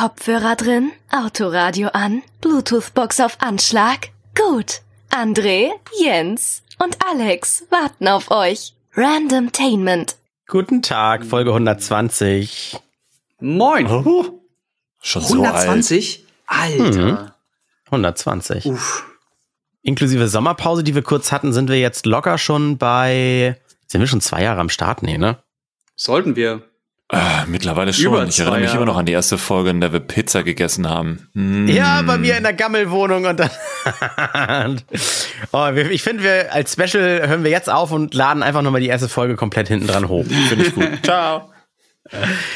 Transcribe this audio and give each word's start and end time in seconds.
Kopfhörer 0.00 0.56
drin, 0.56 0.92
Autoradio 1.10 1.88
an, 1.88 2.22
Bluetooth-Box 2.40 3.20
auf 3.20 3.36
Anschlag. 3.42 4.08
Gut. 4.34 4.80
André, 5.10 5.72
Jens 6.02 6.62
und 6.82 6.96
Alex 7.06 7.66
warten 7.68 8.08
auf 8.08 8.30
euch. 8.30 8.72
Randomtainment. 8.94 10.16
Guten 10.48 10.80
Tag, 10.80 11.26
Folge 11.26 11.50
120. 11.50 12.78
Moin. 13.40 13.88
Oh, 13.88 14.40
Schon 15.02 15.22
120? 15.22 16.24
Alter. 16.46 17.36
120. 17.90 18.66
Uff. 18.68 19.04
Inklusive 19.82 20.28
Sommerpause, 20.28 20.82
die 20.82 20.94
wir 20.94 21.02
kurz 21.02 21.30
hatten, 21.30 21.52
sind 21.52 21.68
wir 21.68 21.78
jetzt 21.78 22.06
locker 22.06 22.38
schon 22.38 22.78
bei. 22.78 23.60
Sind 23.86 24.00
wir 24.00 24.08
schon 24.08 24.22
zwei 24.22 24.44
Jahre 24.44 24.62
am 24.62 24.70
Start? 24.70 25.02
Nee, 25.02 25.18
ne? 25.18 25.42
Sollten 25.94 26.36
wir. 26.36 26.69
Äh, 27.12 27.46
mittlerweile 27.46 27.90
Über 27.90 28.18
schon. 28.18 28.28
Ich 28.28 28.38
erinnere 28.38 28.54
zwei 28.54 28.60
mich 28.60 28.66
Jahre. 28.66 28.76
immer 28.76 28.86
noch 28.86 28.96
an 28.96 29.06
die 29.06 29.12
erste 29.12 29.36
Folge, 29.36 29.70
in 29.70 29.80
der 29.80 29.92
wir 29.92 30.00
Pizza 30.00 30.44
gegessen 30.44 30.88
haben. 30.88 31.28
Mm. 31.32 31.66
Ja, 31.68 32.02
bei 32.02 32.18
mir 32.18 32.36
in 32.36 32.44
der 32.44 32.52
Gammelwohnung 32.52 33.24
und 33.24 33.40
dann. 33.40 34.80
oh, 35.52 35.68
ich 35.90 36.02
finde, 36.02 36.22
wir 36.22 36.52
als 36.52 36.74
Special 36.74 37.26
hören 37.26 37.42
wir 37.42 37.50
jetzt 37.50 37.68
auf 37.68 37.90
und 37.90 38.14
laden 38.14 38.44
einfach 38.44 38.62
nochmal 38.62 38.80
die 38.80 38.86
erste 38.86 39.08
Folge 39.08 39.34
komplett 39.34 39.66
hinten 39.66 39.88
dran 39.88 40.08
hoch. 40.08 40.24
Finde 40.48 40.66
ich 40.66 40.74
gut. 40.74 40.88
Ciao. 41.02 41.50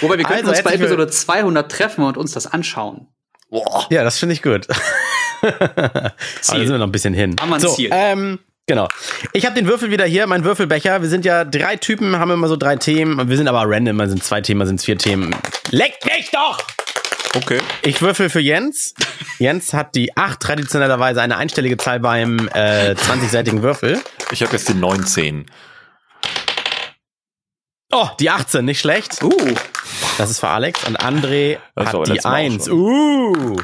Wobei 0.00 0.18
wir 0.18 0.24
könnten 0.24 0.48
Also, 0.48 0.50
uns 0.50 0.62
bei 0.62 0.74
Episode 0.74 1.08
200 1.08 1.70
treffen 1.70 2.04
und 2.04 2.16
uns 2.16 2.32
das 2.32 2.46
anschauen. 2.46 3.08
Boah. 3.50 3.86
Ja, 3.90 4.04
das 4.04 4.18
finde 4.18 4.34
ich 4.34 4.42
gut. 4.42 4.68
Aber 5.42 5.52
da 5.58 6.12
sind 6.42 6.68
wir 6.68 6.78
noch 6.78 6.86
ein 6.86 6.92
bisschen 6.92 7.14
hin. 7.14 7.36
Haben 7.40 7.50
wir 7.50 7.56
ein 7.56 7.60
so, 7.60 7.74
Ziel. 7.74 7.90
Ähm, 7.92 8.38
genau. 8.66 8.88
Ich 9.32 9.46
habe 9.46 9.54
den 9.54 9.66
Würfel 9.66 9.90
wieder 9.90 10.04
hier, 10.04 10.26
mein 10.26 10.44
Würfelbecher. 10.44 11.02
Wir 11.02 11.08
sind 11.08 11.24
ja 11.24 11.44
drei 11.44 11.76
Typen, 11.76 12.18
haben 12.18 12.30
immer 12.30 12.48
so 12.48 12.56
drei 12.56 12.76
Themen. 12.76 13.28
Wir 13.28 13.36
sind 13.36 13.48
aber 13.48 13.62
random, 13.66 13.96
mal 13.96 14.08
sind 14.08 14.22
zwei 14.22 14.40
Themen, 14.40 14.58
mal 14.58 14.66
sind 14.66 14.80
vier 14.80 14.98
Themen. 14.98 15.34
Leck 15.70 15.94
mich 16.04 16.30
doch! 16.30 16.58
Okay. 17.36 17.60
Ich 17.82 18.00
würfel 18.00 18.30
für 18.30 18.40
Jens. 18.40 18.94
Jens 19.38 19.74
hat 19.74 19.96
die 19.96 20.16
8, 20.16 20.38
traditionellerweise 20.38 21.20
eine 21.20 21.36
einstellige 21.36 21.76
Zahl 21.76 21.98
beim 21.98 22.48
äh, 22.54 22.92
20-seitigen 22.92 23.62
Würfel. 23.62 24.00
Ich 24.30 24.42
habe 24.42 24.52
jetzt 24.52 24.68
die 24.68 24.74
19. 24.74 25.46
Oh, 27.90 28.08
die 28.20 28.30
18, 28.30 28.64
nicht 28.64 28.80
schlecht. 28.80 29.22
Uh. 29.22 29.54
Das 30.16 30.30
ist 30.30 30.40
für 30.40 30.48
Alex. 30.48 30.84
Und 30.84 31.00
André 31.00 31.58
Das 31.74 31.88
hat 31.88 31.94
die 32.06 32.12
letztes 32.12 32.24
Mal 32.24 32.30
auch 32.30 32.36
1. 32.36 32.64
schon. 32.66 32.74
Uh. 32.74 33.56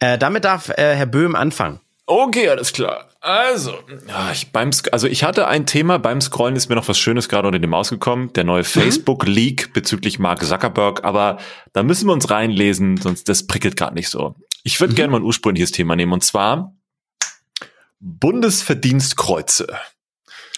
Äh, 0.00 0.18
damit 0.18 0.44
darf 0.44 0.68
äh, 0.70 0.96
Herr 0.96 1.06
Böhm 1.06 1.36
anfangen. 1.36 1.80
Okay, 2.06 2.48
alles 2.48 2.72
klar. 2.72 3.08
Also, 3.20 3.74
ja, 4.08 4.32
ich 4.32 4.50
beim 4.50 4.70
also 4.90 5.06
ich 5.06 5.22
hatte 5.22 5.46
ein 5.46 5.66
Thema, 5.66 5.98
beim 5.98 6.20
Scrollen 6.20 6.56
ist 6.56 6.68
mir 6.68 6.74
noch 6.74 6.88
was 6.88 6.98
Schönes 6.98 7.28
gerade 7.28 7.46
unter 7.46 7.60
die 7.60 7.68
Maus 7.68 7.90
gekommen, 7.90 8.32
der 8.32 8.42
neue 8.42 8.64
Facebook-Leak 8.64 9.72
bezüglich 9.72 10.18
Mark 10.18 10.44
Zuckerberg, 10.44 11.04
aber 11.04 11.38
da 11.72 11.84
müssen 11.84 12.08
wir 12.08 12.12
uns 12.12 12.30
reinlesen, 12.30 12.96
sonst 12.96 13.28
das 13.28 13.46
prickelt 13.46 13.76
gerade 13.76 13.94
nicht 13.94 14.08
so. 14.08 14.34
Ich 14.64 14.80
würde 14.80 14.94
gerne 14.94 15.12
mal 15.12 15.18
ein 15.18 15.22
ursprüngliches 15.24 15.70
Thema 15.70 15.94
nehmen, 15.94 16.12
und 16.12 16.24
zwar 16.24 16.74
Bundesverdienstkreuze. 18.00 19.68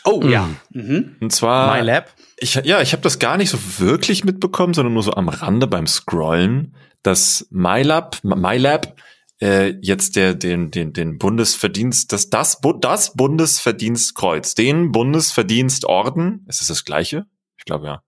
Oh, 0.05 0.21
Mm. 0.23 0.29
ja. 0.31 0.49
Mhm. 0.71 1.17
Und 1.21 1.33
zwar, 1.33 1.77
MyLab. 1.77 2.11
ich, 2.39 2.55
ja, 2.55 2.81
ich 2.81 2.93
habe 2.93 3.03
das 3.03 3.19
gar 3.19 3.37
nicht 3.37 3.51
so 3.51 3.59
wirklich 3.79 4.25
mitbekommen, 4.25 4.75
sondern 4.75 4.95
nur 4.95 5.03
so 5.03 5.13
am 5.13 5.29
Rande 5.29 5.67
beim 5.67 5.87
Scrollen, 5.87 6.75
dass 7.03 7.47
MyLab, 7.51 8.19
MyLab 8.23 8.97
äh, 9.45 9.75
jetzt 9.83 10.17
der 10.17 10.35
den 10.35 10.71
den 10.71 10.95
den 10.95 11.19
Bundesverdienst 11.19 12.13
das 12.13 12.31
das 12.31 12.61
das 12.81 13.13
Bundesverdienstkreuz, 13.13 14.55
den 14.55 14.91
Bundesverdienstorden, 14.91 16.47
ist 16.49 16.63
es 16.63 16.69
das 16.69 16.85
gleiche? 16.85 17.27
Ich 17.59 17.67
glaube 17.67 17.87
ja. 17.87 18.03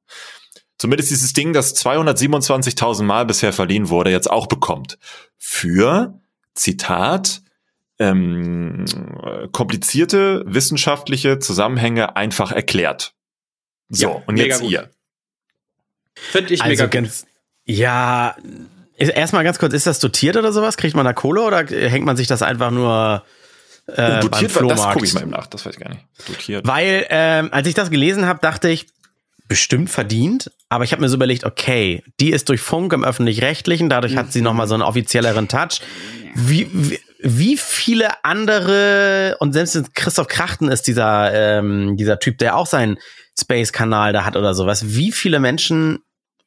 Zumindest 0.79 1.11
dieses 1.11 1.33
Ding, 1.33 1.53
das 1.53 1.75
227.000 1.77 3.03
Mal 3.03 3.25
bisher 3.27 3.53
verliehen 3.53 3.89
wurde, 3.89 4.11
jetzt 4.11 4.31
auch 4.31 4.47
bekommt 4.47 4.99
für 5.39 6.21
Zitat 6.55 7.43
ähm, 7.99 8.85
äh, 9.23 9.49
komplizierte 9.49 10.43
wissenschaftliche 10.47 11.39
Zusammenhänge 11.39 12.17
einfach 12.17 12.53
erklärt. 12.53 13.15
So, 13.89 14.07
Ja, 14.09 14.23
und 14.27 14.35
mega 14.35 14.47
jetzt 14.49 14.61
gut. 14.61 14.71
ihr. 14.71 14.91
Finde 16.15 16.55
ich 16.55 16.61
mega 16.61 16.71
Also 16.71 16.85
gut. 16.85 16.93
ganz, 16.93 17.27
ja, 17.65 18.37
erstmal 18.99 19.45
ganz 19.45 19.59
kurz, 19.59 19.75
ist 19.75 19.87
das 19.87 19.99
dotiert 19.99 20.37
oder 20.37 20.53
sowas? 20.53 20.77
Kriegt 20.77 20.97
man 20.97 21.05
da 21.05 21.13
Kohle 21.13 21.43
oder 21.43 21.65
hängt 21.67 22.05
man 22.05 22.17
sich 22.17 22.27
das 22.27 22.43
einfach 22.43 22.71
nur 22.71 23.23
äh, 23.89 23.95
beim 23.97 24.21
dotiert 24.21 24.55
war, 24.55 24.63
das 24.63 24.73
Flohmarkt? 24.81 24.93
gucke 24.95 25.07
ich 25.07 25.15
mal 25.15 25.23
eben 25.23 25.31
nach, 25.31 25.47
das 25.47 25.67
weiß 25.67 25.75
ich 25.75 25.81
gar 25.81 25.91
nicht. 25.91 26.05
Dotiert. 26.27 26.67
Weil, 26.67 27.07
ähm, 27.11 27.49
als 27.53 27.69
ich 27.69 27.75
das 27.75 27.91
gelesen 27.91 28.27
habe, 28.27 28.41
dachte 28.41 28.69
ich, 28.69 28.87
bestimmt 29.49 29.91
verdient, 29.91 30.51
aber 30.69 30.85
ich 30.85 30.93
habe 30.93 31.03
mir 31.03 31.09
so 31.09 31.17
überlegt, 31.17 31.45
okay, 31.45 32.03
die 32.19 32.31
ist 32.31 32.49
durch 32.49 32.61
Funk 32.61 32.93
im 32.93 33.05
Öffentlich-Rechtlichen, 33.05 33.89
dadurch 33.89 34.17
hat 34.17 34.33
sie 34.33 34.43
nochmal 34.43 34.67
so 34.67 34.75
einen 34.75 34.83
offizielleren 34.83 35.47
Touch. 35.47 35.81
Wie, 36.35 36.69
wie, 36.73 36.99
wie 37.21 37.57
viele 37.57 38.25
andere, 38.25 39.37
und 39.39 39.53
selbst 39.53 39.95
Christoph 39.95 40.27
Krachten 40.27 40.69
ist 40.69 40.89
dieser, 40.89 41.33
ähm, 41.33 41.97
dieser 41.97 42.19
Typ, 42.19 42.39
der 42.39 42.57
auch 42.57 42.67
seinen 42.67 42.99
Space-Kanal 43.39 44.13
da 44.13 44.25
hat 44.25 44.37
oder 44.37 44.55
sowas, 44.55 44.97
wie 44.97 45.13
viele 45.13 45.41
Menschen, 45.41 46.01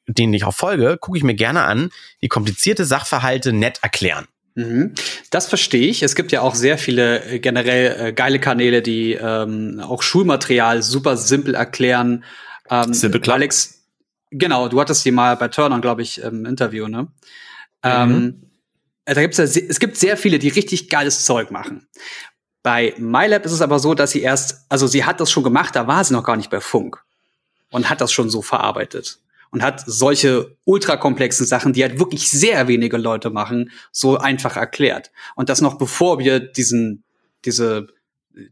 denen 0.09 0.33
ich 0.33 0.43
auch 0.43 0.53
folge, 0.53 0.97
gucke 0.99 1.17
ich 1.17 1.23
mir 1.23 1.35
gerne 1.35 1.63
an, 1.63 1.91
die 2.21 2.27
komplizierte 2.27 2.85
Sachverhalte 2.85 3.53
nett 3.53 3.79
erklären. 3.81 4.27
Mhm. 4.55 4.93
Das 5.29 5.47
verstehe 5.47 5.87
ich. 5.87 6.03
Es 6.03 6.15
gibt 6.15 6.31
ja 6.31 6.41
auch 6.41 6.55
sehr 6.55 6.77
viele 6.77 7.23
äh, 7.23 7.39
generell 7.39 8.07
äh, 8.07 8.13
geile 8.13 8.39
Kanäle, 8.39 8.81
die 8.81 9.13
ähm, 9.13 9.81
auch 9.81 10.01
Schulmaterial 10.01 10.81
super 10.81 11.17
simpel 11.17 11.55
erklären. 11.55 12.23
Ähm, 12.69 12.93
Simple 12.93 13.21
Club. 13.21 13.35
Alex, 13.35 13.85
genau, 14.31 14.67
du 14.67 14.79
hattest 14.81 15.05
die 15.05 15.11
mal 15.11 15.35
bei 15.37 15.47
Turner, 15.47 15.79
glaube 15.79 16.01
ich, 16.01 16.21
im 16.21 16.45
Interview, 16.45 16.87
ne? 16.87 17.07
Ähm, 17.83 18.49
äh, 19.05 19.13
da 19.13 19.21
gibt's 19.21 19.37
ja, 19.37 19.45
es 19.45 19.79
gibt 19.79 19.95
sehr 19.95 20.17
viele, 20.17 20.39
die 20.39 20.49
richtig 20.49 20.89
geiles 20.89 21.25
Zeug 21.25 21.51
machen. 21.51 21.87
Bei 22.61 22.93
MyLab 22.97 23.45
ist 23.45 23.53
es 23.53 23.61
aber 23.61 23.79
so, 23.79 23.93
dass 23.93 24.11
sie 24.11 24.21
erst, 24.21 24.65
also 24.67 24.85
sie 24.87 25.05
hat 25.05 25.21
das 25.21 25.31
schon 25.31 25.43
gemacht, 25.43 25.75
da 25.75 25.87
war 25.87 26.03
sie 26.03 26.13
noch 26.13 26.25
gar 26.25 26.35
nicht 26.35 26.49
bei 26.49 26.59
Funk 26.59 27.01
und 27.71 27.89
hat 27.89 28.01
das 28.01 28.11
schon 28.11 28.29
so 28.29 28.41
verarbeitet 28.41 29.19
und 29.51 29.63
hat 29.63 29.83
solche 29.85 30.55
ultrakomplexen 30.65 31.45
Sachen, 31.45 31.73
die 31.73 31.83
halt 31.83 31.99
wirklich 31.99 32.29
sehr 32.29 32.67
wenige 32.67 32.97
Leute 32.97 33.29
machen, 33.29 33.71
so 33.91 34.17
einfach 34.17 34.57
erklärt. 34.57 35.11
Und 35.35 35.49
das 35.49 35.61
noch 35.61 35.77
bevor 35.77 36.19
wir 36.19 36.39
diesen, 36.39 37.03
diese, 37.45 37.87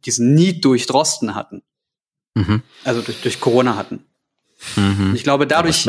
diesen 0.06 0.34
Need 0.34 0.66
durch 0.66 0.86
Drosten 0.88 1.36
hatten, 1.36 1.62
Mhm. 2.38 2.62
also 2.84 3.02
durch, 3.02 3.22
durch 3.22 3.40
Corona 3.40 3.76
hatten. 3.76 4.06
Mhm. 4.76 5.14
Ich 5.16 5.24
glaube, 5.24 5.46
dadurch, 5.48 5.86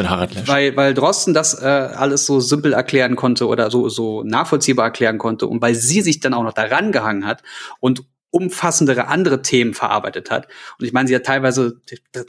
weil, 0.47 0.77
weil 0.77 0.95
Drosten 0.95 1.33
das 1.35 1.55
äh, 1.55 1.67
alles 1.67 2.27
so 2.27 2.41
simpel 2.41 2.73
erklären 2.73 3.17
konnte 3.17 3.47
oder 3.47 3.71
so, 3.71 3.89
so 3.89 4.23
nachvollziehbar 4.25 4.87
erklären 4.87 5.19
konnte 5.19 5.47
und 5.47 5.63
weil 5.63 5.75
sie 5.75 6.03
sich 6.03 6.21
dann 6.21 6.35
auch 6.35 6.43
noch 6.43 6.53
daran 6.53 6.93
gehangen 6.93 7.27
hat 7.27 7.43
und 7.81 8.03
umfassendere 8.31 9.09
andere 9.09 9.43
Themen 9.43 9.75
verarbeitet 9.75 10.31
hat. 10.31 10.49
Und 10.79 10.87
ich 10.87 10.93
meine, 10.93 11.09
sie 11.09 11.15
hat 11.15 11.25
teilweise 11.25 11.81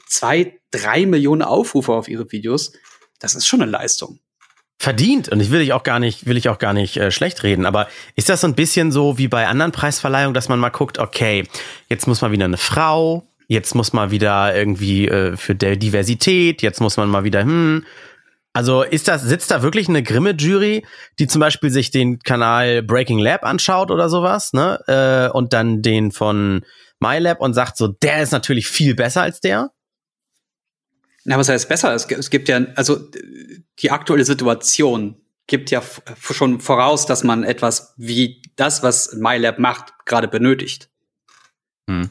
zwei, 0.08 0.60
drei 0.72 1.06
Millionen 1.06 1.42
Aufrufe 1.42 1.94
auf 1.94 2.08
ihre 2.08 2.32
Videos. 2.32 2.74
Das 3.20 3.36
ist 3.36 3.48
schon 3.48 3.62
eine 3.62 3.72
Leistung. 3.72 4.20
verdient 4.82 5.28
und 5.28 5.42
ich 5.42 5.52
will 5.52 5.60
ich 5.60 5.74
auch 5.74 5.84
gar 5.84 6.00
nicht 6.00 6.26
will 6.26 6.38
ich 6.38 6.48
auch 6.48 6.58
gar 6.58 6.74
nicht 6.74 6.96
äh, 6.96 7.12
schlecht 7.12 7.44
reden, 7.44 7.66
aber 7.66 7.90
ist 8.16 8.30
das 8.30 8.42
so 8.42 8.48
ein 8.48 8.56
bisschen 8.56 8.94
so 8.94 9.18
wie 9.18 9.28
bei 9.28 9.46
anderen 9.46 9.74
Preisverleihungen, 9.74 10.34
dass 10.34 10.48
man 10.48 10.58
mal 10.58 10.70
guckt, 10.70 11.00
okay, 11.00 11.46
jetzt 11.90 12.08
muss 12.08 12.22
mal 12.22 12.32
wieder 12.32 12.46
eine 12.46 12.56
Frau, 12.56 13.28
jetzt 13.48 13.76
muss 13.76 13.92
mal 13.92 14.10
wieder 14.10 14.56
irgendwie 14.56 15.10
äh, 15.10 15.36
für 15.36 15.54
Diversität, 15.54 16.62
jetzt 16.62 16.80
muss 16.80 16.96
man 16.96 17.10
mal 17.10 17.26
wieder 17.26 17.42
hm 17.42 17.84
also 18.60 18.84
ist 18.84 19.08
das, 19.08 19.22
sitzt 19.22 19.52
da 19.52 19.62
wirklich 19.62 19.88
eine 19.88 20.04
Grimme-Jury, 20.04 20.86
die 21.18 21.28
zum 21.28 21.40
Beispiel 21.40 21.70
sich 21.70 21.92
den 21.92 22.20
Kanal 22.20 22.84
Breaking 22.84 23.18
Lab 23.18 23.46
anschaut 23.46 23.90
oder 23.90 24.10
sowas, 24.10 24.52
ne? 24.52 24.82
Äh, 24.86 25.34
und 25.34 25.54
dann 25.54 25.82
den 25.82 26.12
von 26.12 26.66
MyLab 27.00 27.40
und 27.40 27.54
sagt 27.54 27.78
so, 27.78 27.88
der 27.88 28.22
ist 28.22 28.34
natürlich 28.34 28.68
viel 28.68 28.96
besser 28.96 29.22
als 29.22 29.40
der? 29.40 29.72
Na, 31.24 31.38
was 31.38 31.48
heißt 31.48 31.70
besser? 31.70 31.94
Es, 31.94 32.10
gibt- 32.10 32.20
es 32.20 32.30
gibt 32.30 32.50
ja, 32.50 32.60
also 32.76 33.00
die 33.80 33.92
aktuelle 33.92 34.26
Situation 34.26 35.16
gibt 35.48 35.72
ja 35.72 35.82
schon 36.20 36.60
voraus, 36.60 37.06
dass 37.06 37.24
man 37.24 37.46
etwas 37.46 37.94
wie 37.96 38.42
das, 38.58 38.84
was 38.84 39.14
MyLab 39.14 39.58
macht, 39.58 39.94
gerade 40.06 40.28
benötigt. 40.28 40.90
Hm. 41.90 42.10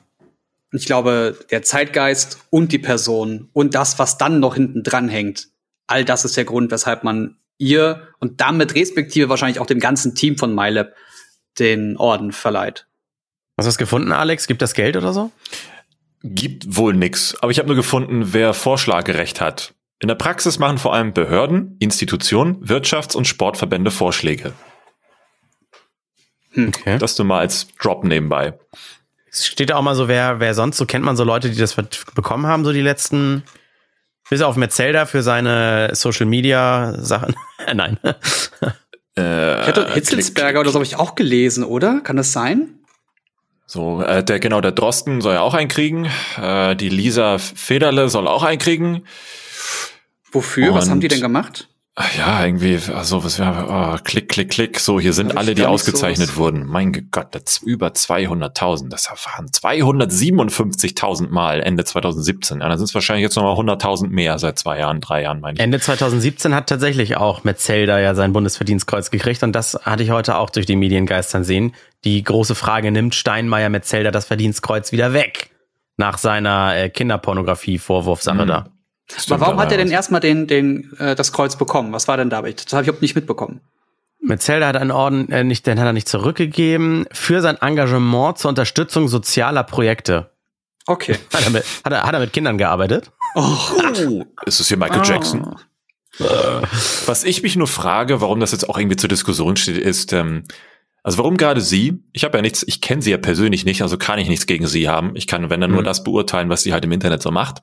Und 0.72 0.78
ich 0.78 0.86
glaube, 0.86 1.38
der 1.50 1.62
Zeitgeist 1.62 2.38
und 2.48 2.72
die 2.72 2.78
Person 2.78 3.50
und 3.52 3.74
das, 3.74 3.98
was 3.98 4.16
dann 4.16 4.40
noch 4.40 4.54
hinten 4.54 4.82
dran 4.82 5.10
hängt, 5.10 5.48
all 5.88 6.04
das 6.04 6.24
ist 6.24 6.36
der 6.36 6.44
Grund, 6.44 6.70
weshalb 6.70 7.02
man 7.02 7.36
ihr 7.58 8.08
und 8.20 8.40
damit 8.40 8.76
respektive 8.76 9.28
wahrscheinlich 9.28 9.58
auch 9.58 9.66
dem 9.66 9.80
ganzen 9.80 10.14
Team 10.14 10.38
von 10.38 10.54
MyLab 10.54 10.94
den 11.58 11.96
Orden 11.96 12.30
verleiht. 12.30 12.86
Hast 13.56 13.66
du 13.66 13.68
das 13.68 13.78
gefunden, 13.78 14.12
Alex? 14.12 14.46
Gibt 14.46 14.62
das 14.62 14.74
Geld 14.74 14.96
oder 14.96 15.12
so? 15.12 15.32
Gibt 16.22 16.76
wohl 16.76 16.94
nix. 16.94 17.34
Aber 17.40 17.50
ich 17.50 17.58
habe 17.58 17.66
nur 17.66 17.76
gefunden, 17.76 18.32
wer 18.32 18.54
Vorschlagerecht 18.54 19.40
hat. 19.40 19.74
In 20.00 20.06
der 20.06 20.14
Praxis 20.14 20.60
machen 20.60 20.78
vor 20.78 20.94
allem 20.94 21.12
Behörden, 21.12 21.76
Institutionen, 21.80 22.64
Wirtschafts- 22.64 23.16
und 23.16 23.26
Sportverbände 23.26 23.90
Vorschläge. 23.90 24.52
Okay. 26.56 26.98
Das 26.98 27.18
nur 27.18 27.26
mal 27.26 27.40
als 27.40 27.68
Drop 27.80 28.04
nebenbei. 28.04 28.58
Es 29.30 29.46
steht 29.46 29.70
da 29.70 29.76
auch 29.76 29.82
mal 29.82 29.94
so, 29.94 30.08
wer, 30.08 30.40
wer 30.40 30.54
sonst, 30.54 30.76
so 30.76 30.86
kennt 30.86 31.04
man 31.04 31.16
so 31.16 31.24
Leute, 31.24 31.50
die 31.50 31.58
das 31.58 31.74
bekommen 32.14 32.46
haben, 32.46 32.64
so 32.64 32.72
die 32.72 32.80
letzten, 32.80 33.42
bis 34.30 34.42
auf 34.42 34.56
Metzelder 34.56 35.06
für 35.06 35.22
seine 35.22 35.90
Social 35.94 36.26
Media 36.26 36.94
Sachen. 36.98 37.34
Nein. 37.74 37.98
Äh, 39.16 39.70
ich 39.70 39.94
Hitzelsberger 39.94 40.60
oder 40.60 40.70
so 40.70 40.76
habe 40.76 40.84
ich 40.84 40.96
auch 40.96 41.14
gelesen, 41.14 41.64
oder? 41.64 42.00
Kann 42.00 42.16
das 42.16 42.32
sein? 42.32 42.78
So, 43.66 44.00
äh, 44.00 44.24
der 44.24 44.40
genau, 44.40 44.60
der 44.60 44.72
Drosten 44.72 45.20
soll 45.20 45.34
ja 45.34 45.40
auch 45.42 45.54
einkriegen. 45.54 46.08
Äh, 46.40 46.74
die 46.76 46.88
Lisa 46.88 47.38
Federle 47.38 48.08
soll 48.08 48.26
auch 48.26 48.42
einkriegen. 48.42 49.06
Wofür? 50.32 50.68
Und, 50.68 50.74
Was 50.74 50.88
haben 50.88 51.00
die 51.00 51.08
denn 51.08 51.20
gemacht? 51.20 51.67
Ja, 52.16 52.44
irgendwie, 52.44 52.78
also 52.94 53.24
was 53.24 53.40
wäre, 53.40 53.66
oh, 53.68 53.98
klick, 54.04 54.28
klick, 54.28 54.50
klick. 54.50 54.78
So, 54.78 55.00
hier 55.00 55.12
sind 55.12 55.36
alle, 55.36 55.56
die 55.56 55.66
ausgezeichnet 55.66 56.28
so 56.28 56.36
wurden. 56.36 56.64
Mein 56.64 57.08
Gott, 57.10 57.28
das 57.32 57.58
über 57.58 57.88
200.000. 57.88 58.88
Das 58.88 59.10
waren 59.10 59.48
257.000 59.48 61.28
Mal 61.30 61.60
Ende 61.60 61.84
2017. 61.84 62.60
Ja, 62.60 62.68
dann 62.68 62.78
sind 62.78 62.84
es 62.84 62.94
wahrscheinlich 62.94 63.24
jetzt 63.24 63.34
nochmal 63.34 63.56
100.000 63.56 64.08
mehr 64.08 64.38
seit 64.38 64.60
zwei 64.60 64.78
Jahren, 64.78 65.00
drei 65.00 65.22
Jahren, 65.22 65.40
meine 65.40 65.54
ich. 65.54 65.60
Ende 65.60 65.80
2017 65.80 66.54
hat 66.54 66.68
tatsächlich 66.68 67.16
auch 67.16 67.42
Metzelder 67.42 67.98
ja 67.98 68.14
sein 68.14 68.32
Bundesverdienstkreuz 68.32 69.10
gekriegt 69.10 69.42
und 69.42 69.52
das 69.52 69.74
hatte 69.82 70.04
ich 70.04 70.10
heute 70.10 70.36
auch 70.36 70.50
durch 70.50 70.66
die 70.66 70.76
Medien 70.76 71.04
geistern 71.04 71.42
sehen. 71.42 71.74
Die 72.04 72.22
große 72.22 72.54
Frage, 72.54 72.92
nimmt 72.92 73.16
Steinmeier 73.16 73.70
Metzelder 73.70 74.12
das 74.12 74.26
Verdienstkreuz 74.26 74.92
wieder 74.92 75.12
weg? 75.12 75.50
Nach 75.96 76.16
seiner 76.16 76.76
äh, 76.76 76.90
Kinderpornografie-Vorwurfsache 76.90 78.44
mhm. 78.44 78.48
da. 78.48 78.66
Stimmt, 79.10 79.32
aber 79.32 79.46
warum 79.46 79.60
hat 79.60 79.72
er 79.72 79.78
denn 79.78 79.90
erstmal 79.90 80.20
den, 80.20 80.46
den, 80.46 80.92
äh, 80.98 81.14
das 81.14 81.32
Kreuz 81.32 81.56
bekommen? 81.56 81.92
Was 81.92 82.08
war 82.08 82.16
denn 82.16 82.30
dabei? 82.30 82.52
Das 82.52 82.72
habe 82.72 82.82
ich 82.82 82.88
überhaupt 82.88 83.02
nicht 83.02 83.14
mitbekommen. 83.14 83.60
Metzelder 84.20 84.66
hat 84.66 84.76
einen 84.76 84.90
Orden 84.90 85.30
äh, 85.30 85.44
nicht, 85.44 85.66
den 85.66 85.78
hat 85.78 85.86
er 85.86 85.92
nicht 85.92 86.08
zurückgegeben 86.08 87.06
für 87.12 87.40
sein 87.40 87.56
Engagement 87.60 88.38
zur 88.38 88.50
Unterstützung 88.50 89.08
sozialer 89.08 89.64
Projekte. 89.64 90.30
Okay. 90.86 91.16
Hat 91.34 91.44
er 91.44 91.50
mit, 91.50 91.64
hat 91.84 91.92
er, 91.92 92.02
hat 92.04 92.14
er 92.14 92.20
mit 92.20 92.32
Kindern 92.32 92.56
gearbeitet? 92.56 93.12
Oh, 93.34 93.58
oh. 94.08 94.24
ist 94.46 94.58
es 94.58 94.68
hier 94.68 94.78
Michael 94.78 95.02
oh. 95.02 95.04
Jackson? 95.04 95.54
Was 97.04 97.24
ich 97.24 97.42
mich 97.42 97.56
nur 97.56 97.66
frage, 97.66 98.22
warum 98.22 98.40
das 98.40 98.52
jetzt 98.52 98.68
auch 98.68 98.78
irgendwie 98.78 98.96
zur 98.96 99.10
Diskussion 99.10 99.56
steht, 99.58 99.76
ist, 99.76 100.14
ähm, 100.14 100.44
also 101.02 101.18
warum 101.18 101.36
gerade 101.36 101.60
sie? 101.60 102.02
Ich 102.14 102.24
habe 102.24 102.38
ja 102.38 102.42
nichts, 102.42 102.64
ich 102.66 102.80
kenne 102.80 103.02
sie 103.02 103.10
ja 103.10 103.18
persönlich 103.18 103.66
nicht, 103.66 103.82
also 103.82 103.98
kann 103.98 104.18
ich 104.18 104.28
nichts 104.28 104.46
gegen 104.46 104.66
sie 104.66 104.88
haben. 104.88 105.14
Ich 105.14 105.26
kann, 105.26 105.50
wenn 105.50 105.60
dann 105.60 105.70
nur 105.70 105.82
mhm. 105.82 105.86
das 105.86 106.04
beurteilen, 106.04 106.48
was 106.48 106.62
sie 106.62 106.72
halt 106.72 106.84
im 106.84 106.92
Internet 106.92 107.22
so 107.22 107.30
macht. 107.30 107.62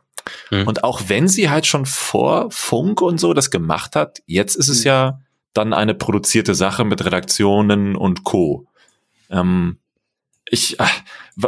Mhm. 0.52 0.68
Und 0.68 0.84
auch 0.84 1.04
wenn 1.08 1.28
sie 1.28 1.50
halt 1.50 1.66
schon 1.66 1.86
vor 1.86 2.50
Funk 2.52 3.02
und 3.02 3.20
so 3.20 3.34
das 3.34 3.52
gemacht 3.52 3.96
hat, 3.96 4.22
jetzt 4.26 4.56
ist 4.56 4.68
es 4.68 4.80
mhm. 4.80 4.88
ja 4.88 5.22
dann 5.54 5.74
eine 5.74 5.96
produzierte 5.96 6.56
Sache 6.56 6.84
mit 6.84 7.04
Redaktionen 7.06 7.96
und 7.96 8.24
Co. 8.24 8.68
Ähm, 9.30 9.80
ich, 10.50 10.80
äh, 10.80 10.86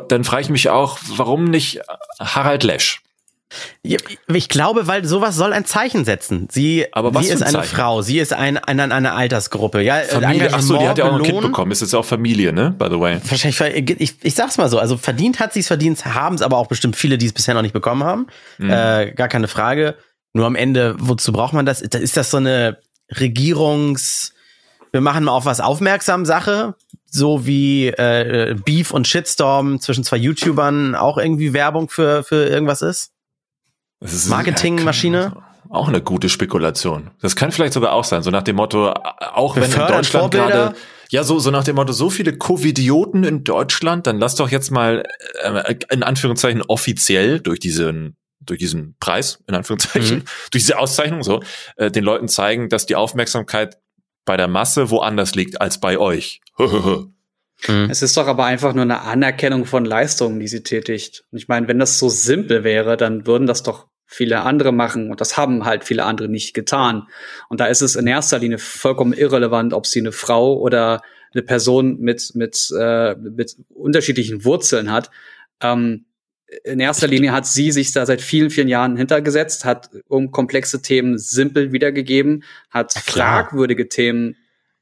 dann 0.08 0.24
frage 0.24 0.44
ich 0.44 0.50
mich 0.50 0.70
auch, 0.70 0.98
warum 1.16 1.46
nicht 1.46 1.82
Harald 2.20 2.64
Lesch? 2.64 3.02
Ich 3.84 4.50
glaube, 4.50 4.88
weil 4.88 5.06
sowas 5.06 5.36
soll 5.36 5.54
ein 5.54 5.64
Zeichen 5.64 6.04
setzen. 6.04 6.48
Sie, 6.52 6.86
Aber 6.92 7.14
was 7.14 7.28
sie 7.28 7.34
ist 7.34 7.44
eine 7.44 7.64
Frau, 7.64 8.02
sie 8.02 8.20
ist 8.20 8.34
ein, 8.34 8.58
eine, 8.58 8.94
eine 8.94 9.14
Altersgruppe. 9.14 9.82
Ja, 9.82 10.02
Familie, 10.02 10.50
ach 10.52 10.62
so, 10.62 10.78
die 10.78 10.88
hat 10.88 10.98
ja 10.98 11.06
auch 11.06 11.16
ein 11.16 11.24
Kind 11.24 11.42
bekommen. 11.42 11.72
Ist 11.72 11.82
jetzt 11.82 11.94
auch 11.94 12.04
Familie, 12.04 12.52
ne? 12.52 12.76
By 12.78 12.88
the 12.92 13.00
way. 13.00 13.20
Wahrscheinlich, 13.24 14.02
ich, 14.02 14.16
ich 14.22 14.36
sag's 14.36 14.58
mal 14.58 14.70
so. 14.70 14.80
Also 14.80 14.98
verdient 14.98 15.40
hat 15.40 15.54
sie 15.54 15.62
es 15.62 15.68
verdient, 15.68 16.04
haben 16.06 16.36
es 16.36 16.42
aber 16.42 16.58
auch 16.58 16.68
bestimmt 16.68 16.98
viele, 16.98 17.18
die 17.18 17.26
es 17.26 17.34
bisher 17.34 17.54
noch 17.54 17.62
nicht 17.62 17.74
bekommen 17.74 18.04
haben. 18.04 18.28
Mhm. 18.58 18.70
Äh, 18.70 19.12
gar 19.14 19.30
keine 19.30 19.48
Frage. 19.48 19.96
Nur 20.34 20.46
am 20.46 20.56
Ende, 20.56 20.96
wozu 21.00 21.32
braucht 21.32 21.54
man 21.54 21.66
das? 21.66 21.82
Ist 21.82 22.18
das 22.18 22.30
so 22.30 22.38
eine 22.38 22.78
Regierungs, 23.10 24.34
wir 24.92 25.02
machen 25.02 25.24
mal 25.24 25.32
auf 25.32 25.46
was 25.46 25.62
aufmerksam 25.62 26.26
Sache? 26.26 26.76
So 27.10 27.46
wie 27.46 27.88
äh, 27.88 28.56
Beef 28.66 28.92
und 28.92 29.08
Shitstorm 29.08 29.80
zwischen 29.80 30.04
zwei 30.04 30.18
YouTubern 30.18 30.96
auch 30.96 31.18
irgendwie 31.18 31.54
Werbung 31.54 31.90
für, 31.90 32.24
für 32.24 32.46
irgendwas 32.46 32.82
ist? 32.82 33.14
Marketingmaschine? 34.00 35.36
Auch 35.70 35.88
eine 35.90 36.02
gute 36.02 36.30
Spekulation. 36.30 37.12
Das 37.22 37.36
kann 37.36 37.52
vielleicht 37.52 37.74
sogar 37.74 37.92
auch 37.92 38.06
sein, 38.06 38.24
so 38.24 38.32
nach 38.32 38.44
dem 38.44 38.56
Motto, 38.56 38.92
auch 38.92 39.56
wenn 39.56 39.64
in 39.64 39.72
Deutschland 39.72 40.32
gerade 40.34 40.76
ja, 41.10 41.24
so, 41.24 41.40
so 41.40 41.52
nach 41.52 41.64
dem 41.64 41.78
Motto, 41.78 41.94
so 41.94 42.10
viele 42.10 42.38
Covidioten 42.38 43.24
in 43.24 43.44
Deutschland, 43.44 44.08
dann 44.08 44.20
lass 44.20 44.36
doch 44.36 44.50
jetzt 44.50 44.72
mal 44.72 45.04
äh, 45.42 45.76
in 45.90 46.04
Anführungszeichen 46.04 46.62
offiziell 46.64 47.40
durch 47.40 47.60
diesen 47.60 48.18
durch 48.40 48.60
diesen 48.60 48.96
Preis, 49.00 49.44
in 49.48 49.56
Anführungszeichen, 49.56 50.20
mhm. 50.20 50.24
durch 50.52 50.64
diese 50.64 50.80
Auszeichnung 50.80 51.24
so, 51.24 51.42
äh, 51.76 51.92
den 51.92 52.04
Leuten 52.04 52.30
zeigen, 52.30 52.70
dass 52.70 52.86
die 52.86 52.96
Aufmerksamkeit 52.96 53.78
bei 54.26 54.38
der 54.38 54.48
Masse 54.48 54.90
woanders 54.90 55.36
liegt 55.36 55.60
als 55.60 55.80
bei 55.80 55.98
euch. 55.98 56.42
Mhm. 57.68 57.88
Es 57.90 58.02
ist 58.02 58.16
doch 58.18 58.28
aber 58.28 58.46
einfach 58.46 58.74
nur 58.74 58.84
eine 58.84 59.02
Anerkennung 59.02 59.66
von 59.66 59.86
Leistungen, 59.86 60.40
die 60.40 60.48
sie 60.48 60.64
tätigt. 60.64 61.24
Und 61.32 61.38
ich 61.38 61.48
meine, 61.48 61.68
wenn 61.68 61.80
das 61.80 62.00
so 62.00 62.10
simpel 62.10 62.64
wäre, 62.64 62.98
dann 62.98 63.26
würden 63.26 63.48
das 63.48 63.64
doch 63.64 63.88
viele 64.06 64.42
andere 64.42 64.72
machen 64.72 65.12
und 65.12 65.20
das 65.20 65.36
haben 65.36 65.66
halt 65.66 65.84
viele 65.84 66.06
andere 66.06 66.30
nicht 66.30 66.54
getan. 66.54 67.08
Und 67.50 67.60
da 67.60 67.66
ist 67.66 67.82
es 67.82 67.96
in 67.96 68.08
erster 68.08 68.40
Linie 68.40 68.58
vollkommen 68.58 69.14
irrelevant, 69.14 69.74
ob 69.74 69.86
sie 69.86 70.00
eine 70.00 70.14
Frau 70.14 70.58
oder 70.58 71.02
eine 71.34 71.44
Person 71.44 72.00
mit 72.00 72.32
mit 72.34 72.72
äh, 72.78 73.16
mit 73.16 73.58
unterschiedlichen 73.70 74.46
Wurzeln 74.46 74.92
hat. 74.92 75.12
Ähm, 75.62 76.06
in 76.64 76.80
erster 76.80 77.08
Linie 77.08 77.34
hat 77.34 77.46
sie 77.46 77.72
sich 77.74 77.92
da 77.92 78.06
seit 78.06 78.22
vielen, 78.22 78.50
vielen 78.50 78.70
Jahren 78.70 78.96
hintergesetzt, 78.96 79.66
hat 79.66 79.90
um 80.08 80.32
komplexe 80.32 80.82
Themen 80.82 81.18
simpel 81.18 81.74
wiedergegeben, 81.74 82.44
hat 82.70 82.94
fragwürdige 82.94 83.90
Themen 83.90 84.38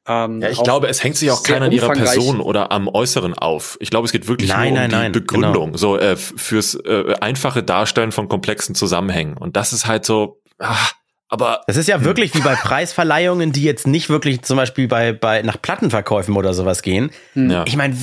ähm, 0.08 0.42
ja, 0.42 0.50
ich 0.50 0.62
glaube, 0.62 0.88
es 0.88 1.04
hängt 1.04 1.18
sich 1.18 1.32
auch 1.32 1.44
keiner 1.44 1.66
an 1.66 1.72
ihrer 1.72 1.90
Person 1.90 2.40
oder 2.40 2.72
am 2.72 2.88
Äußeren 2.88 3.34
auf. 3.34 3.78
Ich 3.80 3.90
glaube, 3.90 4.06
es 4.06 4.12
geht 4.12 4.28
wirklich 4.28 4.50
nein, 4.50 4.60
nur 4.60 4.68
um 4.70 4.76
nein, 4.76 4.90
die 4.90 4.96
nein, 4.96 5.12
Begründung, 5.12 5.66
genau. 5.68 5.78
so 5.78 5.98
äh, 5.98 6.16
fürs 6.16 6.76
äh, 6.76 7.16
einfache 7.22 7.64
Darstellen 7.64 8.12
von 8.12 8.28
komplexen 8.30 8.76
Zusammenhängen. 8.76 9.38
Und 9.38 9.56
das 9.56 9.74
ist 9.74 9.88
halt 9.88 10.06
so, 10.06 10.42
ach, 10.60 10.94
aber 11.28 11.62
das 11.66 11.76
ist 11.76 11.88
ja 11.88 12.04
wirklich 12.04 12.36
wie 12.36 12.42
bei 12.42 12.56
Preisverleihungen, 12.56 13.52
die 13.52 13.64
jetzt 13.64 13.88
nicht 13.88 14.10
wirklich 14.10 14.44
zum 14.44 14.58
Beispiel 14.58 14.88
bei, 14.88 15.12
bei 15.12 15.42
nach 15.42 15.60
Plattenverkäufen 15.60 16.36
oder 16.36 16.54
sowas 16.54 16.84
gehen. 16.84 17.10
Hm. 17.34 17.50
Ja. 17.50 17.64
Ich 17.66 17.76
meine, 17.76 17.96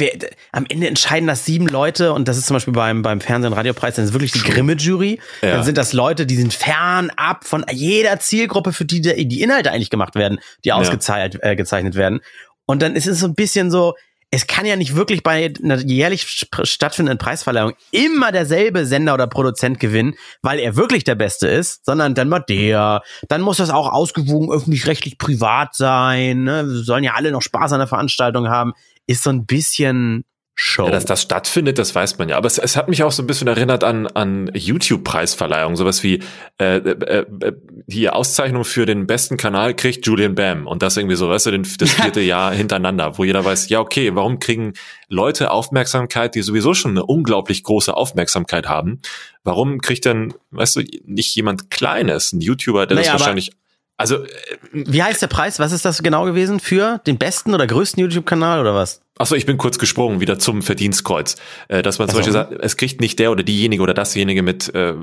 am 0.50 0.66
Ende 0.68 0.88
entscheiden 0.88 1.28
das 1.28 1.44
sieben 1.44 1.68
Leute 1.68 2.12
und 2.12 2.26
das 2.26 2.36
ist 2.36 2.46
zum 2.46 2.54
Beispiel 2.54 2.72
beim, 2.74 3.02
beim 3.02 3.20
Fernsehen- 3.20 3.52
und 3.52 3.56
Radiopreis, 3.58 3.94
dann 3.94 4.04
ist 4.04 4.12
wirklich 4.12 4.32
die 4.32 4.40
Grimme-Jury. 4.40 5.20
Ja. 5.40 5.52
Dann 5.52 5.62
sind 5.62 5.78
das 5.78 5.92
Leute, 5.92 6.26
die 6.26 6.36
sind 6.36 6.52
fernab 6.52 7.44
von 7.44 7.64
jeder 7.70 8.18
Zielgruppe, 8.18 8.72
für 8.72 8.84
die 8.84 9.00
die 9.00 9.40
Inhalte 9.40 9.70
eigentlich 9.70 9.90
gemacht 9.90 10.16
werden, 10.16 10.40
die 10.64 10.72
ausgezeichnet 10.72 11.40
ja. 11.42 11.50
äh, 11.50 11.56
gezeichnet 11.56 11.94
werden. 11.94 12.20
Und 12.66 12.82
dann 12.82 12.96
ist 12.96 13.06
es 13.06 13.20
so 13.20 13.26
ein 13.26 13.34
bisschen 13.34 13.70
so, 13.70 13.94
es 14.34 14.46
kann 14.46 14.64
ja 14.64 14.76
nicht 14.76 14.96
wirklich 14.96 15.22
bei 15.22 15.52
einer 15.62 15.76
jährlich 15.76 16.46
stattfindenden 16.62 17.18
Preisverleihung 17.18 17.74
immer 17.90 18.32
derselbe 18.32 18.86
Sender 18.86 19.12
oder 19.12 19.26
Produzent 19.26 19.78
gewinnen, 19.78 20.14
weil 20.40 20.58
er 20.58 20.74
wirklich 20.74 21.04
der 21.04 21.16
Beste 21.16 21.48
ist, 21.48 21.84
sondern 21.84 22.14
dann 22.14 22.30
mal 22.30 22.40
der. 22.40 23.02
Dann 23.28 23.42
muss 23.42 23.58
das 23.58 23.68
auch 23.68 23.92
ausgewogen 23.92 24.50
öffentlich-rechtlich 24.50 25.18
privat 25.18 25.74
sein. 25.74 26.44
Ne? 26.44 26.66
Wir 26.66 26.82
sollen 26.82 27.04
ja 27.04 27.12
alle 27.12 27.30
noch 27.30 27.42
Spaß 27.42 27.74
an 27.74 27.80
der 27.80 27.88
Veranstaltung 27.88 28.48
haben. 28.48 28.72
Ist 29.06 29.22
so 29.22 29.28
ein 29.28 29.44
bisschen 29.44 30.24
Show. 30.54 30.84
Ja, 30.84 30.90
dass 30.90 31.06
das 31.06 31.22
stattfindet, 31.22 31.78
das 31.78 31.94
weiß 31.94 32.18
man 32.18 32.28
ja. 32.28 32.36
Aber 32.36 32.46
es, 32.46 32.58
es 32.58 32.76
hat 32.76 32.88
mich 32.88 33.02
auch 33.02 33.10
so 33.10 33.22
ein 33.22 33.26
bisschen 33.26 33.48
erinnert 33.48 33.84
an, 33.84 34.06
an 34.06 34.50
YouTube-Preisverleihung. 34.52 35.76
Sowas 35.76 36.02
wie 36.02 36.22
äh, 36.60 36.76
äh, 36.76 37.20
äh, 37.20 37.52
die 37.86 38.10
Auszeichnung 38.10 38.64
für 38.64 38.84
den 38.84 39.06
besten 39.06 39.38
Kanal 39.38 39.74
kriegt 39.74 40.06
Julian 40.06 40.34
Bam. 40.34 40.66
Und 40.66 40.82
das 40.82 40.98
irgendwie 40.98 41.16
so, 41.16 41.30
weißt 41.30 41.46
du, 41.46 41.52
den, 41.52 41.66
das 41.78 41.90
vierte 41.94 42.20
Jahr 42.20 42.52
hintereinander, 42.52 43.16
wo 43.16 43.24
jeder 43.24 43.42
weiß, 43.42 43.70
ja, 43.70 43.80
okay, 43.80 44.14
warum 44.14 44.40
kriegen 44.40 44.74
Leute 45.08 45.50
Aufmerksamkeit, 45.50 46.34
die 46.34 46.42
sowieso 46.42 46.74
schon 46.74 46.92
eine 46.92 47.06
unglaublich 47.06 47.62
große 47.62 47.96
Aufmerksamkeit 47.96 48.68
haben? 48.68 49.00
Warum 49.44 49.80
kriegt 49.80 50.04
denn, 50.04 50.34
weißt 50.50 50.76
du, 50.76 50.82
nicht 51.06 51.34
jemand 51.34 51.70
Kleines, 51.70 52.32
ein 52.32 52.42
YouTuber, 52.42 52.86
der 52.86 52.96
naja, 52.96 53.12
das 53.12 53.20
wahrscheinlich 53.20 53.52
also, 53.96 54.24
äh, 54.24 54.28
wie 54.72 55.02
heißt 55.02 55.22
der 55.22 55.28
Preis? 55.28 55.58
Was 55.58 55.72
ist 55.72 55.84
das 55.84 56.02
genau 56.02 56.24
gewesen? 56.24 56.60
Für 56.60 57.00
den 57.06 57.18
besten 57.18 57.54
oder 57.54 57.66
größten 57.66 58.00
YouTube-Kanal 58.00 58.60
oder 58.60 58.74
was? 58.74 59.00
Achso, 59.18 59.34
ich 59.34 59.46
bin 59.46 59.58
kurz 59.58 59.78
gesprungen, 59.78 60.20
wieder 60.20 60.38
zum 60.38 60.62
Verdienstkreuz. 60.62 61.36
Äh, 61.68 61.82
dass 61.82 61.98
man 61.98 62.08
zum 62.08 62.18
Beispiel 62.18 62.32
sagt, 62.32 62.52
es 62.60 62.76
kriegt 62.76 63.00
nicht 63.00 63.18
der 63.18 63.30
oder 63.30 63.42
diejenige 63.42 63.82
oder 63.82 63.94
dasjenige 63.94 64.42
mit 64.42 64.74
äh, 64.74 64.94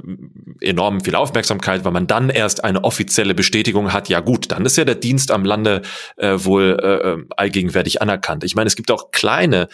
enorm 0.62 1.01
viel 1.01 1.15
Aufmerksamkeit, 1.15 1.86
weil 1.86 1.91
man 1.91 2.08
dann 2.08 2.29
erst 2.29 2.63
eine 2.63 2.84
offizielle 2.84 3.34
Bestätigung 3.34 3.93
hat. 3.93 4.10
Ja 4.10 4.19
gut, 4.19 4.51
dann 4.51 4.65
ist 4.65 4.77
ja 4.77 4.86
der 4.86 4.96
Dienst 4.96 5.31
am 5.31 5.46
Lande 5.46 5.84
äh, 6.17 6.34
wohl 6.38 6.77
äh, 6.81 7.34
allgegenwärtig 7.38 8.01
anerkannt. 8.01 8.43
Ich 8.43 8.55
meine, 8.55 8.67
es 8.67 8.75
gibt 8.75 8.91
auch 8.91 9.12
kleine 9.12 9.69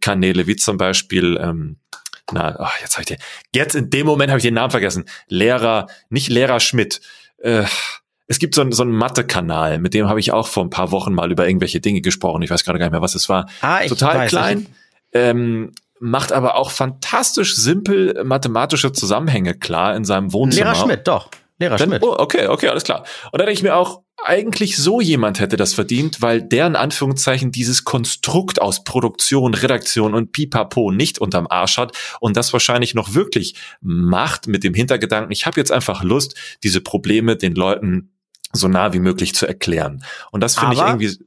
Kanäle, 0.00 0.46
wie 0.46 0.56
zum 0.56 0.76
Beispiel 0.76 1.38
ähm, 1.42 1.76
na, 2.30 2.56
oh, 2.58 2.68
jetzt 2.82 2.92
habe 2.92 3.02
ich 3.02 3.06
den, 3.06 3.18
jetzt 3.54 3.74
in 3.74 3.88
dem 3.88 4.06
Moment 4.06 4.30
habe 4.30 4.38
ich 4.38 4.44
den 4.44 4.54
Namen 4.54 4.70
vergessen. 4.70 5.06
Lehrer, 5.28 5.86
nicht 6.10 6.28
Lehrer 6.28 6.60
Schmidt. 6.60 7.00
Äh, 7.38 7.64
es 8.28 8.38
gibt 8.38 8.54
so 8.54 8.60
einen, 8.60 8.72
so 8.72 8.82
einen 8.82 8.92
Mathe-Kanal, 8.92 9.78
mit 9.78 9.94
dem 9.94 10.08
habe 10.08 10.20
ich 10.20 10.32
auch 10.32 10.46
vor 10.46 10.62
ein 10.62 10.70
paar 10.70 10.92
Wochen 10.92 11.14
mal 11.14 11.32
über 11.32 11.48
irgendwelche 11.48 11.80
Dinge 11.80 12.02
gesprochen. 12.02 12.42
Ich 12.42 12.50
weiß 12.50 12.62
gerade 12.62 12.78
gar 12.78 12.86
nicht 12.86 12.92
mehr, 12.92 13.02
was 13.02 13.14
es 13.14 13.28
war. 13.28 13.48
Ah, 13.62 13.80
ich 13.82 13.88
Total 13.88 14.18
weiß, 14.18 14.28
klein. 14.28 14.66
Ähm, 15.12 15.72
macht 15.98 16.32
aber 16.32 16.56
auch 16.56 16.70
fantastisch 16.70 17.56
simpel 17.56 18.22
mathematische 18.24 18.92
Zusammenhänge 18.92 19.54
klar 19.54 19.96
in 19.96 20.04
seinem 20.04 20.32
Wohnzimmer. 20.32 20.72
Lehrer 20.72 20.84
Schmidt, 20.84 21.08
doch. 21.08 21.30
Lehrer 21.58 21.76
Dann, 21.76 21.88
Schmidt. 21.88 22.02
Oh, 22.02 22.14
okay, 22.18 22.46
okay, 22.46 22.68
alles 22.68 22.84
klar. 22.84 23.04
Und 23.32 23.40
da 23.40 23.46
denke 23.46 23.54
ich 23.54 23.62
mir 23.62 23.74
auch, 23.74 24.02
eigentlich 24.24 24.76
so 24.76 25.00
jemand 25.00 25.40
hätte 25.40 25.56
das 25.56 25.74
verdient, 25.74 26.20
weil 26.20 26.42
der 26.42 26.66
in 26.66 26.76
Anführungszeichen 26.76 27.52
dieses 27.52 27.84
Konstrukt 27.84 28.60
aus 28.60 28.84
Produktion, 28.84 29.54
Redaktion 29.54 30.12
und 30.12 30.32
Pipapo 30.32 30.90
nicht 30.90 31.18
unterm 31.18 31.46
Arsch 31.48 31.78
hat 31.78 31.96
und 32.20 32.36
das 32.36 32.52
wahrscheinlich 32.52 32.94
noch 32.94 33.14
wirklich 33.14 33.54
macht 33.80 34.48
mit 34.48 34.64
dem 34.64 34.74
Hintergedanken, 34.74 35.32
ich 35.32 35.46
habe 35.46 35.58
jetzt 35.58 35.72
einfach 35.72 36.02
Lust, 36.02 36.34
diese 36.62 36.80
Probleme 36.80 37.36
den 37.36 37.54
Leuten 37.54 38.10
so 38.52 38.68
nah 38.68 38.92
wie 38.92 39.00
möglich 39.00 39.34
zu 39.34 39.46
erklären. 39.46 40.04
Und 40.30 40.42
das 40.42 40.58
finde 40.58 40.74
ich 40.74 40.80
irgendwie, 40.80 41.18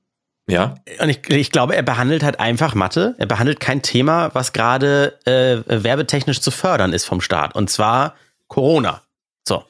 ja. 0.47 0.75
Und 0.99 1.09
ich, 1.09 1.29
ich 1.29 1.51
glaube, 1.51 1.75
er 1.75 1.83
behandelt 1.83 2.23
halt 2.23 2.39
einfach 2.39 2.75
Mathe. 2.75 3.15
Er 3.17 3.25
behandelt 3.25 3.59
kein 3.59 3.81
Thema, 3.81 4.31
was 4.33 4.53
gerade 4.53 5.19
äh, 5.25 5.83
werbetechnisch 5.83 6.41
zu 6.41 6.51
fördern 6.51 6.93
ist 6.93 7.05
vom 7.05 7.21
Staat. 7.21 7.55
Und 7.55 7.69
zwar 7.69 8.15
Corona. 8.47 9.01
So. 9.47 9.63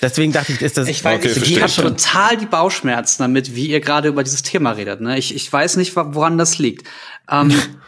Deswegen 0.00 0.32
dachte 0.32 0.52
ich, 0.52 0.60
ist 0.60 0.76
das. 0.76 0.88
Ich 0.88 1.02
weiß, 1.02 1.20
Okay, 1.20 1.32
ich, 1.36 1.56
ich 1.56 1.62
habe 1.62 1.72
total 1.72 2.36
die 2.36 2.46
Bauchschmerzen 2.46 3.22
damit, 3.22 3.54
wie 3.54 3.66
ihr 3.68 3.80
gerade 3.80 4.08
über 4.08 4.22
dieses 4.22 4.42
Thema 4.42 4.72
redet. 4.72 5.00
Ne? 5.00 5.18
Ich, 5.18 5.34
ich 5.34 5.52
weiß 5.52 5.76
nicht, 5.76 5.94
woran 5.96 6.38
das 6.38 6.58
liegt. 6.58 6.88
Ähm, 7.30 7.52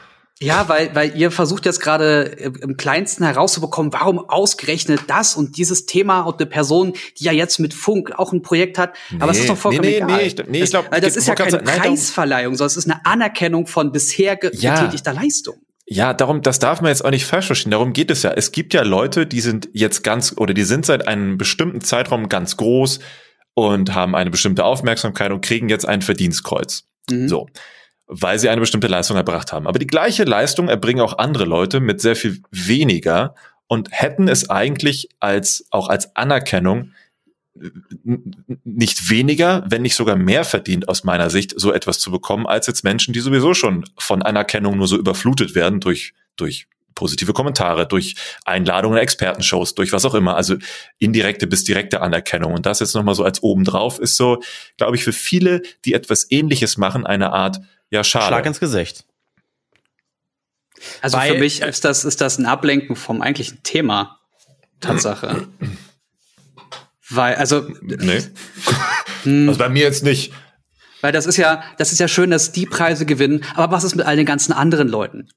ja, 0.45 0.69
weil, 0.69 0.95
weil 0.95 1.17
ihr 1.17 1.31
versucht 1.31 1.65
jetzt 1.67 1.81
gerade 1.81 2.23
im 2.23 2.55
im 2.57 2.77
Kleinsten 2.77 3.25
herauszubekommen, 3.25 3.93
warum 3.93 4.19
ausgerechnet 4.19 5.01
das 5.09 5.37
und 5.37 5.57
dieses 5.57 5.87
Thema 5.87 6.23
und 6.23 6.41
eine 6.41 6.47
Person, 6.47 6.93
die 7.19 7.25
ja 7.25 7.33
jetzt 7.33 7.59
mit 7.59 7.75
Funk 7.75 8.13
auch 8.19 8.33
ein 8.33 8.43
Projekt 8.43 8.79
hat. 8.79 8.95
Aber 9.21 9.31
es 9.33 9.39
Nee, 9.39 9.43
ist 9.45 9.51
doch 9.51 9.57
vollkommen 9.57 9.83
nee, 9.89 9.91
nee, 9.91 9.97
egal. 10.05 10.17
nee, 10.17 10.23
ich- 10.27 10.37
nee, 10.37 10.59
ich 10.59 10.61
Das- 10.61 10.71
glaub, 10.71 10.93
weil 10.93 11.01
das 11.01 11.13
ich 11.13 11.17
ist 11.19 11.29
ja 11.29 11.35
keine 11.35 11.51
sagen, 11.51 11.65
nein, 11.67 11.79
Preisverleihung, 11.81 12.55
sondern 12.55 12.67
es 12.69 12.77
ist 12.77 12.91
eine 12.91 13.05
Anerkennung 13.05 13.67
von 13.67 13.93
bisher 13.93 14.37
ge 14.37 14.51
Ja. 14.55 14.75
getätigter 14.81 15.13
Leistung. 15.13 15.57
Ja, 15.87 16.15
darum, 16.15 16.41
das 16.41 16.59
darf 16.59 16.81
man 16.81 16.89
jetzt 16.89 17.05
auch 17.05 17.11
nicht 17.11 17.27
falsch 17.27 17.47
verstehen. 17.47 17.71
Darum 17.71 17.93
geht 17.93 18.11
es 18.11 18.23
ja. 18.23 18.31
Es 18.33 18.53
gibt 18.53 18.73
ja 18.73 18.83
Leute, 18.83 19.27
die 19.27 19.41
sind 19.43 19.69
jetzt 19.75 20.03
ganz, 20.03 20.35
oder 20.37 20.55
die 20.55 20.65
sind 20.65 20.87
seit 20.87 21.07
einem 21.07 21.37
bestimmten 21.37 21.83
Zeitraum 21.83 22.29
ganz 22.31 22.57
groß 22.57 23.01
und 23.53 23.95
haben 23.95 24.15
eine 24.15 24.31
bestimmte 24.31 24.65
Aufmerksamkeit 24.65 25.31
und 25.31 25.45
kriegen 25.45 25.69
jetzt 25.69 25.87
ein 25.87 26.01
Verdienstkreuz. 26.01 26.85
Mhm. 27.11 27.29
So. 27.29 27.47
Weil 28.07 28.39
sie 28.39 28.49
eine 28.49 28.61
bestimmte 28.61 28.87
Leistung 28.87 29.17
erbracht 29.17 29.53
haben. 29.53 29.67
Aber 29.67 29.79
die 29.79 29.87
gleiche 29.87 30.25
Leistung 30.25 30.69
erbringen 30.69 31.01
auch 31.01 31.19
andere 31.19 31.45
Leute 31.45 31.81
mit 31.81 32.01
sehr 32.01 32.17
viel 32.17 32.43
weniger 32.51 33.35
und 33.67 33.89
hätten 33.91 34.29
es 34.29 34.51
eigentlich 34.51 35.09
als, 35.21 35.67
auch 35.71 35.89
als 35.89 36.15
Anerkennung 36.15 36.93
nicht 38.65 39.11
weniger, 39.11 39.65
wenn 39.69 39.83
nicht 39.83 39.95
sogar 39.95 40.17
mehr 40.17 40.45
verdient 40.45 40.89
aus 40.89 41.05
meiner 41.05 41.31
Sicht, 41.31 41.55
so 41.57 41.73
etwas 41.73 41.99
zu 42.01 42.11
bekommen, 42.11 42.47
als 42.47 42.67
jetzt 42.67 42.83
Menschen, 42.83 43.15
die 43.15 43.21
sowieso 43.21 43.55
schon 43.55 43.85
von 43.97 44.23
Anerkennung 44.23 44.77
nur 44.77 44.89
so 44.89 44.99
überflutet 44.99 45.55
werden 45.55 45.81
durch, 45.81 46.15
durch 46.37 46.67
positive 46.95 47.33
Kommentare, 47.33 47.87
durch 47.87 48.15
Einladungen 48.45 48.97
in 48.99 49.03
Expertenshows, 49.03 49.75
durch 49.75 49.93
was 49.93 50.05
auch 50.05 50.15
immer, 50.15 50.37
also 50.37 50.57
indirekte 50.99 51.47
bis 51.47 51.65
direkte 51.65 52.01
Anerkennung. 52.01 52.53
Und 52.55 52.67
das 52.67 52.81
jetzt 52.81 52.95
nochmal 52.95 53.15
so 53.15 53.25
als 53.25 53.43
obendrauf 53.43 53.99
ist 53.99 54.17
so, 54.17 54.43
glaube 54.77 54.97
ich, 54.97 55.05
für 55.05 55.13
viele, 55.13 55.63
die 55.85 55.95
etwas 55.95 56.31
ähnliches 56.31 56.77
machen, 56.77 57.07
eine 57.07 57.33
Art, 57.33 57.61
ja, 57.91 58.03
schade. 58.05 58.27
Schlag 58.27 58.47
ins 58.47 58.61
Gesicht. 58.61 59.05
Also 61.01 61.17
Weil- 61.17 61.33
für 61.35 61.39
mich 61.39 61.61
ist 61.63 61.85
das, 61.85 62.05
ist 62.05 62.21
das 62.21 62.39
ein 62.39 62.47
Ablenken 62.47 62.97
vom 62.97 63.23
eigentlichen 63.23 63.63
Thema. 63.63 64.19
Tatsache. 64.81 65.47
Weil, 67.09 67.37
also, 67.37 67.67
Nee. 67.81 68.21
hm, 69.23 69.49
Also 69.49 69.59
bei 69.59 69.69
mir 69.69 69.83
jetzt 69.85 70.03
nicht. 70.05 70.33
weil 71.01 71.13
das 71.13 71.27
ist 71.27 71.37
ja, 71.37 71.63
das 71.79 71.93
ist 71.93 71.99
ja 72.01 72.09
schön, 72.09 72.31
dass 72.31 72.53
die 72.53 72.67
Preise 72.67 73.07
gewinnen, 73.07 73.45
aber 73.55 73.75
was 73.75 73.85
ist 73.85 73.95
mit 73.95 74.05
all 74.07 74.17
den 74.17 74.27
ganzen 74.27 74.53
anderen 74.53 74.89
Leuten? 74.89 75.29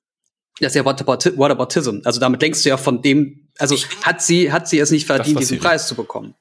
Das 0.60 0.72
ist 0.72 0.76
ja 0.76 0.84
Whatabouti- 0.84 1.38
Whataboutism. 1.38 2.00
Also 2.04 2.20
damit 2.20 2.42
denkst 2.42 2.64
du 2.64 2.70
ja 2.70 2.78
von 2.78 3.02
dem, 3.02 3.48
also 3.60 3.76
hat 4.04 4.22
sie, 4.22 4.52
hat 4.52 4.68
sie 4.68 4.80
es 4.80 4.92
nicht 4.92 5.06
verdient, 5.06 5.40
diesen 5.40 5.60
Preis 5.60 5.88
zu 5.88 5.96
bekommen. 5.96 6.34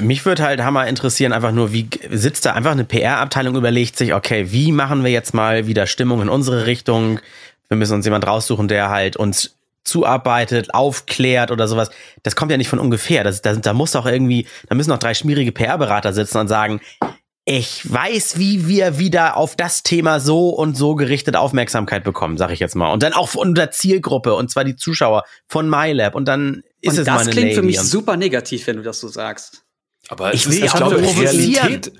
Mich 0.00 0.24
würde 0.24 0.42
halt 0.42 0.62
Hammer 0.62 0.86
interessieren, 0.86 1.32
einfach 1.32 1.52
nur, 1.52 1.72
wie 1.72 1.88
sitzt 2.10 2.46
da 2.46 2.52
einfach 2.52 2.72
eine 2.72 2.84
PR-Abteilung, 2.84 3.54
überlegt 3.54 3.96
sich, 3.96 4.14
okay, 4.14 4.50
wie 4.50 4.72
machen 4.72 5.04
wir 5.04 5.10
jetzt 5.10 5.34
mal 5.34 5.66
wieder 5.66 5.86
Stimmung 5.86 6.22
in 6.22 6.28
unsere 6.28 6.66
Richtung? 6.66 7.20
Wir 7.68 7.76
müssen 7.76 7.94
uns 7.94 8.04
jemand 8.04 8.26
raussuchen, 8.26 8.66
der 8.66 8.88
halt 8.88 9.16
uns 9.16 9.56
zuarbeitet, 9.84 10.72
aufklärt 10.72 11.50
oder 11.50 11.68
sowas. 11.68 11.90
Das 12.22 12.34
kommt 12.34 12.50
ja 12.50 12.56
nicht 12.56 12.68
von 12.68 12.78
ungefähr. 12.78 13.22
Das, 13.24 13.42
das, 13.42 13.60
da 13.60 13.74
muss 13.74 13.92
doch 13.92 14.06
irgendwie, 14.06 14.46
da 14.68 14.74
müssen 14.74 14.88
noch 14.88 14.98
drei 14.98 15.12
schmierige 15.12 15.52
PR-Berater 15.52 16.12
sitzen 16.14 16.38
und 16.38 16.48
sagen, 16.48 16.80
ich 17.46 17.90
weiß, 17.90 18.38
wie 18.38 18.68
wir 18.68 18.98
wieder 18.98 19.36
auf 19.36 19.54
das 19.54 19.82
Thema 19.82 20.18
so 20.18 20.48
und 20.48 20.76
so 20.76 20.94
gerichtet 20.94 21.36
Aufmerksamkeit 21.36 22.02
bekommen, 22.02 22.38
sag 22.38 22.50
ich 22.50 22.58
jetzt 22.58 22.74
mal. 22.74 22.90
Und 22.90 23.02
dann 23.02 23.12
auch 23.12 23.28
von 23.28 23.54
der 23.54 23.70
Zielgruppe, 23.70 24.34
und 24.34 24.50
zwar 24.50 24.64
die 24.64 24.76
Zuschauer 24.76 25.24
von 25.46 25.68
MyLab. 25.68 26.14
Und 26.14 26.26
dann 26.26 26.62
ist 26.80 26.92
Und 26.94 26.98
es 27.00 27.04
das 27.04 27.16
meine 27.16 27.30
klingt 27.30 27.48
Lady. 27.48 27.54
für 27.56 27.62
mich 27.62 27.80
super 27.80 28.16
negativ, 28.16 28.66
wenn 28.66 28.76
du 28.76 28.82
das 28.82 28.98
so 28.98 29.08
sagst. 29.08 29.64
Aber 30.08 30.32
Ich 30.32 30.46
es 30.46 30.52
will 30.52 30.64
ist, 30.64 30.72
ja 30.72 30.78
glaube. 30.78 30.96
Realität. 30.96 31.92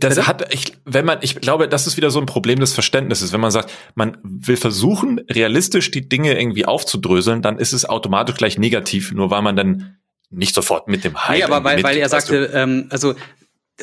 Das 0.00 0.26
hat, 0.26 0.52
ich, 0.52 0.72
wenn 0.84 1.04
man, 1.04 1.18
ich 1.20 1.40
glaube, 1.40 1.68
das 1.68 1.86
ist 1.86 1.96
wieder 1.96 2.10
so 2.10 2.18
ein 2.18 2.26
Problem 2.26 2.58
des 2.58 2.72
Verständnisses. 2.72 3.32
Wenn 3.32 3.40
man 3.40 3.52
sagt, 3.52 3.70
man 3.94 4.18
will 4.24 4.56
versuchen, 4.56 5.20
realistisch 5.30 5.92
die 5.92 6.08
Dinge 6.08 6.36
irgendwie 6.38 6.66
aufzudröseln, 6.66 7.42
dann 7.42 7.58
ist 7.58 7.72
es 7.72 7.88
automatisch 7.88 8.34
gleich 8.34 8.58
negativ, 8.58 9.12
nur 9.12 9.30
weil 9.30 9.42
man 9.42 9.54
dann 9.54 9.98
nicht 10.30 10.56
sofort 10.56 10.88
mit 10.88 11.04
dem 11.04 11.28
Hype. 11.28 11.36
Nee, 11.36 11.42
aber 11.44 11.62
weil, 11.62 11.82
weil 11.84 11.96
er 11.96 12.08
sagte, 12.08 12.50
ähm, 12.52 12.86
also 12.90 13.14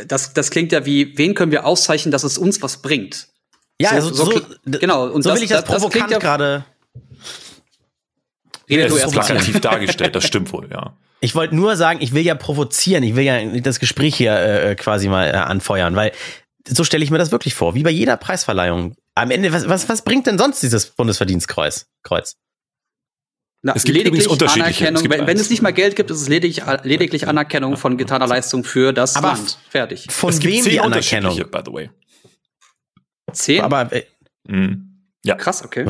das, 0.07 0.33
das 0.33 0.51
klingt 0.51 0.71
ja 0.71 0.85
wie, 0.85 1.17
wen 1.17 1.33
können 1.33 1.51
wir 1.51 1.65
auszeichnen, 1.65 2.11
dass 2.11 2.23
es 2.23 2.37
uns 2.37 2.61
was 2.61 2.77
bringt? 2.81 3.27
Ja, 3.79 3.89
So- 3.89 3.95
also 3.95 4.13
so 4.13 4.25
so, 4.25 4.31
kli- 4.31 4.77
genau, 4.79 5.05
und 5.07 5.21
so 5.23 5.29
das- 5.29 5.37
will 5.37 5.43
ich 5.43 5.49
das, 5.49 5.63
das- 5.63 5.81
das 5.81 5.89
klingt 5.91 6.07
provokant 6.07 6.11
ja- 6.11 6.19
gerade. 6.19 6.65
du? 6.93 6.99
Rede 8.69 8.83
Es 8.85 8.93
ist 8.95 9.11
plakativ 9.11 9.59
dargestellt, 9.61 10.15
das 10.15 10.25
stimmt 10.25 10.51
wohl, 10.51 10.69
ja. 10.71 10.97
Ich 11.19 11.33
wollte 11.35 11.55
nur 11.55 11.75
sagen, 11.77 11.99
ich 12.01 12.13
will 12.13 12.23
ja 12.23 12.35
provozieren, 12.35 13.01
ich 13.03 13.15
will 13.15 13.23
ja 13.23 13.43
das 13.61 13.79
Gespräch 13.79 14.15
hier 14.15 14.35
äh, 14.37 14.75
quasi 14.75 15.07
mal 15.09 15.27
äh, 15.29 15.31
anfeuern, 15.33 15.95
weil 15.95 16.11
so 16.67 16.83
stelle 16.83 17.03
ich 17.03 17.11
mir 17.11 17.17
das 17.17 17.31
wirklich 17.31 17.53
vor, 17.55 17.75
wie 17.75 17.83
bei 17.83 17.89
jeder 17.89 18.17
Preisverleihung. 18.17 18.95
Am 19.15 19.31
Ende, 19.31 19.51
was, 19.53 19.67
was, 19.69 19.87
was 19.89 20.03
bringt 20.03 20.27
denn 20.27 20.37
sonst 20.37 20.61
dieses 20.61 20.87
Bundesverdienstkreuz? 20.87 21.87
Kreuz? 22.03 22.35
Na, 23.63 23.73
Es 23.75 23.83
gibt 23.83 23.97
lediglich. 23.97 24.29
Anerkennung. 24.29 24.95
Es 24.95 25.01
gibt 25.01 25.27
wenn, 25.27 25.37
es 25.37 25.49
nicht 25.49 25.61
mal 25.61 25.73
Geld 25.73 25.95
gibt, 25.95 26.11
ist 26.11 26.21
es 26.21 26.27
lediglich, 26.29 26.63
lediglich 26.83 27.27
Anerkennung 27.27 27.75
von 27.75 27.97
getaner 27.97 28.27
Leistung 28.27 28.63
für 28.63 28.93
das 28.93 29.15
Aber 29.15 29.29
Land. 29.29 29.57
Fertig. 29.69 30.07
Von 30.09 30.29
es 30.29 30.39
gibt 30.39 30.53
wem 30.53 30.63
zehn 30.63 30.71
die 30.71 30.79
Anerkennung? 30.79 31.35
by 31.35 31.59
the 31.65 31.73
way. 31.73 31.89
Zehn? 33.33 33.61
Aber 33.61 33.91
äh, 33.91 34.03
Mhm. 34.47 35.03
Ja. 35.23 35.35
Krass, 35.35 35.63
okay. 35.63 35.85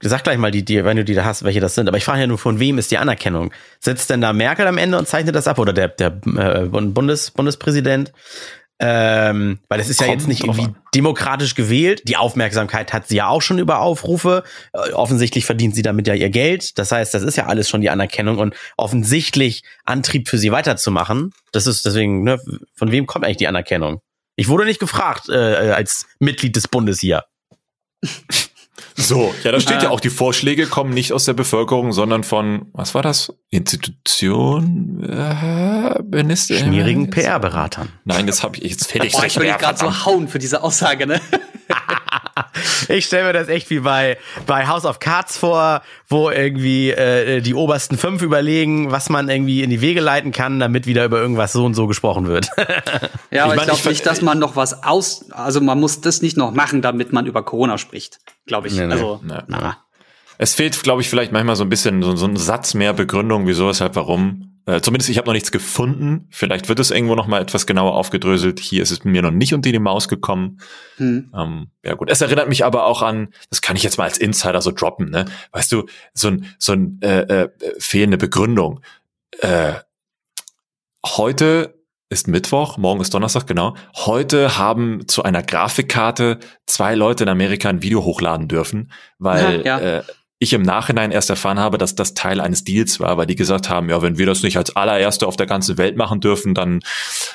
Sag 0.00 0.22
gleich 0.22 0.38
mal, 0.38 0.50
die, 0.50 0.64
die, 0.64 0.84
wenn 0.84 0.96
du 0.96 1.04
die 1.04 1.14
da 1.14 1.24
hast, 1.24 1.44
welche 1.44 1.60
das 1.60 1.74
sind. 1.74 1.88
Aber 1.88 1.96
ich 1.96 2.04
frage 2.04 2.20
ja 2.20 2.26
nur, 2.26 2.36
von 2.38 2.58
wem 2.60 2.78
ist 2.78 2.90
die 2.90 2.98
Anerkennung? 2.98 3.52
Sitzt 3.80 4.10
denn 4.10 4.20
da 4.20 4.32
Merkel 4.32 4.66
am 4.66 4.76
Ende 4.76 4.98
und 4.98 5.08
zeichnet 5.08 5.34
das 5.34 5.48
ab 5.48 5.58
oder 5.58 5.72
der, 5.72 5.88
der 5.88 6.08
äh, 6.36 6.66
Bundes, 6.68 7.30
Bundespräsident? 7.30 8.12
Ähm, 8.80 9.60
weil 9.68 9.78
es 9.78 9.88
ist 9.88 10.00
ja 10.00 10.08
jetzt 10.08 10.26
nicht 10.26 10.42
irgendwie 10.42 10.64
an. 10.64 10.76
demokratisch 10.94 11.54
gewählt. 11.54 12.02
Die 12.08 12.16
Aufmerksamkeit 12.16 12.92
hat 12.92 13.06
sie 13.06 13.16
ja 13.16 13.28
auch 13.28 13.40
schon 13.40 13.58
über 13.58 13.78
Aufrufe. 13.78 14.42
Äh, 14.72 14.92
offensichtlich 14.92 15.46
verdient 15.46 15.76
sie 15.76 15.82
damit 15.82 16.08
ja 16.08 16.14
ihr 16.14 16.30
Geld. 16.30 16.76
Das 16.78 16.90
heißt, 16.90 17.14
das 17.14 17.22
ist 17.22 17.36
ja 17.36 17.46
alles 17.46 17.68
schon 17.68 17.82
die 17.82 17.90
Anerkennung 17.90 18.38
und 18.38 18.54
offensichtlich 18.76 19.62
Antrieb 19.84 20.28
für 20.28 20.38
sie 20.38 20.50
weiterzumachen. 20.50 21.32
Das 21.52 21.68
ist 21.68 21.86
deswegen, 21.86 22.24
ne, 22.24 22.40
von 22.74 22.90
wem 22.90 23.06
kommt 23.06 23.24
eigentlich 23.24 23.36
die 23.36 23.48
Anerkennung? 23.48 24.00
Ich 24.36 24.48
wurde 24.48 24.64
nicht 24.64 24.80
gefragt 24.80 25.28
äh, 25.28 25.70
als 25.70 26.06
Mitglied 26.18 26.56
des 26.56 26.66
Bundes 26.66 26.98
hier. 26.98 27.24
So, 28.96 29.34
ja, 29.42 29.50
da 29.50 29.58
steht 29.58 29.78
Ah. 29.78 29.82
ja 29.84 29.90
auch, 29.90 29.98
die 30.00 30.10
Vorschläge 30.10 30.66
kommen 30.66 30.94
nicht 30.94 31.12
aus 31.12 31.24
der 31.24 31.32
Bevölkerung, 31.32 31.92
sondern 31.92 32.22
von, 32.22 32.66
was 32.72 32.94
war 32.94 33.02
das? 33.02 33.32
Institution, 33.50 35.02
äh, 35.04 36.00
Minister. 36.02 36.54
Schmierigen 36.56 37.10
PR-Beratern. 37.10 37.88
Nein, 38.04 38.26
das 38.26 38.42
habe 38.42 38.56
ich 38.58 38.70
jetzt 38.70 38.90
fertig. 38.92 39.12
Boah, 39.12 39.24
ich 39.24 39.36
will 39.36 39.46
dich 39.46 39.58
gerade 39.58 39.78
so 39.78 40.04
hauen 40.06 40.28
für 40.28 40.38
diese 40.38 40.62
Aussage, 40.62 41.06
ne? 41.06 41.20
Ich 42.88 43.06
stelle 43.06 43.26
mir 43.28 43.32
das 43.32 43.48
echt 43.48 43.70
wie 43.70 43.80
bei, 43.80 44.18
bei 44.46 44.66
House 44.66 44.84
of 44.84 44.98
Cards 44.98 45.38
vor, 45.38 45.82
wo 46.08 46.30
irgendwie 46.30 46.90
äh, 46.90 47.40
die 47.40 47.54
obersten 47.54 47.96
fünf 47.96 48.22
überlegen, 48.22 48.90
was 48.90 49.08
man 49.08 49.28
irgendwie 49.28 49.62
in 49.62 49.70
die 49.70 49.80
Wege 49.80 50.00
leiten 50.00 50.32
kann, 50.32 50.58
damit 50.60 50.86
wieder 50.86 51.04
über 51.04 51.18
irgendwas 51.20 51.52
so 51.52 51.64
und 51.64 51.74
so 51.74 51.86
gesprochen 51.86 52.26
wird. 52.26 52.50
Ja, 53.30 53.44
aber 53.44 53.54
ich, 53.54 53.60
ich 53.60 53.66
glaube 53.66 53.88
nicht, 53.88 54.06
dass 54.06 54.20
man 54.22 54.38
noch 54.38 54.56
was 54.56 54.82
aus, 54.82 55.30
also 55.30 55.60
man 55.60 55.78
muss 55.80 56.00
das 56.00 56.22
nicht 56.22 56.36
noch 56.36 56.52
machen, 56.52 56.82
damit 56.82 57.12
man 57.12 57.26
über 57.26 57.44
Corona 57.44 57.78
spricht, 57.78 58.18
glaube 58.46 58.68
ich. 58.68 58.74
Nee, 58.74 58.86
nee. 58.86 58.92
Also, 58.92 59.20
Nee. 59.22 59.34
na. 59.46 59.78
Es 60.36 60.54
fehlt, 60.54 60.82
glaube 60.82 61.00
ich, 61.02 61.08
vielleicht 61.08 61.30
manchmal 61.32 61.56
so 61.56 61.62
ein 61.64 61.68
bisschen 61.68 62.02
so, 62.02 62.16
so 62.16 62.26
ein 62.26 62.36
Satz 62.36 62.74
mehr 62.74 62.92
Begründung, 62.92 63.46
wieso, 63.46 63.68
weshalb, 63.68 63.94
warum. 63.94 64.53
Äh, 64.66 64.80
zumindest 64.80 65.10
ich 65.10 65.18
habe 65.18 65.26
noch 65.26 65.34
nichts 65.34 65.52
gefunden. 65.52 66.26
Vielleicht 66.30 66.68
wird 66.68 66.80
es 66.80 66.90
irgendwo 66.90 67.14
noch 67.14 67.26
mal 67.26 67.42
etwas 67.42 67.66
genauer 67.66 67.94
aufgedröselt. 67.94 68.60
Hier 68.60 68.82
ist 68.82 68.90
es 68.90 69.04
mir 69.04 69.20
noch 69.20 69.30
nicht 69.30 69.52
unter 69.52 69.70
die 69.70 69.78
Maus 69.78 70.08
gekommen. 70.08 70.58
Hm. 70.96 71.30
Ähm, 71.36 71.66
ja 71.84 71.94
gut, 71.94 72.10
es 72.10 72.20
erinnert 72.20 72.48
mich 72.48 72.64
aber 72.64 72.86
auch 72.86 73.02
an, 73.02 73.28
das 73.50 73.60
kann 73.60 73.76
ich 73.76 73.82
jetzt 73.82 73.98
mal 73.98 74.04
als 74.04 74.18
Insider 74.18 74.62
so 74.62 74.70
droppen, 74.70 75.10
ne? 75.10 75.26
Weißt 75.52 75.70
du, 75.70 75.86
so 76.14 76.28
ein, 76.28 76.46
so 76.58 76.72
ein 76.72 76.98
äh, 77.02 77.20
äh, 77.20 77.48
fehlende 77.78 78.16
Begründung. 78.16 78.80
Äh, 79.40 79.74
heute 81.04 81.74
ist 82.08 82.28
Mittwoch, 82.28 82.78
morgen 82.78 83.00
ist 83.00 83.12
Donnerstag, 83.12 83.46
genau. 83.46 83.74
Heute 83.96 84.56
haben 84.56 85.08
zu 85.08 85.24
einer 85.24 85.42
Grafikkarte 85.42 86.38
zwei 86.66 86.94
Leute 86.94 87.24
in 87.24 87.28
Amerika 87.28 87.68
ein 87.68 87.82
Video 87.82 88.04
hochladen 88.04 88.48
dürfen, 88.48 88.92
weil 89.18 89.64
Ja, 89.64 89.78
ja. 89.78 89.98
Äh, 89.98 90.02
ich 90.44 90.52
im 90.52 90.62
Nachhinein 90.62 91.10
erst 91.10 91.28
erfahren 91.28 91.58
habe, 91.58 91.76
dass 91.76 91.94
das 91.96 92.14
Teil 92.14 92.40
eines 92.40 92.62
Deals 92.64 93.00
war, 93.00 93.16
weil 93.16 93.26
die 93.26 93.34
gesagt 93.34 93.68
haben, 93.68 93.90
ja, 93.90 94.00
wenn 94.00 94.16
wir 94.16 94.26
das 94.26 94.42
nicht 94.42 94.56
als 94.56 94.74
allererste 94.76 95.26
auf 95.26 95.36
der 95.36 95.46
ganzen 95.46 95.76
Welt 95.76 95.96
machen 95.96 96.20
dürfen, 96.20 96.54
dann, 96.54 96.80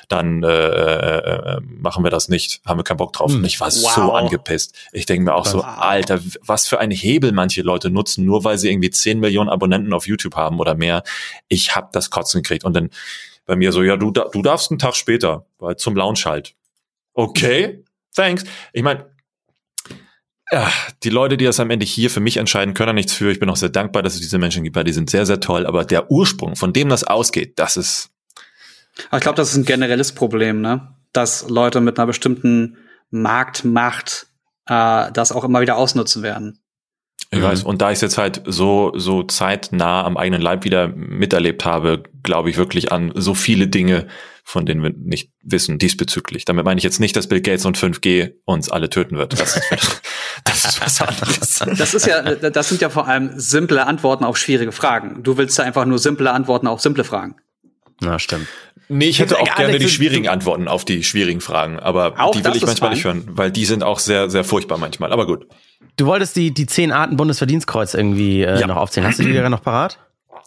dann 0.08 0.44
äh, 0.44 0.48
äh, 0.48 1.18
äh, 1.58 1.62
machen 1.62 2.04
wir 2.04 2.12
das 2.12 2.30
nicht, 2.30 2.62
haben 2.66 2.80
wir 2.80 2.84
keinen 2.84 2.98
Bock 2.98 3.12
drauf. 3.14 3.32
Hm. 3.32 3.40
Und 3.40 3.46
ich 3.46 3.60
war 3.60 3.70
so 3.70 3.86
Wow. 3.88 4.16
angepisst. 4.16 4.76
Ich 4.94 5.06
denke 5.06 5.26
mir 5.26 5.36
auch 5.36 5.46
so, 5.46 5.58
Wow. 5.60 5.66
Alter, 5.80 6.20
was 6.42 6.68
für 6.68 6.80
einen 6.80 6.92
Hebel 6.92 7.32
manche 7.34 7.62
Leute 7.62 7.90
nutzen, 7.90 8.24
nur 8.26 8.44
weil 8.46 8.58
sie 8.58 8.70
irgendwie 8.72 8.90
10 8.90 9.20
Millionen 9.20 9.50
Abonnenten 9.50 9.92
auf 9.94 10.08
YouTube 10.08 10.36
haben 10.36 10.60
oder 10.60 10.76
mehr. 10.76 11.04
Ich 11.50 11.76
hab 11.76 11.92
das 11.92 12.10
Kotzen 12.10 12.42
gekriegt. 12.44 12.64
Und 12.64 12.74
dann 12.76 12.90
Bei 13.46 13.56
mir 13.56 13.72
so, 13.72 13.82
ja, 13.82 13.98
du, 13.98 14.12
du 14.12 14.42
darfst 14.44 14.70
einen 14.70 14.78
Tag 14.78 14.96
später, 14.96 15.46
weil 15.58 15.76
zum 15.76 15.96
Launch 15.96 16.26
halt. 16.28 16.54
Okay, 17.16 17.84
thanks. 18.16 18.44
Ich 18.74 18.84
meine, 18.84 19.09
ja, 20.52 20.72
die 21.04 21.10
Leute, 21.10 21.38
die 21.38 21.46
das 21.46 21.60
am 21.60 21.70
Ende 21.70 21.86
hier 21.86 22.10
für 22.10 22.20
mich 22.20 22.38
entscheiden, 22.38 22.74
können 22.74 22.88
da 22.88 22.94
nichts 22.94 23.14
für. 23.14 23.32
Ich 23.32 23.40
bin 23.40 23.50
auch 23.50 23.56
sehr 23.56 23.70
dankbar, 23.70 24.02
dass 24.02 24.16
es 24.16 24.22
diese 24.22 24.40
Menschen 24.40 24.64
gibt, 24.64 24.76
weil 24.76 24.84
die 24.84 24.94
sind 24.94 25.10
sehr, 25.10 25.26
sehr 25.26 25.40
toll. 25.40 25.66
Aber 25.66 25.86
der 25.86 26.10
Ursprung, 26.12 26.56
von 26.56 26.74
dem 26.74 26.90
das 26.90 27.04
ausgeht, 27.04 27.60
das 27.60 27.78
ist. 27.78 28.10
ich 28.98 29.20
glaube, 29.20 29.36
das 29.36 29.52
ist 29.52 29.58
ein 29.58 29.66
generelles 29.66 30.14
Problem, 30.14 30.62
ne? 30.62 30.96
Dass 31.14 31.48
Leute 31.50 31.82
mit 31.82 32.00
einer 32.00 32.08
bestimmten 32.08 32.78
Marktmacht 33.12 34.28
äh, 34.68 35.12
das 35.12 35.32
auch 35.32 35.44
immer 35.44 35.62
wieder 35.62 35.78
ausnutzen 35.78 36.24
werden. 36.24 36.60
Ich 37.32 37.40
mhm. 37.40 37.44
weiß. 37.44 37.64
Und 37.64 37.82
da 37.82 37.92
ich 37.92 37.98
es 37.98 38.02
jetzt 38.02 38.18
halt 38.18 38.42
so, 38.46 38.92
so 38.96 39.24
zeitnah 39.24 40.04
am 40.04 40.18
eigenen 40.18 40.42
Leib 40.42 40.64
wieder 40.64 40.88
miterlebt 40.88 41.66
habe, 41.66 42.04
glaube 42.24 42.50
ich 42.50 42.58
wirklich 42.58 42.92
an 42.92 43.12
so 43.16 43.36
viele 43.36 43.68
Dinge, 43.68 44.08
von 44.44 44.66
denen 44.66 44.82
wir 44.82 44.92
nicht 44.96 45.32
wissen 45.44 45.78
diesbezüglich. 45.78 46.46
Damit 46.46 46.66
meine 46.66 46.80
ich 46.80 46.84
jetzt 46.84 47.00
nicht, 47.00 47.16
dass 47.16 47.28
Bill 47.28 47.42
Gates 47.42 47.66
und 47.66 47.78
5G 47.78 48.34
uns 48.46 48.70
alle 48.70 48.90
töten 48.90 49.18
wird. 49.18 49.40
Das, 49.40 49.62
das 50.44 50.66
ist 50.66 50.82
was 50.82 51.02
anderes. 51.02 51.60
Das 51.78 51.94
ist 51.94 52.06
ja, 52.06 52.22
das 52.22 52.70
sind 52.70 52.82
ja 52.82 52.90
vor 52.90 53.08
allem 53.08 53.32
simple 53.36 53.86
Antworten 53.86 54.24
auf 54.24 54.38
schwierige 54.38 54.72
Fragen. 54.72 55.24
Du 55.24 55.38
willst 55.38 55.58
ja 55.58 55.64
einfach 55.64 55.86
nur 55.86 56.00
simple 56.00 56.32
Antworten 56.32 56.68
auf 56.68 56.82
simple 56.82 57.04
Fragen. 57.04 57.36
Na, 58.02 58.18
stimmt. 58.20 58.48
Nee, 58.88 59.10
ich 59.10 59.20
hätte 59.20 59.40
auch 59.40 59.56
gerne 59.56 59.78
die 59.78 59.90
schwierigen 59.90 60.28
Antworten 60.28 60.68
auf 60.68 60.84
die 60.84 61.04
schwierigen 61.04 61.42
Fragen, 61.42 61.80
aber 61.80 62.16
auch 62.18 62.32
die 62.32 62.44
will 62.44 62.56
ich 62.56 62.66
manchmal 62.66 62.90
fein. 62.90 62.96
nicht 62.96 63.06
hören, 63.06 63.24
weil 63.28 63.52
die 63.52 63.66
sind 63.66 63.84
auch 63.84 64.00
sehr, 64.00 64.32
sehr 64.32 64.44
furchtbar 64.44 64.80
manchmal. 64.80 65.14
Aber 65.14 65.28
gut. 65.28 65.48
Du 65.96 66.08
wolltest 66.08 66.36
die, 66.36 66.52
die 66.52 66.66
zehn 66.66 66.92
Arten 66.92 67.16
Bundesverdienstkreuz 67.16 67.94
irgendwie 67.94 68.42
äh, 68.42 68.60
ja. 68.60 68.66
noch 68.66 68.78
aufzählen. 68.78 69.06
Hast 69.08 69.20
du 69.20 69.24
die 69.24 69.34
gerade 69.34 69.50
noch 69.50 69.62
parat? 69.62 70.00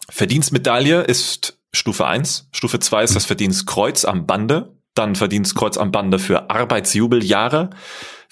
Verdienstmedaille 0.08 1.02
ist 1.02 1.58
Stufe 1.72 2.06
1. 2.06 2.48
Stufe 2.52 2.80
2 2.80 3.04
ist 3.04 3.14
das 3.14 3.24
Verdienstkreuz 3.24 4.04
am 4.04 4.26
Bande. 4.26 4.72
Dann 4.94 5.14
Verdienstkreuz 5.14 5.76
am 5.76 5.92
Bande 5.92 6.18
für 6.18 6.50
Arbeitsjubeljahre. 6.50 7.70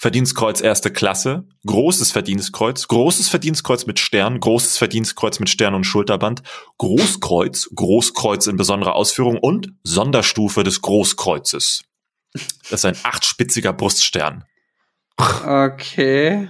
Verdienstkreuz 0.01 0.61
erste 0.61 0.89
Klasse. 0.91 1.43
Großes 1.67 2.11
Verdienstkreuz. 2.11 2.87
Großes 2.87 3.29
Verdienstkreuz 3.29 3.85
mit 3.85 3.99
Stern. 3.99 4.39
Großes 4.39 4.79
Verdienstkreuz 4.79 5.39
mit 5.39 5.47
Stern 5.47 5.75
und 5.75 5.83
Schulterband. 5.83 6.41
Großkreuz. 6.79 7.69
Großkreuz 7.75 8.47
in 8.47 8.57
besonderer 8.57 8.95
Ausführung 8.95 9.37
und 9.37 9.73
Sonderstufe 9.83 10.63
des 10.63 10.81
Großkreuzes. 10.81 11.83
Das 12.33 12.71
ist 12.71 12.85
ein 12.85 12.97
achtspitziger 13.03 13.73
Bruststern. 13.73 14.43
Okay. 15.17 16.49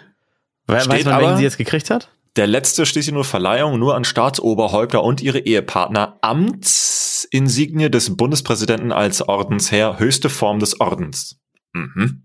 Wer 0.68 0.88
weiß 0.88 1.04
man, 1.04 1.22
wen 1.22 1.36
sie 1.36 1.44
jetzt 1.44 1.58
gekriegt 1.58 1.90
hat? 1.90 2.10
Der 2.38 2.48
letzte 2.48 2.86
steht 2.86 3.04
hier 3.04 3.14
nur 3.14 3.26
Verleihung 3.26 3.78
nur 3.80 3.96
an 3.96 4.06
Staatsoberhäupter 4.06 5.04
und 5.04 5.20
ihre 5.20 5.40
Ehepartner. 5.40 6.18
Amtsinsignie 6.22 7.92
des 7.92 8.16
Bundespräsidenten 8.16 8.94
als 8.94 9.22
Ordensherr, 9.22 10.00
höchste 10.00 10.30
Form 10.30 10.60
des 10.60 10.80
Ordens. 10.80 11.36
Mhm. 11.74 12.24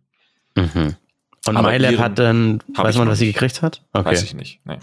Mhm. 0.54 0.96
Und 1.48 1.60
MyLab 1.62 1.98
hat 1.98 2.18
dann, 2.18 2.62
weiß 2.74 2.96
man, 2.96 3.08
was 3.08 3.18
sie 3.18 3.32
gekriegt 3.32 3.62
hat? 3.62 3.82
Okay. 3.92 4.06
Weiß 4.06 4.22
ich 4.22 4.34
nicht. 4.34 4.60
Nee. 4.64 4.78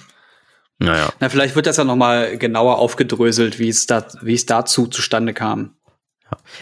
Naja. 0.80 1.10
Na, 1.20 1.30
vielleicht 1.30 1.56
wird 1.56 1.66
das 1.66 1.78
ja 1.78 1.84
nochmal 1.84 2.38
genauer 2.38 2.78
aufgedröselt, 2.78 3.60
wie 3.60 3.70
es 3.70 3.86
da, 3.86 4.06
wie 4.22 4.34
es 4.34 4.46
dazu 4.46 4.88
zustande 4.88 5.34
kam. 5.34 5.76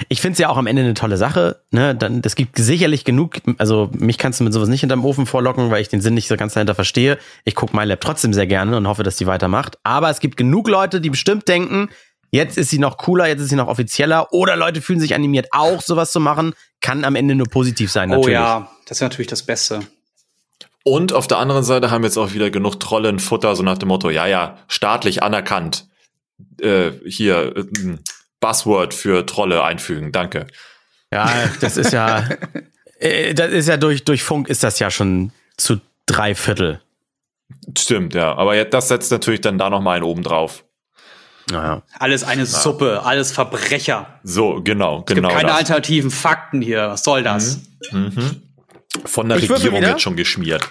Ich 0.09 0.21
finde 0.21 0.33
es 0.33 0.39
ja 0.39 0.49
auch 0.49 0.57
am 0.57 0.67
Ende 0.67 0.81
eine 0.81 0.93
tolle 0.93 1.17
Sache. 1.17 1.61
Ne? 1.71 1.95
Dann, 1.95 2.21
es 2.23 2.35
gibt 2.35 2.57
sicherlich 2.57 3.05
genug, 3.05 3.37
also 3.57 3.89
mich 3.97 4.17
kannst 4.17 4.39
du 4.39 4.43
mit 4.43 4.53
sowas 4.53 4.69
nicht 4.69 4.81
hinterm 4.81 5.05
Ofen 5.05 5.25
vorlocken, 5.25 5.71
weil 5.71 5.81
ich 5.81 5.89
den 5.89 6.01
Sinn 6.01 6.13
nicht 6.13 6.27
so 6.27 6.35
ganz 6.35 6.53
dahinter 6.53 6.75
verstehe. 6.75 7.17
Ich 7.45 7.55
gucke 7.55 7.75
MyLab 7.75 8.01
trotzdem 8.01 8.33
sehr 8.33 8.47
gerne 8.47 8.75
und 8.77 8.87
hoffe, 8.87 9.03
dass 9.03 9.15
die 9.15 9.27
weitermacht. 9.27 9.77
Aber 9.83 10.09
es 10.09 10.19
gibt 10.19 10.37
genug 10.37 10.67
Leute, 10.67 11.01
die 11.01 11.09
bestimmt 11.09 11.47
denken, 11.47 11.89
jetzt 12.31 12.57
ist 12.57 12.69
sie 12.69 12.79
noch 12.79 12.97
cooler, 12.97 13.27
jetzt 13.27 13.41
ist 13.41 13.49
sie 13.49 13.55
noch 13.55 13.67
offizieller. 13.67 14.33
Oder 14.33 14.55
Leute 14.55 14.81
fühlen 14.81 14.99
sich 14.99 15.13
animiert, 15.13 15.47
auch 15.51 15.81
sowas 15.81 16.11
zu 16.11 16.19
machen. 16.19 16.53
Kann 16.81 17.05
am 17.05 17.15
Ende 17.15 17.35
nur 17.35 17.47
positiv 17.47 17.91
sein, 17.91 18.09
oh 18.09 18.15
natürlich. 18.15 18.39
Oh 18.39 18.41
ja, 18.41 18.71
das 18.87 18.97
ist 18.97 19.01
natürlich 19.01 19.27
das 19.27 19.43
Beste. 19.43 19.81
Und 20.83 21.13
auf 21.13 21.27
der 21.27 21.37
anderen 21.37 21.63
Seite 21.63 21.91
haben 21.91 22.03
jetzt 22.03 22.17
auch 22.17 22.33
wieder 22.33 22.49
genug 22.49 22.79
Trollen 22.79 23.19
Futter, 23.19 23.55
so 23.55 23.61
nach 23.61 23.77
dem 23.77 23.89
Motto, 23.89 24.09
ja, 24.09 24.25
ja, 24.25 24.57
staatlich 24.67 25.21
anerkannt. 25.21 25.87
Äh, 26.59 26.91
hier, 27.05 27.55
äh, 27.55 27.97
Buzzword 28.39 28.93
für 28.95 29.25
Trolle 29.27 29.63
einfügen. 29.63 30.11
Danke. 30.11 30.47
Ja, 31.13 31.29
das 31.59 31.77
ist 31.77 31.93
ja, 31.93 32.27
äh, 32.99 33.35
das 33.35 33.51
ist 33.51 33.67
ja 33.67 33.77
durch, 33.77 34.03
durch 34.05 34.23
Funk 34.23 34.49
ist 34.49 34.63
das 34.63 34.79
ja 34.79 34.89
schon 34.89 35.31
zu 35.57 35.79
drei 36.07 36.33
Viertel. 36.33 36.81
Stimmt, 37.77 38.15
ja. 38.15 38.33
Aber 38.35 38.63
das 38.65 38.87
setzt 38.87 39.11
natürlich 39.11 39.41
dann 39.41 39.57
da 39.59 39.69
noch 39.69 39.81
mal 39.81 39.97
einen 39.97 40.03
oben 40.03 40.23
drauf. 40.23 40.63
Naja. 41.51 41.81
Alles 41.99 42.23
eine 42.23 42.43
Na. 42.43 42.47
Suppe, 42.47 43.01
alles 43.03 43.31
Verbrecher. 43.31 44.07
So, 44.23 44.61
genau, 44.63 44.99
es 44.99 45.13
genau. 45.13 45.27
Gibt 45.29 45.39
keine 45.39 45.49
das. 45.49 45.57
alternativen 45.59 46.11
Fakten 46.11 46.61
hier. 46.61 46.89
Was 46.89 47.03
soll 47.03 47.23
das? 47.23 47.59
Mhm. 47.91 47.99
Mhm. 48.15 48.41
Von 49.05 49.29
der 49.29 49.37
ich 49.37 49.49
Regierung 49.49 49.81
wird 49.81 50.01
schon 50.01 50.15
geschmiert. 50.15 50.69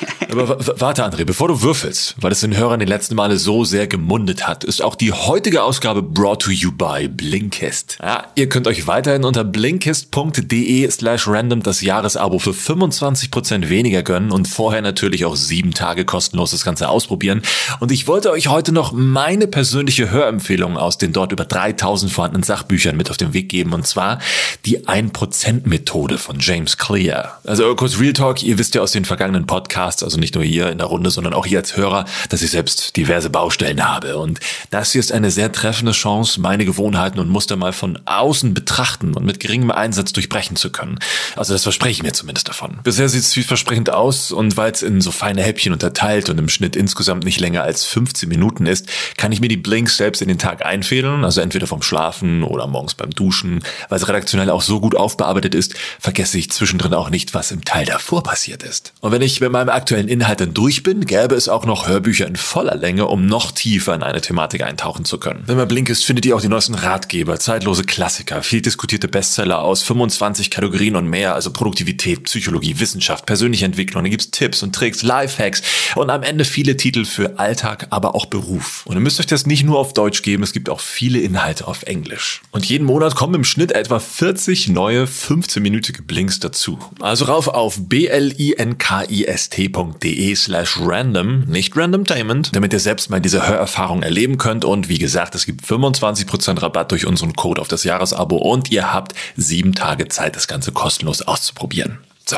Aber 0.30 0.58
warte, 0.80 1.04
André, 1.04 1.24
bevor 1.24 1.48
du 1.48 1.62
würfelst, 1.62 2.14
weil 2.20 2.32
es 2.32 2.40
den 2.40 2.56
Hörern 2.56 2.80
die 2.80 2.86
letzten 2.86 3.14
Male 3.14 3.36
so 3.36 3.64
sehr 3.64 3.86
gemundet 3.86 4.46
hat, 4.46 4.64
ist 4.64 4.82
auch 4.82 4.94
die 4.94 5.12
heutige 5.12 5.62
Ausgabe 5.62 6.02
brought 6.02 6.42
to 6.42 6.50
you 6.50 6.72
by 6.72 7.08
Blinkist. 7.08 7.98
Ja, 8.02 8.24
ihr 8.34 8.48
könnt 8.48 8.66
euch 8.66 8.86
weiterhin 8.86 9.24
unter 9.24 9.44
blinkist.de 9.44 10.90
slash 10.90 11.28
random 11.28 11.62
das 11.62 11.82
Jahresabo 11.82 12.38
für 12.38 12.52
25% 12.52 13.68
weniger 13.68 14.02
gönnen 14.02 14.32
und 14.32 14.48
vorher 14.48 14.82
natürlich 14.82 15.24
auch 15.24 15.36
sieben 15.36 15.74
Tage 15.74 16.04
kostenlos 16.04 16.52
das 16.52 16.64
Ganze 16.64 16.88
ausprobieren. 16.88 17.42
Und 17.80 17.92
ich 17.92 18.06
wollte 18.06 18.30
euch 18.30 18.48
heute 18.48 18.72
noch 18.72 18.92
meine 18.92 19.46
persönliche 19.46 20.10
Hörempfehlung 20.10 20.76
aus 20.76 20.98
den 20.98 21.12
dort 21.12 21.32
über 21.32 21.44
3000 21.44 22.10
vorhandenen 22.10 22.42
Sachbüchern 22.42 22.96
mit 22.96 23.10
auf 23.10 23.16
den 23.16 23.32
Weg 23.32 23.48
geben 23.48 23.72
und 23.72 23.86
zwar 23.86 24.18
die 24.64 24.86
1% 24.86 25.68
Methode 25.68 26.18
von 26.18 26.38
James 26.40 26.78
Clear. 26.78 27.40
Also 27.44 27.74
kurz 27.74 27.98
Real 27.98 28.12
Talk, 28.12 28.42
ihr 28.42 28.58
wisst 28.58 28.74
ja 28.74 28.80
aus 28.80 28.92
den 28.92 29.04
vergangenen 29.04 29.46
Podcasts, 29.46 29.72
also 29.82 30.18
nicht 30.18 30.34
nur 30.34 30.44
hier 30.44 30.70
in 30.70 30.78
der 30.78 30.86
Runde, 30.86 31.10
sondern 31.10 31.34
auch 31.34 31.46
hier 31.46 31.58
als 31.58 31.76
Hörer, 31.76 32.04
dass 32.28 32.42
ich 32.42 32.50
selbst 32.50 32.96
diverse 32.96 33.30
Baustellen 33.30 33.86
habe. 33.86 34.16
Und 34.16 34.40
das 34.70 34.92
hier 34.92 35.00
ist 35.00 35.12
eine 35.12 35.30
sehr 35.30 35.52
treffende 35.52 35.92
Chance, 35.92 36.40
meine 36.40 36.64
Gewohnheiten 36.64 37.18
und 37.18 37.28
Muster 37.28 37.56
mal 37.56 37.72
von 37.72 37.98
außen 38.04 38.54
betrachten 38.54 39.14
und 39.14 39.24
mit 39.24 39.40
geringem 39.40 39.70
Einsatz 39.70 40.12
durchbrechen 40.12 40.56
zu 40.56 40.70
können. 40.70 40.98
Also 41.36 41.52
das 41.52 41.62
verspreche 41.62 41.92
ich 41.92 42.02
mir 42.02 42.12
zumindest 42.12 42.48
davon. 42.48 42.78
Bisher 42.84 43.08
sieht 43.08 43.22
es 43.22 43.32
vielversprechend 43.32 43.90
aus 43.90 44.32
und 44.32 44.56
weil 44.56 44.72
es 44.72 44.82
in 44.82 45.00
so 45.00 45.10
feine 45.10 45.42
Häppchen 45.42 45.72
unterteilt 45.72 46.28
und 46.28 46.38
im 46.38 46.48
Schnitt 46.48 46.76
insgesamt 46.76 47.24
nicht 47.24 47.40
länger 47.40 47.62
als 47.62 47.84
15 47.84 48.28
Minuten 48.28 48.66
ist, 48.66 48.88
kann 49.16 49.32
ich 49.32 49.40
mir 49.40 49.48
die 49.48 49.56
Blinks 49.56 49.96
selbst 49.96 50.22
in 50.22 50.28
den 50.28 50.38
Tag 50.38 50.64
einfädeln, 50.64 51.24
also 51.24 51.40
entweder 51.40 51.66
vom 51.66 51.82
Schlafen 51.82 52.42
oder 52.42 52.66
morgens 52.66 52.94
beim 52.94 53.10
Duschen. 53.10 53.62
Weil 53.88 53.98
es 53.98 54.08
redaktionell 54.08 54.50
auch 54.50 54.62
so 54.62 54.80
gut 54.80 54.94
aufbearbeitet 54.94 55.54
ist, 55.54 55.74
vergesse 55.98 56.38
ich 56.38 56.50
zwischendrin 56.50 56.94
auch 56.94 57.10
nicht, 57.10 57.34
was 57.34 57.50
im 57.50 57.64
Teil 57.64 57.86
davor 57.86 58.22
passiert 58.22 58.62
ist. 58.62 58.92
Und 59.00 59.12
wenn 59.12 59.22
ich 59.22 59.40
mit 59.40 59.50
meinem 59.50 59.68
aktuellen 59.72 60.08
Inhalt 60.08 60.40
dann 60.40 60.54
durch 60.54 60.82
bin, 60.82 61.06
gäbe 61.06 61.34
es 61.34 61.48
auch 61.48 61.64
noch 61.64 61.88
Hörbücher 61.88 62.26
in 62.26 62.36
voller 62.36 62.74
Länge, 62.74 63.06
um 63.06 63.26
noch 63.26 63.52
tiefer 63.52 63.94
in 63.94 64.02
eine 64.02 64.20
Thematik 64.20 64.62
eintauchen 64.62 65.04
zu 65.04 65.18
können. 65.18 65.42
Wenn 65.46 65.56
man 65.56 65.68
blink 65.68 65.88
ist, 65.88 66.04
findet 66.04 66.26
ihr 66.26 66.36
auch 66.36 66.40
die 66.40 66.48
neuesten 66.48 66.74
Ratgeber, 66.74 67.38
zeitlose 67.38 67.84
Klassiker, 67.84 68.42
viel 68.42 68.60
diskutierte 68.60 69.08
Bestseller 69.08 69.60
aus 69.60 69.82
25 69.82 70.50
Kategorien 70.50 70.96
und 70.96 71.08
mehr, 71.08 71.34
also 71.34 71.52
Produktivität, 71.52 72.24
Psychologie, 72.24 72.78
Wissenschaft, 72.78 73.26
persönliche 73.26 73.64
Entwicklung. 73.64 74.04
Da 74.04 74.10
gibt's 74.10 74.30
Tipps 74.30 74.62
und 74.62 74.74
Tricks, 74.74 75.02
Lifehacks 75.02 75.62
und 75.94 76.10
am 76.10 76.22
Ende 76.22 76.44
viele 76.44 76.76
Titel 76.76 77.04
für 77.04 77.38
Alltag, 77.38 77.86
aber 77.90 78.14
auch 78.14 78.26
Beruf. 78.26 78.82
Und 78.86 78.96
ihr 78.96 79.00
müsst 79.00 79.20
euch 79.20 79.26
das 79.26 79.46
nicht 79.46 79.64
nur 79.64 79.78
auf 79.78 79.92
Deutsch 79.92 80.22
geben, 80.22 80.42
es 80.42 80.52
gibt 80.52 80.68
auch 80.68 80.80
viele 80.80 81.18
Inhalte 81.20 81.66
auf 81.66 81.84
Englisch. 81.84 82.42
Und 82.50 82.66
jeden 82.66 82.84
Monat 82.84 83.14
kommen 83.14 83.34
im 83.34 83.44
Schnitt 83.44 83.72
etwa 83.72 83.98
40 83.98 84.68
neue 84.68 85.04
15-minütige 85.04 86.02
Blinks 86.02 86.40
dazu. 86.40 86.78
Also 87.00 87.24
rauf 87.24 87.48
auf 87.48 87.78
blinkist.de 87.88 89.61
de 89.68 90.34
slash 90.34 90.78
random, 90.80 91.40
nicht 91.40 91.76
randomtainment, 91.76 92.54
damit 92.54 92.72
ihr 92.72 92.80
selbst 92.80 93.10
mal 93.10 93.20
diese 93.20 93.46
Hörerfahrung 93.46 94.02
erleben 94.02 94.38
könnt. 94.38 94.64
Und 94.64 94.88
wie 94.88 94.98
gesagt, 94.98 95.34
es 95.34 95.46
gibt 95.46 95.64
25% 95.64 96.62
Rabatt 96.62 96.90
durch 96.90 97.06
unseren 97.06 97.34
Code 97.34 97.60
auf 97.60 97.68
das 97.68 97.84
Jahresabo 97.84 98.36
und 98.36 98.70
ihr 98.70 98.92
habt 98.92 99.12
sieben 99.36 99.74
Tage 99.74 100.08
Zeit, 100.08 100.36
das 100.36 100.48
Ganze 100.48 100.72
kostenlos 100.72 101.22
auszuprobieren. 101.22 101.98
So. 102.26 102.36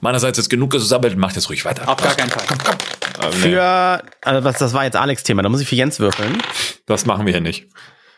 Meinerseits 0.00 0.38
ist 0.38 0.48
genug 0.48 0.70
gesammelt, 0.70 1.16
macht 1.16 1.34
jetzt 1.34 1.48
ruhig 1.48 1.64
weiter. 1.64 1.88
Auf 1.88 2.00
gar 2.00 2.14
keinen 2.14 2.30
Fall. 2.30 2.44
Komm, 2.46 2.58
komm. 2.58 3.28
Äh, 3.28 3.32
für, 3.32 4.02
also 4.22 4.44
was, 4.44 4.58
das 4.58 4.72
war 4.72 4.84
jetzt 4.84 4.96
Alex 4.96 5.24
Thema, 5.24 5.42
da 5.42 5.48
muss 5.48 5.60
ich 5.60 5.68
für 5.68 5.74
Jens 5.74 5.98
würfeln. 5.98 6.40
Das 6.86 7.06
machen 7.06 7.26
wir 7.26 7.32
hier 7.32 7.40
nicht. 7.40 7.66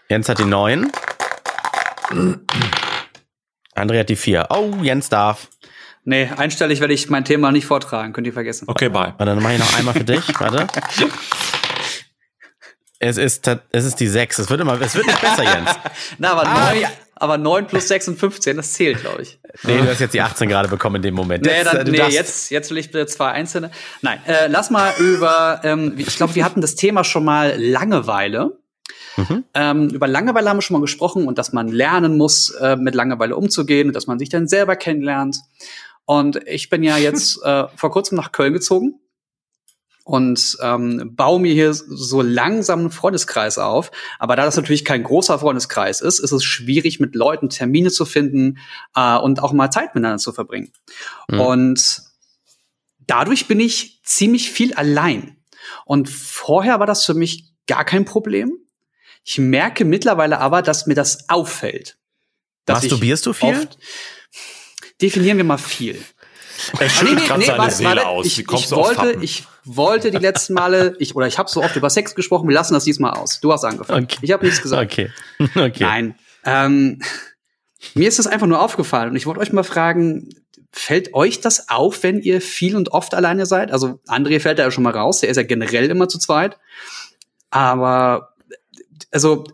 Jens 0.09 0.29
hat 0.29 0.39
die 0.39 0.45
9. 0.45 0.91
André 3.75 4.01
hat 4.01 4.09
die 4.09 4.17
4. 4.17 4.49
Oh, 4.51 4.75
Jens 4.83 5.09
darf. 5.09 5.49
Nee, 6.05 6.31
einstellig 6.37 6.81
werde 6.81 6.95
ich 6.95 7.11
mein 7.11 7.25
Thema 7.25 7.53
nicht 7.53 7.67
vortragen, 7.67 8.13
könnt 8.13 8.27
ihr 8.27 8.33
vergessen. 8.33 8.65
Okay, 8.69 8.89
bye. 8.89 9.15
Warte, 9.19 9.27
dann 9.27 9.43
mache 9.43 9.55
ich 9.55 9.59
noch 9.59 9.79
einmal 9.79 9.95
für 9.95 10.05
dich. 10.05 10.23
Warte. 10.41 10.67
Es 12.99 13.17
ist, 13.17 13.49
es 13.73 13.85
ist 13.85 13.97
die 14.01 14.09
6. 14.09 14.39
Es 14.41 14.51
wird 14.51 14.61
immer, 14.61 14.79
es 14.81 14.95
wird 14.95 15.07
nicht 15.07 15.21
besser, 15.21 15.43
Jens. 15.43 15.71
Na, 16.19 16.33
aber, 16.33 16.47
ah. 16.47 16.75
9, 16.75 16.87
aber 17.15 17.39
9 17.39 17.67
plus 17.67 17.89
6 17.89 18.09
und 18.09 18.19
15, 18.19 18.57
das 18.57 18.73
zählt, 18.75 19.01
glaube 19.01 19.23
ich. 19.23 19.39
Nee, 19.63 19.79
du 19.79 19.89
hast 19.89 20.01
jetzt 20.01 20.15
die 20.15 20.21
18 20.21 20.49
gerade 20.49 20.69
bekommen 20.69 20.97
in 20.97 21.03
dem 21.03 21.15
Moment. 21.15 21.45
Nee, 21.45 21.65
dann, 21.65 21.87
nee 21.87 21.97
jetzt, 21.97 22.51
jetzt 22.51 22.71
will 22.71 22.79
ich 22.79 22.91
bitte 22.91 23.07
zwei 23.07 23.31
einzelne. 23.31 23.71
Nein, 24.03 24.21
äh, 24.27 24.49
lass 24.49 24.71
mal 24.71 24.93
über, 24.99 25.61
ähm, 25.65 25.95
ich 25.97 26.17
glaube, 26.17 26.35
wir 26.35 26.45
hatten 26.45 26.61
das 26.61 26.77
Thema 26.77 27.05
schon 27.05 27.25
mal 27.25 27.55
Langeweile. 27.59 28.59
Mhm. 29.17 29.45
Ähm, 29.55 29.89
über 29.89 30.07
Langeweile 30.07 30.49
haben 30.49 30.59
wir 30.59 30.63
schon 30.63 30.75
mal 30.75 30.81
gesprochen 30.81 31.27
und 31.27 31.39
dass 31.39 31.53
man 31.53 31.69
lernen 31.69 32.17
muss, 32.17 32.51
äh, 32.51 32.77
mit 32.77 32.95
Langeweile 32.95 33.37
umzugehen 33.37 33.89
und 33.89 33.97
dass 33.97 34.07
man 34.07 34.19
sich 34.19 34.29
dann 34.29 34.47
selber 34.47 34.77
kennenlernt. 34.77 35.37
Und 36.05 36.47
ich 36.47 36.69
bin 36.71 36.83
ja 36.83 36.97
jetzt 36.97 37.41
äh, 37.45 37.69
vor 37.77 37.91
kurzem 37.91 38.17
nach 38.17 38.33
Köln 38.33 38.53
gezogen 38.53 39.01
und 40.05 40.57
ähm, 40.61 41.15
baue 41.15 41.41
mir 41.41 41.53
hier 41.53 41.73
so 41.73 42.21
langsam 42.21 42.81
einen 42.81 42.91
Freundeskreis 42.91 43.59
auf. 43.59 43.93
Aber 44.19 44.35
da 44.35 44.45
das 44.45 44.57
natürlich 44.57 44.85
kein 44.85 45.05
großer 45.05 45.39
Freundeskreis 45.39 46.01
ist, 46.01 46.19
ist 46.19 46.33
es 46.33 46.43
schwierig, 46.43 46.99
mit 46.99 47.15
Leuten 47.15 47.49
Termine 47.49 47.91
zu 47.91 48.05
finden 48.05 48.59
äh, 48.97 49.17
und 49.17 49.41
auch 49.41 49.53
mal 49.53 49.71
Zeit 49.71 49.95
miteinander 49.95 50.19
zu 50.19 50.33
verbringen. 50.33 50.73
Mhm. 51.29 51.41
Und 51.41 52.03
dadurch 52.99 53.47
bin 53.47 53.61
ich 53.61 54.01
ziemlich 54.03 54.51
viel 54.51 54.75
allein. 54.75 55.37
Und 55.85 56.09
vorher 56.09 56.81
war 56.81 56.87
das 56.87 57.05
für 57.05 57.15
mich 57.15 57.53
gar 57.67 57.85
kein 57.85 58.05
Problem. 58.05 58.53
Ich 59.25 59.39
merke 59.39 59.85
mittlerweile 59.85 60.41
aber, 60.41 60.63
dass 60.63 60.87
mir 60.87 60.95
das 60.95 61.29
auffällt. 61.29 61.99
Masturbierst 62.67 63.27
du 63.27 63.33
viel? 63.33 63.69
Definieren 65.03 65.37
wir 65.37 65.45
mal 65.45 65.59
viel. 65.59 66.03
Er 66.79 66.91
schüttelt 66.91 67.17
nee, 67.17 67.21
nee, 67.23 67.27
gerade 67.27 67.41
nee, 67.41 67.47
seine 67.47 67.59
warte, 67.59 67.75
Seele 67.75 67.89
warte, 67.89 68.07
aus. 68.07 68.27
Ich, 68.27 68.39
ich 68.39 68.71
wollte, 68.71 69.19
ich 69.21 69.45
wollte 69.65 70.11
die 70.11 70.19
letzten 70.19 70.55
Male, 70.55 70.95
ich 70.99 71.17
oder 71.17 71.27
ich 71.27 71.39
habe 71.39 71.49
so 71.49 71.63
oft 71.63 71.77
über 71.77 71.91
Sex 71.91 72.15
gesprochen. 72.15 72.49
Wir 72.49 72.55
lassen 72.55 72.75
das 72.75 72.85
diesmal 72.85 73.13
aus. 73.13 73.41
Du 73.41 73.53
hast 73.53 73.65
angefangen. 73.65 74.05
Okay. 74.05 74.19
Ich 74.23 74.33
habe 74.33 74.45
nichts 74.45 74.61
gesagt. 74.61 74.93
Okay. 74.93 75.11
okay. 75.55 75.83
Nein. 75.83 76.15
Ähm, 76.45 77.01
mir 77.95 78.09
ist 78.09 78.19
das 78.19 78.27
einfach 78.27 78.47
nur 78.47 78.61
aufgefallen 78.61 79.11
und 79.11 79.17
ich 79.17 79.27
wollte 79.27 79.41
euch 79.41 79.53
mal 79.53 79.63
fragen, 79.63 80.29
fällt 80.73 81.15
euch 81.15 81.41
das 81.41 81.69
auf, 81.69 82.03
wenn 82.03 82.21
ihr 82.21 82.41
viel 82.41 82.77
und 82.77 82.93
oft 82.93 83.15
alleine 83.15 83.47
seid? 83.47 83.73
Also 83.73 84.01
André 84.07 84.41
fällt 84.41 84.59
da 84.59 84.65
ja 84.65 84.71
schon 84.71 84.85
mal 84.85 84.93
raus, 84.93 85.21
der 85.21 85.31
ist 85.31 85.37
ja 85.37 85.43
generell 85.43 85.91
immer 85.91 86.09
zu 86.09 86.19
zweit. 86.19 86.59
Aber 87.51 88.35
also 89.11 89.45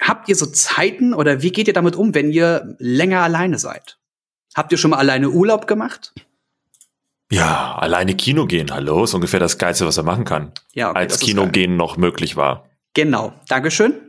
habt 0.00 0.28
ihr 0.28 0.36
so 0.36 0.46
Zeiten 0.46 1.12
oder 1.12 1.42
wie 1.42 1.50
geht 1.50 1.68
ihr 1.68 1.74
damit 1.74 1.96
um, 1.96 2.14
wenn 2.14 2.30
ihr 2.30 2.76
länger 2.78 3.22
alleine 3.22 3.58
seid? 3.58 3.98
Habt 4.56 4.72
ihr 4.72 4.78
schon 4.78 4.90
mal 4.92 4.96
alleine 4.96 5.28
Urlaub 5.28 5.66
gemacht? 5.66 6.14
Ja, 7.30 7.76
alleine 7.76 8.14
Kino 8.16 8.46
gehen, 8.46 8.72
hallo, 8.72 9.04
ist 9.04 9.12
ungefähr 9.12 9.38
das 9.38 9.58
Geilste, 9.58 9.84
was 9.84 9.98
er 9.98 10.02
machen 10.02 10.24
kann. 10.24 10.52
Ja, 10.72 10.90
okay, 10.90 10.98
als 10.98 11.18
Kino 11.18 11.46
gehen 11.46 11.76
noch 11.76 11.98
möglich 11.98 12.36
war. 12.36 12.64
Genau, 12.94 13.34
Dankeschön. 13.48 14.00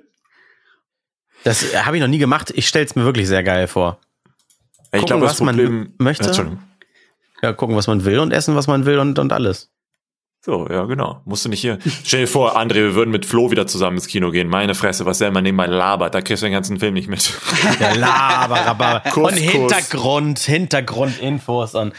Das 1.43 1.75
habe 1.85 1.97
ich 1.97 2.01
noch 2.01 2.07
nie 2.07 2.17
gemacht. 2.17 2.53
Ich 2.55 2.67
stelle 2.67 2.85
es 2.85 2.95
mir 2.95 3.03
wirklich 3.03 3.27
sehr 3.27 3.43
geil 3.43 3.67
vor. 3.67 3.99
Ich 4.93 5.05
glaube, 5.05 5.25
was 5.25 5.37
Problem, 5.37 5.79
man 5.79 5.93
möchte. 5.97 6.57
Ja, 7.41 7.51
gucken, 7.51 7.75
was 7.75 7.87
man 7.87 8.05
will 8.05 8.19
und 8.19 8.31
essen, 8.31 8.55
was 8.55 8.67
man 8.67 8.85
will 8.85 8.99
und, 8.99 9.19
und 9.19 9.33
alles. 9.33 9.69
So, 10.47 10.65
ja, 10.69 10.85
genau. 10.85 11.19
Musst 11.25 11.43
du 11.43 11.49
nicht 11.49 11.59
hier. 11.59 11.77
Stell 12.05 12.21
dir 12.21 12.27
vor, 12.27 12.57
André, 12.57 12.75
wir 12.75 12.95
würden 12.95 13.11
mit 13.11 13.25
Flo 13.25 13.51
wieder 13.51 13.67
zusammen 13.67 13.97
ins 13.97 14.07
Kino 14.07 14.31
gehen. 14.31 14.47
Meine 14.47 14.75
Fresse, 14.75 15.05
was 15.05 15.17
der 15.17 15.27
immer 15.27 15.41
nebenbei 15.41 15.65
labert, 15.65 16.15
da 16.15 16.21
kriegst 16.21 16.41
du 16.41 16.45
den 16.45 16.53
ganzen 16.53 16.79
Film 16.79 16.93
nicht 16.93 17.09
mit. 17.09 17.33
Ja, 17.81 17.93
laber, 17.93 18.61
aber 18.65 19.03
und 19.17 19.33
Hintergrund, 19.33 20.39
Hintergrundinfos 20.39 21.75
und 21.75 21.93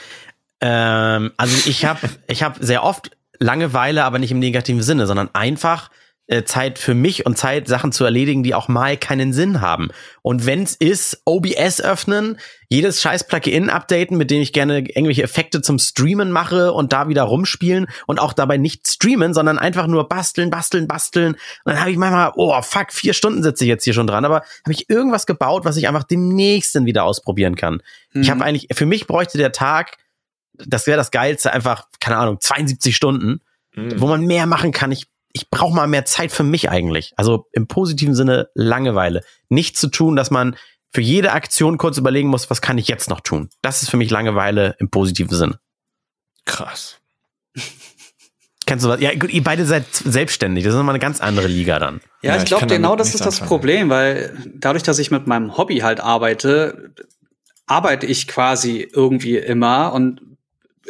ähm, 0.62 1.30
also 1.36 1.68
ich 1.68 1.84
habe 1.84 2.00
ich 2.26 2.42
hab 2.42 2.56
sehr 2.58 2.84
oft 2.84 3.10
Langeweile, 3.38 4.04
aber 4.04 4.18
nicht 4.18 4.32
im 4.32 4.38
negativen 4.38 4.82
Sinne, 4.82 5.06
sondern 5.06 5.28
einfach 5.34 5.90
äh, 6.28 6.44
Zeit 6.44 6.78
für 6.78 6.94
mich 6.94 7.26
und 7.26 7.36
Zeit, 7.36 7.66
Sachen 7.68 7.90
zu 7.90 8.04
erledigen, 8.04 8.42
die 8.42 8.54
auch 8.54 8.68
mal 8.68 8.96
keinen 8.96 9.32
Sinn 9.32 9.60
haben. 9.60 9.88
Und 10.22 10.46
wenn's 10.46 10.74
ist, 10.76 11.22
OBS 11.24 11.80
öffnen, 11.80 12.38
jedes 12.68 13.02
scheiß 13.02 13.26
Plugin 13.26 13.70
updaten, 13.70 14.16
mit 14.16 14.30
dem 14.30 14.40
ich 14.40 14.52
gerne 14.52 14.78
irgendwelche 14.78 15.22
Effekte 15.22 15.60
zum 15.60 15.78
Streamen 15.78 16.30
mache 16.30 16.72
und 16.72 16.92
da 16.92 17.08
wieder 17.08 17.24
rumspielen 17.24 17.86
und 18.06 18.20
auch 18.20 18.32
dabei 18.32 18.56
nicht 18.56 18.86
streamen, 18.86 19.34
sondern 19.34 19.58
einfach 19.58 19.86
nur 19.86 20.08
basteln, 20.08 20.50
basteln, 20.50 20.86
basteln. 20.86 21.32
Und 21.32 21.72
dann 21.72 21.80
habe 21.80 21.90
ich 21.90 21.96
manchmal, 21.96 22.32
oh 22.36 22.60
fuck, 22.62 22.92
vier 22.92 23.14
Stunden 23.14 23.42
sitze 23.42 23.64
ich 23.64 23.68
jetzt 23.68 23.84
hier 23.84 23.94
schon 23.94 24.06
dran, 24.06 24.24
aber 24.24 24.42
habe 24.64 24.72
ich 24.72 24.88
irgendwas 24.88 25.26
gebaut, 25.26 25.64
was 25.64 25.76
ich 25.76 25.88
einfach 25.88 26.04
demnächst 26.04 26.74
dann 26.74 26.86
wieder 26.86 27.04
ausprobieren 27.04 27.56
kann. 27.56 27.82
Mhm. 28.12 28.22
Ich 28.22 28.30
habe 28.30 28.44
eigentlich, 28.44 28.68
für 28.72 28.86
mich 28.86 29.06
bräuchte 29.06 29.38
der 29.38 29.52
Tag 29.52 29.96
das 30.66 30.86
wäre 30.86 30.96
das 30.96 31.10
Geilste, 31.10 31.52
einfach, 31.52 31.86
keine 32.00 32.16
Ahnung, 32.16 32.40
72 32.40 32.94
Stunden, 32.94 33.40
mhm. 33.74 34.00
wo 34.00 34.06
man 34.06 34.24
mehr 34.24 34.46
machen 34.46 34.72
kann. 34.72 34.92
Ich, 34.92 35.06
ich 35.32 35.50
brauche 35.50 35.74
mal 35.74 35.86
mehr 35.86 36.04
Zeit 36.04 36.32
für 36.32 36.42
mich 36.42 36.70
eigentlich. 36.70 37.12
Also 37.16 37.46
im 37.52 37.66
positiven 37.66 38.14
Sinne 38.14 38.48
Langeweile. 38.54 39.22
Nichts 39.48 39.80
zu 39.80 39.88
tun, 39.88 40.16
dass 40.16 40.30
man 40.30 40.56
für 40.92 41.00
jede 41.00 41.32
Aktion 41.32 41.78
kurz 41.78 41.98
überlegen 41.98 42.28
muss, 42.28 42.48
was 42.50 42.62
kann 42.62 42.78
ich 42.78 42.88
jetzt 42.88 43.10
noch 43.10 43.20
tun. 43.20 43.50
Das 43.62 43.82
ist 43.82 43.90
für 43.90 43.96
mich 43.96 44.10
Langeweile 44.10 44.74
im 44.78 44.90
positiven 44.90 45.36
Sinne. 45.36 45.60
Krass. 46.44 46.96
Kennst 48.66 48.84
du 48.84 48.90
was? 48.90 49.00
Ja, 49.00 49.14
gut, 49.14 49.30
ihr 49.30 49.42
beide 49.42 49.64
seid 49.64 49.86
selbstständig. 49.90 50.64
Das 50.64 50.74
ist 50.74 50.76
nochmal 50.76 50.94
eine 50.94 51.00
ganz 51.00 51.20
andere 51.20 51.46
Liga 51.46 51.78
dann. 51.78 52.00
Ja, 52.20 52.34
ja 52.34 52.42
ich 52.42 52.44
glaube, 52.44 52.66
genau 52.66 52.96
das 52.96 53.14
ist 53.14 53.24
das 53.24 53.40
Problem, 53.40 53.88
weil 53.88 54.36
dadurch, 54.56 54.82
dass 54.82 54.98
ich 54.98 55.10
mit 55.10 55.26
meinem 55.26 55.56
Hobby 55.56 55.78
halt 55.78 56.00
arbeite, 56.00 56.92
arbeite 57.66 58.04
ich 58.04 58.28
quasi 58.28 58.86
irgendwie 58.92 59.38
immer 59.38 59.92
und 59.94 60.20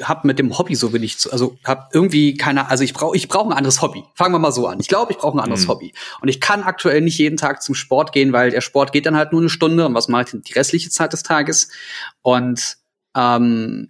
habe 0.03 0.27
mit 0.27 0.39
dem 0.39 0.57
Hobby 0.57 0.75
so 0.75 0.93
wenig 0.93 1.19
zu, 1.19 1.33
also 1.33 1.59
habe 1.65 1.89
irgendwie 1.93 2.35
keine, 2.35 2.71
also 2.71 2.85
ich 2.85 2.93
brauche 2.93 3.17
ich 3.17 3.29
brauche 3.29 3.51
ein 3.51 3.57
anderes 3.57 3.83
Hobby. 3.83 4.05
Fangen 4.15 4.35
wir 4.35 4.39
mal 4.39 4.53
so 4.53 4.67
an. 4.67 4.81
Ich 4.81 4.89
glaube, 4.89 5.13
ich 5.13 5.19
brauche 5.19 5.37
ein 5.37 5.41
anderes 5.41 5.67
mhm. 5.67 5.71
Hobby. 5.71 5.95
Und 6.21 6.29
ich 6.29 6.41
kann 6.41 6.63
aktuell 6.63 7.01
nicht 7.01 7.19
jeden 7.19 7.37
Tag 7.37 7.63
zum 7.63 7.75
Sport 7.75 8.13
gehen, 8.13 8.33
weil 8.33 8.51
der 8.51 8.61
Sport 8.61 8.93
geht 8.93 9.07
dann 9.07 9.17
halt 9.17 9.33
nur 9.33 9.41
eine 9.41 9.51
Stunde 9.51 9.87
und 9.87 9.95
was 9.95 10.09
mache 10.09 10.37
ich 10.37 10.43
die 10.43 10.53
restliche 10.53 10.91
Zeit 10.91 11.13
des 11.13 11.23
Tages? 11.23 11.69
Und 12.23 12.77
ähm, 13.17 13.89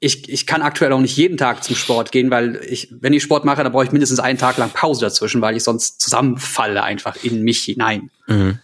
ich, 0.00 0.28
ich 0.28 0.46
kann 0.46 0.62
aktuell 0.62 0.92
auch 0.92 1.00
nicht 1.00 1.16
jeden 1.16 1.36
Tag 1.36 1.62
zum 1.62 1.76
Sport 1.76 2.10
gehen, 2.10 2.30
weil 2.30 2.56
ich, 2.68 2.88
wenn 3.00 3.12
ich 3.12 3.22
Sport 3.22 3.44
mache, 3.44 3.62
dann 3.62 3.70
brauche 3.70 3.84
ich 3.84 3.92
mindestens 3.92 4.18
einen 4.18 4.36
Tag 4.36 4.56
lang 4.56 4.70
Pause 4.70 5.02
dazwischen, 5.02 5.40
weil 5.40 5.56
ich 5.56 5.62
sonst 5.62 6.00
zusammenfalle 6.00 6.82
einfach 6.82 7.22
in 7.22 7.42
mich 7.42 7.62
hinein. 7.62 8.10
Mhm. 8.26 8.58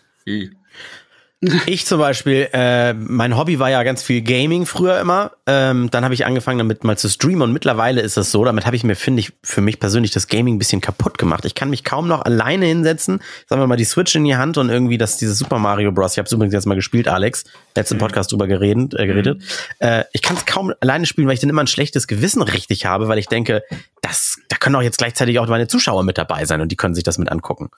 Ich 1.67 1.87
zum 1.87 1.99
Beispiel, 2.01 2.49
äh, 2.53 2.95
mein 2.95 3.37
Hobby 3.37 3.59
war 3.59 3.71
ja 3.71 3.83
ganz 3.83 4.03
viel 4.03 4.23
Gaming 4.23 4.67
früher 4.67 4.99
immer. 5.01 5.33
Ähm, 5.47 5.89
dann 5.91 6.05
habe 6.05 6.15
ich 6.15 6.27
angefangen 6.27 6.59
damit 6.59 6.83
mal 6.83 6.99
zu 6.99 7.09
streamen 7.09 7.43
und 7.43 7.53
mittlerweile 7.53 8.01
ist 8.01 8.17
das 8.17 8.33
so, 8.33 8.45
damit 8.45 8.67
habe 8.67 8.75
ich 8.75 8.83
mir, 8.83 8.97
finde 8.97 9.21
ich, 9.21 9.33
für 9.45 9.61
mich 9.61 9.79
persönlich 9.79 10.11
das 10.11 10.27
Gaming 10.27 10.57
ein 10.57 10.59
bisschen 10.59 10.81
kaputt 10.81 11.17
gemacht. 11.17 11.45
Ich 11.45 11.55
kann 11.55 11.71
mich 11.71 11.85
kaum 11.85 12.09
noch 12.09 12.25
alleine 12.25 12.67
hinsetzen, 12.67 13.21
sagen 13.47 13.63
wir 13.63 13.67
mal 13.67 13.77
die 13.77 13.85
Switch 13.85 14.15
in 14.17 14.25
die 14.25 14.37
Hand 14.37 14.59
und 14.59 14.69
irgendwie 14.69 14.99
das 14.99 15.17
dieses 15.17 15.39
Super 15.39 15.59
Mario 15.59 15.93
Bros. 15.93 16.13
Ich 16.13 16.19
habe 16.19 16.27
es 16.27 16.33
übrigens 16.33 16.55
jetzt 16.55 16.67
mal 16.67 16.75
gespielt, 16.75 17.07
Alex, 17.07 17.45
letzten 17.77 17.97
mhm. 17.97 18.01
Podcast 18.01 18.33
drüber 18.33 18.49
geredet. 18.49 18.95
Äh, 18.95 19.07
geredet. 19.07 19.39
Mhm. 19.39 19.45
Äh, 19.79 20.05
ich 20.13 20.23
kann 20.23 20.37
es 20.37 20.45
kaum 20.45 20.73
alleine 20.81 21.07
spielen, 21.07 21.29
weil 21.29 21.35
ich 21.35 21.41
dann 21.41 21.51
immer 21.51 21.63
ein 21.63 21.69
schlechtes 21.69 22.09
Gewissen 22.09 22.43
richtig 22.43 22.87
habe, 22.87 23.07
weil 23.09 23.19
ich 23.19 23.29
denke, 23.29 23.63
das, 24.03 24.39
da 24.49 24.57
können 24.57 24.75
auch 24.75 24.83
jetzt 24.83 24.99
gleichzeitig 24.99 25.39
auch 25.39 25.47
meine 25.47 25.69
Zuschauer 25.69 26.03
mit 26.03 26.19
dabei 26.19 26.45
sein 26.47 26.61
und 26.61 26.73
die 26.73 26.77
können 26.77 26.95
sich 26.95 27.05
das 27.05 27.19
mit 27.19 27.31
angucken. 27.31 27.71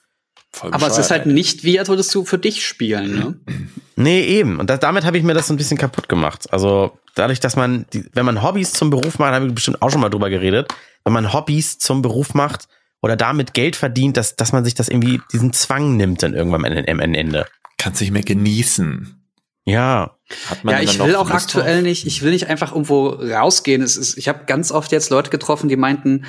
Aber 0.63 0.87
es 0.89 0.99
ist 0.99 1.11
halt 1.11 1.27
nicht 1.27 1.65
wie, 1.65 1.79
als 1.79 1.89
würdest 1.89 2.15
du 2.15 2.25
für 2.25 2.39
dich 2.39 2.67
spielen, 2.67 3.15
ne? 3.15 3.41
Nee, 3.97 4.23
eben. 4.23 4.59
Und 4.59 4.71
das, 4.71 4.81
damit 4.81 5.05
habe 5.05 5.19
ich 5.19 5.25
mir 5.25 5.35
das 5.35 5.49
so 5.49 5.53
ein 5.53 5.59
bisschen 5.59 5.77
kaputt 5.77 6.09
gemacht. 6.09 6.51
Also 6.55 6.99
dadurch, 7.15 7.39
dass 7.39 7.55
man, 7.55 7.85
die, 7.93 8.07
wenn 8.15 8.25
man 8.25 8.43
Hobbys 8.43 8.73
zum 8.73 8.89
Beruf 8.89 9.19
macht, 9.19 9.35
habe 9.35 9.47
ich 9.47 9.55
bestimmt 9.55 9.83
auch 9.83 9.91
schon 9.91 10.01
mal 10.01 10.09
drüber 10.09 10.31
geredet, 10.31 10.73
wenn 11.05 11.13
man 11.13 11.35
Hobbys 11.35 11.79
zum 11.79 12.01
Beruf 12.01 12.33
macht 12.33 12.67
oder 13.03 13.15
damit 13.15 13.53
Geld 13.53 13.77
verdient, 13.77 14.17
dass, 14.17 14.37
dass 14.37 14.53
man 14.53 14.65
sich 14.65 14.75
das 14.75 14.89
irgendwie, 14.89 15.21
diesen 15.33 15.53
Zwang 15.53 15.99
nimmt 15.99 16.23
dann 16.23 16.33
irgendwann 16.33 16.65
am 16.65 17.01
Ende. 17.01 17.47
Kannst 17.77 18.01
nicht 18.01 18.11
mehr 18.11 18.23
genießen. 18.23 19.21
Ja. 19.67 20.17
Hat 20.49 20.65
man 20.65 20.75
ja, 20.77 20.81
ich 20.81 20.99
will 20.99 21.15
auch 21.17 21.31
aktuell 21.31 21.77
drauf? 21.77 21.83
nicht, 21.83 22.07
ich 22.07 22.23
will 22.23 22.31
nicht 22.31 22.49
einfach 22.49 22.73
irgendwo 22.73 23.09
rausgehen. 23.09 23.83
Es 23.83 23.97
ist, 23.97 24.17
ich 24.17 24.29
habe 24.29 24.45
ganz 24.47 24.73
oft 24.73 24.93
jetzt 24.93 25.11
Leute 25.11 25.31
getroffen, 25.31 25.69
die 25.69 25.77
meinten, 25.77 26.25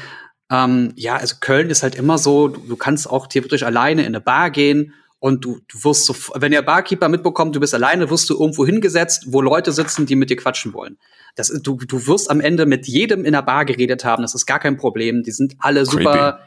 ähm, 0.51 0.91
ja, 0.95 1.15
also 1.15 1.35
Köln 1.39 1.69
ist 1.69 1.81
halt 1.81 1.95
immer 1.95 2.17
so, 2.17 2.49
du, 2.49 2.59
du 2.59 2.75
kannst 2.75 3.09
auch 3.09 3.27
theoretisch 3.27 3.63
alleine 3.63 4.01
in 4.01 4.07
eine 4.07 4.21
Bar 4.21 4.51
gehen 4.51 4.93
und 5.19 5.45
du, 5.45 5.59
du 5.67 5.83
wirst 5.85 6.05
so, 6.05 6.15
wenn 6.35 6.51
der 6.51 6.61
Barkeeper 6.61 7.07
mitbekommt, 7.07 7.55
du 7.55 7.59
bist 7.59 7.73
alleine, 7.73 8.09
wirst 8.09 8.29
du 8.29 8.37
irgendwo 8.37 8.65
hingesetzt, 8.65 9.27
wo 9.27 9.41
Leute 9.41 9.71
sitzen, 9.71 10.05
die 10.05 10.15
mit 10.15 10.29
dir 10.29 10.35
quatschen 10.35 10.73
wollen. 10.73 10.97
Das, 11.35 11.47
du, 11.47 11.75
du 11.77 12.07
wirst 12.07 12.29
am 12.29 12.41
Ende 12.41 12.65
mit 12.65 12.85
jedem 12.87 13.23
in 13.23 13.31
der 13.31 13.43
Bar 13.43 13.63
geredet 13.63 14.03
haben, 14.03 14.23
das 14.23 14.35
ist 14.35 14.45
gar 14.45 14.59
kein 14.59 14.75
Problem. 14.75 15.23
Die 15.23 15.31
sind 15.31 15.55
alle 15.59 15.83
Creepy. 15.83 16.03
super 16.03 16.39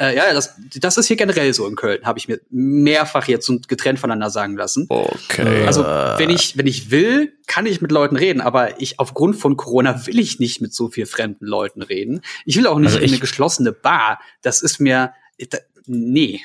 äh, 0.00 0.16
ja, 0.16 0.32
das, 0.32 0.54
das 0.76 0.96
ist 0.96 1.08
hier 1.08 1.16
generell 1.16 1.52
so 1.52 1.66
in 1.66 1.76
Köln, 1.76 2.04
habe 2.04 2.18
ich 2.18 2.26
mir 2.26 2.40
mehrfach 2.48 3.28
jetzt 3.28 3.50
getrennt 3.68 3.98
voneinander 3.98 4.30
sagen 4.30 4.56
lassen. 4.56 4.86
Okay. 4.88 5.66
Also 5.66 5.84
wenn 5.84 6.30
ich, 6.30 6.56
wenn 6.56 6.66
ich 6.66 6.90
will, 6.90 7.34
kann 7.46 7.66
ich 7.66 7.82
mit 7.82 7.92
Leuten 7.92 8.16
reden, 8.16 8.40
aber 8.40 8.80
ich 8.80 8.98
aufgrund 8.98 9.36
von 9.36 9.58
Corona 9.58 10.06
will 10.06 10.18
ich 10.18 10.40
nicht 10.40 10.62
mit 10.62 10.72
so 10.72 10.88
viel 10.88 11.04
fremden 11.04 11.44
Leuten 11.44 11.82
reden. 11.82 12.22
Ich 12.46 12.56
will 12.56 12.66
auch 12.66 12.78
nicht 12.78 12.94
also 12.94 12.98
in 13.00 13.10
eine 13.10 13.18
geschlossene 13.18 13.72
Bar. 13.72 14.20
Das 14.40 14.62
ist 14.62 14.80
mir, 14.80 15.12
da, 15.50 15.58
nee. 15.86 16.40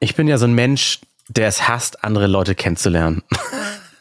Ich 0.00 0.14
bin 0.14 0.28
ja 0.28 0.36
so 0.36 0.44
ein 0.44 0.54
Mensch, 0.54 1.00
der 1.28 1.48
es 1.48 1.66
hasst, 1.66 2.04
andere 2.04 2.26
Leute 2.26 2.54
kennenzulernen. 2.54 3.22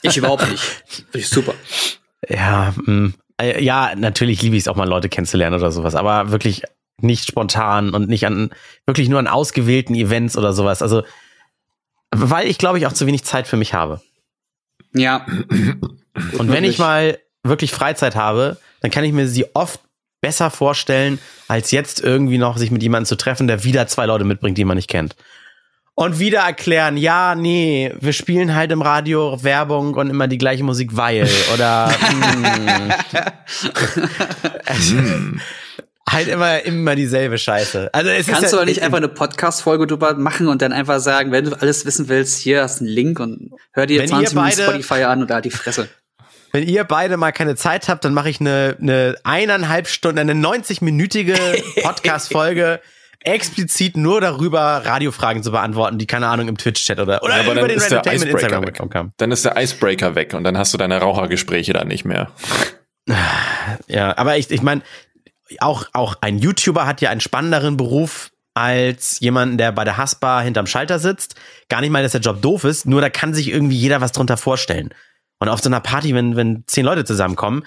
Ich 0.06 0.18
überhaupt 0.18 0.52
nicht. 0.52 0.84
Ich 1.14 1.30
super. 1.30 1.54
Ja, 2.28 2.74
mh. 2.76 2.92
Mm, 2.92 3.14
äh, 3.40 3.64
ja, 3.64 3.94
natürlich 3.96 4.42
liebe 4.42 4.58
ich 4.58 4.64
es 4.64 4.68
auch 4.68 4.76
mal 4.76 4.88
Leute 4.88 5.08
kennenzulernen 5.08 5.56
oder 5.56 5.72
sowas, 5.72 5.96
aber 5.96 6.32
wirklich 6.32 6.64
nicht 7.04 7.28
spontan 7.28 7.94
und 7.94 8.10
nicht 8.10 8.26
an, 8.26 8.52
wirklich 8.86 9.10
nur 9.10 9.20
an 9.20 9.28
ausgewählten 9.28 9.96
Events 9.96 10.38
oder 10.38 10.54
sowas. 10.54 10.82
Also, 10.82 11.04
weil 12.12 12.48
ich 12.48 12.58
glaube 12.58 12.78
ich 12.78 12.88
auch 12.88 12.94
zu 12.94 13.08
wenig 13.08 13.24
Zeit 13.24 13.48
für 13.48 13.58
mich 13.58 13.74
habe. 13.74 14.02
Ja. 14.94 15.26
Und 16.38 16.52
wenn 16.52 16.64
ich 16.64 16.78
mal 16.80 17.20
wirklich 17.44 17.72
Freizeit 17.72 18.16
habe, 18.16 18.58
dann 18.82 18.92
kann 18.92 19.04
ich 19.04 19.12
mir 19.12 19.28
sie 19.28 19.48
oft 19.56 19.80
besser 20.22 20.50
vorstellen, 20.50 21.20
als 21.48 21.72
jetzt 21.72 22.02
irgendwie 22.02 22.38
noch 22.38 22.58
sich 22.58 22.72
mit 22.72 22.82
jemandem 22.82 23.08
zu 23.08 23.18
treffen, 23.18 23.48
der 23.48 23.64
wieder 23.64 23.88
zwei 23.88 24.06
Leute 24.06 24.24
mitbringt, 24.24 24.58
die 24.58 24.66
man 24.66 24.78
nicht 24.78 24.90
kennt. 24.90 25.16
und 25.96 26.18
wieder 26.20 26.40
erklären, 26.40 26.98
ja, 26.98 27.36
nee, 27.36 27.94
wir 28.00 28.14
spielen 28.14 28.56
halt 28.56 28.72
im 28.72 28.82
Radio 28.82 29.44
Werbung 29.44 29.94
und 29.94 30.10
immer 30.10 30.28
die 30.28 30.38
gleiche 30.40 30.64
Musik, 30.64 30.96
weil 30.96 31.30
oder 31.54 31.90
mm. 31.90 32.92
halt 36.14 36.28
immer 36.28 36.62
immer 36.64 36.96
dieselbe 36.96 37.38
Scheiße. 37.38 37.90
Also 37.94 38.10
es 38.10 38.28
Kannst 38.28 38.44
ist 38.46 38.54
du 38.54 38.58
aber 38.58 38.66
nicht 38.66 38.82
einfach 38.82 38.98
eine 38.98 39.08
Podcast-Folge 39.08 39.88
drüber 39.88 40.14
machen 40.16 40.48
und 40.48 40.62
dann 40.62 40.72
einfach 40.74 41.00
sagen, 41.00 41.32
wenn 41.32 41.46
du 41.46 41.60
alles 41.60 41.86
wissen 41.86 42.08
willst, 42.10 42.38
hier 42.40 42.62
hast 42.64 42.80
du 42.80 42.86
einen 42.86 42.94
Link 42.94 43.20
und 43.20 43.52
hör 43.74 43.86
dir 43.86 44.02
Wenn 44.02 44.08
20 44.10 44.34
ihr 44.34 44.40
Minuten 44.42 44.58
beide- 44.58 44.70
Spotify 44.84 45.04
an 45.04 45.22
und 45.22 45.32
halt 45.32 45.46
die 45.46 45.52
Fresse. 45.52 45.90
Wenn 46.52 46.68
ihr 46.68 46.84
beide 46.84 47.18
mal 47.18 47.32
keine 47.32 47.56
Zeit 47.56 47.90
habt, 47.90 48.06
dann 48.06 48.14
mache 48.14 48.30
ich 48.30 48.40
eine, 48.40 48.78
eine 48.80 49.16
eineinhalb 49.24 49.88
Stunden, 49.88 50.20
eine 50.20 50.34
90-minütige 50.34 51.36
Podcast-Folge 51.82 52.80
explizit 53.26 53.96
nur 53.98 54.20
darüber, 54.22 54.60
Radiofragen 54.86 55.42
zu 55.44 55.52
beantworten, 55.52 55.98
die 55.98 56.06
keine 56.06 56.28
Ahnung 56.28 56.50
im 56.50 56.58
Twitch-Chat 56.58 57.00
oder, 57.00 57.24
oder 57.24 57.36
Ja, 57.36 57.40
aber 57.42 57.52
über 57.54 57.62
dann 57.62 57.70
den 57.70 57.78
ist 57.78 57.90
der 57.90 58.00
Icebreaker 58.06 58.32
Instagram 58.32 58.62
weg. 58.68 58.74
bekommen 58.74 58.92
haben. 58.94 59.14
Dann 59.18 59.32
ist 59.32 59.46
der 59.46 59.56
Icebreaker 59.58 60.16
weg 60.16 60.34
und 60.34 60.44
dann 60.44 60.58
hast 60.58 60.74
du 60.74 60.78
deine 60.78 60.98
Rauchergespräche 61.00 61.72
da 61.74 61.86
nicht 61.86 62.04
mehr. 62.06 62.32
Ja, 63.88 64.18
aber 64.18 64.38
ich, 64.38 64.50
ich 64.52 64.62
meine, 64.62 64.82
auch, 65.60 65.88
auch 65.94 66.16
ein 66.22 66.40
YouTuber 66.40 66.86
hat 66.86 67.02
ja 67.02 67.10
einen 67.10 67.22
spannenderen 67.22 67.78
Beruf 67.78 68.32
als 68.54 69.20
jemanden, 69.20 69.58
der 69.58 69.72
bei 69.72 69.84
der 69.84 69.98
Haspa 69.98 70.42
hinterm 70.42 70.68
Schalter 70.68 71.00
sitzt. 71.00 71.36
Gar 71.70 71.82
nicht 71.82 71.90
mal, 71.90 72.04
dass 72.04 72.12
der 72.12 72.22
Job 72.22 72.42
doof 72.42 72.64
ist, 72.66 72.86
nur 72.86 73.02
da 73.02 73.10
kann 73.10 73.34
sich 73.34 73.50
irgendwie 73.50 73.78
jeder 73.78 74.02
was 74.02 74.12
drunter 74.12 74.38
vorstellen. 74.38 74.94
Und 75.40 75.50
auf 75.50 75.62
so 75.62 75.70
einer 75.70 75.80
Party, 75.80 76.14
wenn, 76.14 76.36
wenn 76.36 76.64
zehn 76.68 76.86
Leute 76.86 77.04
zusammenkommen 77.04 77.64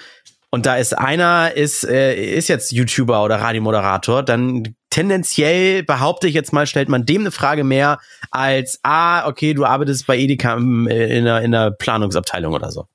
und 0.50 0.64
da 0.64 0.76
ist 0.76 0.96
einer, 0.96 1.52
ist, 1.54 1.84
äh, 1.84 2.14
ist 2.14 2.48
jetzt 2.48 2.72
YouTuber 2.72 3.22
oder 3.24 3.40
Radiomoderator, 3.40 4.22
dann 4.22 4.74
tendenziell 4.90 5.82
behaupte 5.82 6.28
ich 6.28 6.34
jetzt 6.34 6.52
mal, 6.52 6.66
stellt 6.66 6.88
man 6.88 7.04
dem 7.04 7.22
eine 7.22 7.30
Frage 7.30 7.64
mehr 7.64 7.98
als, 8.30 8.78
ah, 8.82 9.26
okay, 9.26 9.52
du 9.52 9.64
arbeitest 9.64 10.06
bei 10.06 10.16
Edeka 10.16 10.54
im, 10.54 10.86
äh, 10.86 11.18
in 11.18 11.24
der, 11.24 11.42
in 11.42 11.50
der 11.50 11.72
Planungsabteilung 11.72 12.54
oder 12.54 12.70
so. 12.70 12.86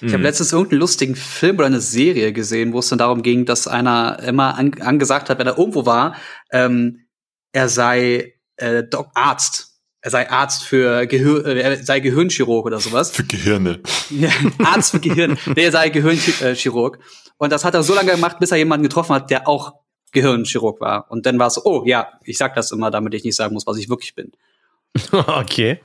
Ich 0.00 0.12
habe 0.12 0.22
letztens 0.22 0.52
irgendeinen 0.52 0.80
lustigen 0.80 1.16
Film 1.16 1.56
oder 1.56 1.66
eine 1.66 1.80
Serie 1.80 2.32
gesehen, 2.32 2.72
wo 2.72 2.78
es 2.78 2.88
dann 2.88 2.98
darum 2.98 3.22
ging, 3.22 3.44
dass 3.44 3.66
einer 3.66 4.18
immer 4.20 4.56
an, 4.56 4.74
angesagt 4.80 5.30
hat, 5.30 5.38
wenn 5.38 5.46
er 5.46 5.58
irgendwo 5.58 5.86
war, 5.86 6.16
ähm, 6.52 7.06
er 7.52 7.68
sei 7.68 8.34
äh, 8.56 8.84
Doc 8.84 9.08
Arzt. 9.14 9.70
Er 10.00 10.10
sei 10.10 10.28
Arzt 10.30 10.64
für 10.64 11.06
Gehir 11.06 11.46
äh, 11.46 11.60
er 11.60 11.82
sei 11.82 12.00
Gehirnchirurg 12.00 12.66
oder 12.66 12.80
sowas. 12.80 13.10
Für 13.10 13.24
Gehirne. 13.24 13.80
Ja, 14.10 14.30
Arzt 14.62 14.90
für 14.90 15.00
Gehirn. 15.00 15.38
Nee, 15.56 15.64
er 15.64 15.72
sei 15.72 15.88
Gehirnchirurg. 15.88 16.98
Und 17.38 17.52
das 17.52 17.64
hat 17.64 17.74
er 17.74 17.82
so 17.82 17.94
lange 17.94 18.12
gemacht, 18.12 18.38
bis 18.38 18.50
er 18.50 18.58
jemanden 18.58 18.84
getroffen 18.84 19.14
hat, 19.14 19.30
der 19.30 19.48
auch 19.48 19.74
Gehirnchirurg 20.12 20.80
war. 20.80 21.10
Und 21.10 21.26
dann 21.26 21.38
war 21.38 21.48
es 21.48 21.54
so, 21.54 21.62
oh 21.64 21.84
ja, 21.86 22.08
ich 22.22 22.38
sag 22.38 22.54
das 22.54 22.70
immer, 22.72 22.90
damit 22.90 23.14
ich 23.14 23.24
nicht 23.24 23.36
sagen 23.36 23.54
muss, 23.54 23.66
was 23.66 23.78
ich 23.78 23.88
wirklich 23.88 24.14
bin. 24.14 24.32
okay. 25.12 25.80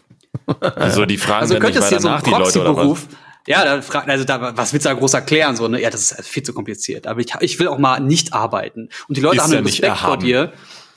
Also 0.60 1.06
die 1.06 1.18
Fragen 1.18 1.42
Also 1.42 1.60
könnte 1.60 1.80
es 1.80 1.90
hier 1.90 2.00
so 2.00 2.08
ein 2.08 2.16
nach, 2.16 2.22
die 2.22 2.30
Leute 2.30 2.62
oder 2.62 2.76
was? 2.76 2.86
Proxy-Beruf. 2.86 3.08
Ja, 3.50 3.66
da 3.66 3.82
fragt, 3.82 4.08
also 4.08 4.26
da, 4.26 4.56
was 4.56 4.74
willst 4.74 4.86
du 4.86 4.90
da 4.90 4.96
groß 4.96 5.16
erklären? 5.16 5.56
So, 5.56 5.68
ne? 5.68 5.82
Ja, 5.82 5.90
das 5.90 6.12
ist 6.12 6.28
viel 6.28 6.44
zu 6.44 6.54
kompliziert. 6.54 7.08
Aber 7.08 7.20
ich, 7.20 7.34
ich 7.40 7.58
will 7.60 7.68
auch 7.68 7.80
mal 7.80 8.00
nicht 8.00 8.32
arbeiten. 8.34 8.90
Und 9.08 9.18
die 9.18 9.22
Leute 9.22 9.38
Ist 9.38 9.44
haben 9.44 9.52
ja 9.52 9.58
einen 9.58 9.66
nicht 9.66 9.82
Respekt 9.82 9.98
vor 10.02 10.18
dir. 10.18 10.54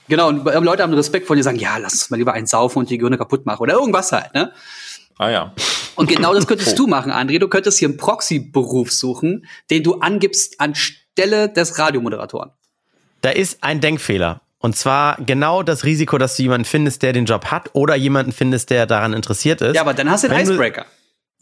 Genau, 0.09 0.29
und 0.29 0.45
Leute 0.45 0.83
haben 0.83 0.91
einen 0.91 0.99
Respekt 0.99 1.27
vor 1.27 1.35
dir, 1.35 1.43
sagen, 1.43 1.59
ja, 1.59 1.79
lass 1.79 1.95
uns 1.95 2.11
mal 2.11 2.19
lieber 2.19 2.35
einen 2.35 2.47
saufen 2.47 2.81
und 2.81 2.91
die 2.91 2.99
Gehirne 2.99 3.17
kaputt 3.17 3.47
machen 3.47 3.63
oder 3.63 3.73
irgendwas 3.75 4.13
halt, 4.13 4.35
ne? 4.35 4.53
Ah 5.17 5.31
ja. 5.31 5.55
Und 5.95 6.09
genau 6.11 6.35
das 6.35 6.47
könntest 6.47 6.79
du 6.79 6.87
machen, 6.87 7.11
André. 7.11 7.39
Du 7.39 7.49
könntest 7.49 7.79
hier 7.79 7.89
einen 7.89 7.97
Proxy-Beruf 7.97 8.93
suchen, 8.93 9.47
den 9.71 9.83
du 9.83 10.01
angibst 10.01 10.61
anstelle 10.61 11.49
des 11.49 11.79
Radiomoderatoren. 11.79 12.51
Da 13.23 13.31
ist 13.31 13.63
ein 13.63 13.81
Denkfehler. 13.81 14.43
Und 14.59 14.77
zwar 14.77 15.17
genau 15.25 15.63
das 15.63 15.85
Risiko, 15.85 16.19
dass 16.19 16.37
du 16.37 16.43
jemanden 16.43 16.65
findest, 16.67 17.03
der 17.03 17.13
den 17.15 17.25
Job 17.25 17.47
hat 17.47 17.71
oder 17.73 17.95
jemanden 17.95 18.33
findest, 18.33 18.69
der 18.71 18.87
daran 18.87 19.13
interessiert 19.15 19.61
ist. 19.63 19.75
Ja, 19.75 19.81
aber 19.81 19.95
dann 19.95 20.11
hast 20.11 20.25
du 20.25 20.29
den 20.29 20.37
Wenn 20.37 20.47
du- 20.47 20.53
Icebreaker. 20.53 20.87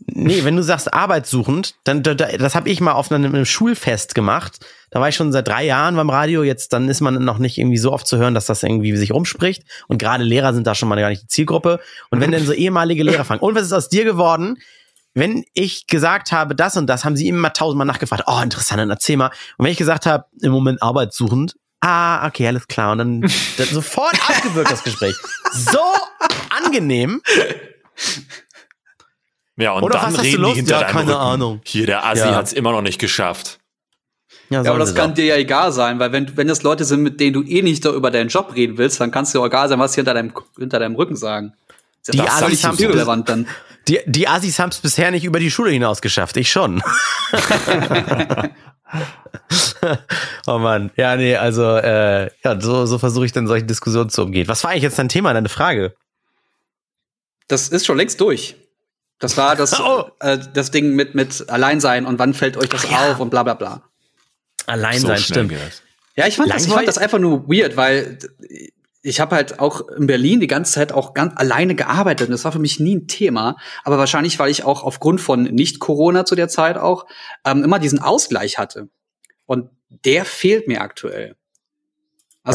Nee, 0.06 0.44
wenn 0.44 0.56
du 0.56 0.62
sagst 0.62 0.92
arbeitssuchend, 0.92 1.74
dann 1.84 2.02
da- 2.02 2.14
da- 2.14 2.36
das 2.36 2.54
habe 2.54 2.68
ich 2.70 2.80
mal 2.80 2.92
auf 2.92 3.12
einem, 3.12 3.44
Schulfest 3.44 4.14
gemacht. 4.14 4.58
Da 4.90 5.00
war 5.00 5.08
ich 5.08 5.14
schon 5.14 5.30
seit 5.30 5.46
drei 5.46 5.64
Jahren 5.66 5.94
beim 5.94 6.08
Radio. 6.10 6.42
Jetzt 6.42 6.72
dann 6.72 6.88
ist 6.88 7.00
man 7.00 7.22
noch 7.22 7.38
nicht 7.38 7.58
irgendwie 7.58 7.78
so 7.78 7.92
oft 7.92 8.06
zu 8.06 8.16
hören, 8.16 8.34
dass 8.34 8.46
das 8.46 8.62
irgendwie 8.62 8.96
sich 8.96 9.12
rumspricht. 9.12 9.62
Und 9.88 9.98
gerade 9.98 10.24
Lehrer 10.24 10.54
sind 10.54 10.66
da 10.66 10.74
schon 10.74 10.88
mal 10.88 10.98
gar 10.98 11.10
nicht 11.10 11.22
die 11.22 11.28
Zielgruppe. 11.28 11.80
Und 12.10 12.20
wenn 12.20 12.32
dann 12.32 12.44
so 12.46 12.52
ehemalige 12.52 13.02
Lehrer 13.04 13.24
fragen, 13.24 13.40
und 13.42 13.54
was 13.54 13.62
ist 13.64 13.72
aus 13.72 13.88
dir 13.88 14.04
geworden? 14.04 14.56
Wenn 15.12 15.44
ich 15.54 15.86
gesagt 15.86 16.32
habe, 16.32 16.54
das 16.54 16.76
und 16.76 16.86
das, 16.86 17.04
haben 17.04 17.16
sie 17.16 17.28
immer 17.28 17.52
tausendmal 17.52 17.86
nachgefragt. 17.86 18.24
Oh, 18.26 18.40
interessant, 18.42 18.80
dann 18.80 18.90
erzähl 18.90 19.16
mal. 19.16 19.30
Und 19.58 19.64
wenn 19.64 19.72
ich 19.72 19.78
gesagt 19.78 20.06
habe, 20.06 20.24
im 20.40 20.52
Moment 20.52 20.82
arbeitssuchend, 20.82 21.56
ah, 21.80 22.26
okay, 22.26 22.46
alles 22.46 22.66
klar. 22.68 22.92
Und 22.92 22.98
dann, 22.98 23.20
dann 23.22 23.66
sofort 23.70 24.14
abgewürgt 24.30 24.70
das 24.72 24.82
Gespräch. 24.84 25.14
So 25.52 25.78
angenehm. 26.64 27.20
Ja, 29.60 29.72
und 29.72 29.82
Oder 29.82 29.98
dann 30.00 30.14
du 30.14 30.20
reden 30.20 30.44
die 30.44 30.52
hinter 30.52 30.72
Ja, 30.72 30.80
deinem 30.80 30.92
keine 30.92 31.10
Rücken. 31.10 31.20
Ahnung. 31.20 31.60
Hier, 31.64 31.86
der 31.86 32.04
Assi 32.06 32.20
Ja. 32.20 32.34
hat's 32.34 32.52
immer 32.52 32.72
noch 32.72 32.82
nicht 32.82 32.98
geschafft. 32.98 33.58
Ja, 34.48 34.60
aber 34.60 34.68
sollen 34.68 34.80
das 34.80 34.94
kann 34.94 35.14
dir 35.14 35.26
ja 35.26 35.36
egal 35.36 35.70
sein, 35.70 35.98
weil 36.00 36.12
wenn, 36.12 36.36
wenn 36.36 36.48
das 36.48 36.62
Leute 36.62 36.84
sind, 36.84 37.02
mit 37.02 37.20
denen 37.20 37.34
du 37.34 37.42
eh 37.42 37.62
nicht 37.62 37.84
über 37.84 38.10
deinen 38.10 38.28
Job 38.28 38.54
reden 38.56 38.78
willst, 38.78 39.00
dann 39.00 39.10
kann 39.10 39.24
es 39.24 39.32
dir 39.32 39.40
auch 39.40 39.46
egal 39.46 39.68
sein, 39.68 39.78
was 39.78 39.92
sie 39.92 40.00
hinter 40.00 40.14
deinem, 40.14 40.32
hinter 40.58 40.80
deinem 40.80 40.96
Rücken 40.96 41.14
sagen. 41.14 41.52
Die 42.10 42.16
das 42.16 42.26
ist 42.26 42.42
Assis 42.42 42.64
haben's 42.64 42.80
irrelevant 42.80 43.28
dann. 43.28 43.46
Die, 43.86 44.00
die 44.06 44.26
Assis 44.28 44.58
haben 44.58 44.70
es 44.70 44.78
bisher 44.78 45.10
nicht 45.10 45.24
über 45.24 45.38
die 45.38 45.50
Schule 45.50 45.70
hinaus 45.70 46.00
geschafft. 46.00 46.36
Ich 46.36 46.50
schon. 46.50 46.82
oh 50.46 50.58
Mann. 50.58 50.90
Ja, 50.96 51.16
nee, 51.16 51.36
also 51.36 51.62
äh, 51.76 52.30
ja, 52.44 52.60
so, 52.60 52.86
so 52.86 52.98
versuche 52.98 53.26
ich 53.26 53.32
dann 53.32 53.46
solche 53.46 53.66
Diskussionen 53.66 54.10
zu 54.10 54.22
umgehen. 54.22 54.48
Was 54.48 54.64
war 54.64 54.70
eigentlich 54.70 54.82
jetzt 54.84 54.98
dein 54.98 55.08
Thema, 55.08 55.32
deine 55.32 55.48
Frage? 55.48 55.94
Das 57.48 57.68
ist 57.68 57.86
schon 57.86 57.96
längst 57.96 58.20
durch. 58.20 58.56
Das 59.20 59.36
war 59.36 59.54
das, 59.54 59.78
Oh. 59.80 60.10
äh, 60.18 60.38
das 60.52 60.72
Ding 60.72 60.94
mit, 60.96 61.14
mit 61.14 61.48
Alleinsein 61.48 62.06
und 62.06 62.18
wann 62.18 62.34
fällt 62.34 62.56
euch 62.56 62.68
das 62.68 62.84
Ach 62.86 62.90
ja. 62.90 63.12
auf 63.12 63.20
und 63.20 63.30
bla 63.30 63.44
bla 63.44 63.54
bla. 63.54 63.82
Allein 64.66 64.98
So 64.98 65.14
stimmt. 65.16 65.52
Ja, 66.16 66.26
ich 66.26 66.36
fand, 66.36 66.52
das, 66.52 66.66
ich 66.66 66.72
fand 66.72 66.88
das 66.88 66.98
einfach 66.98 67.18
nur 67.18 67.48
weird, 67.48 67.76
weil 67.76 68.18
ich 69.02 69.20
habe 69.20 69.36
halt 69.36 69.58
auch 69.58 69.88
in 69.88 70.06
Berlin 70.06 70.40
die 70.40 70.46
ganze 70.46 70.72
Zeit 70.72 70.92
auch 70.92 71.14
ganz 71.14 71.32
alleine 71.36 71.74
gearbeitet 71.74 72.28
und 72.28 72.32
das 72.32 72.44
war 72.44 72.52
für 72.52 72.58
mich 72.58 72.80
nie 72.80 72.96
ein 72.96 73.08
Thema. 73.08 73.56
Aber 73.84 73.98
wahrscheinlich, 73.98 74.38
weil 74.38 74.50
ich 74.50 74.64
auch 74.64 74.82
aufgrund 74.82 75.20
von 75.20 75.44
Nicht-Corona 75.44 76.24
zu 76.24 76.34
der 76.34 76.48
Zeit 76.48 76.76
auch 76.76 77.06
ähm, 77.44 77.64
immer 77.64 77.78
diesen 77.78 78.00
Ausgleich 78.00 78.58
hatte. 78.58 78.88
Und 79.46 79.70
der 79.88 80.24
fehlt 80.24 80.68
mir 80.68 80.82
aktuell. 80.82 81.36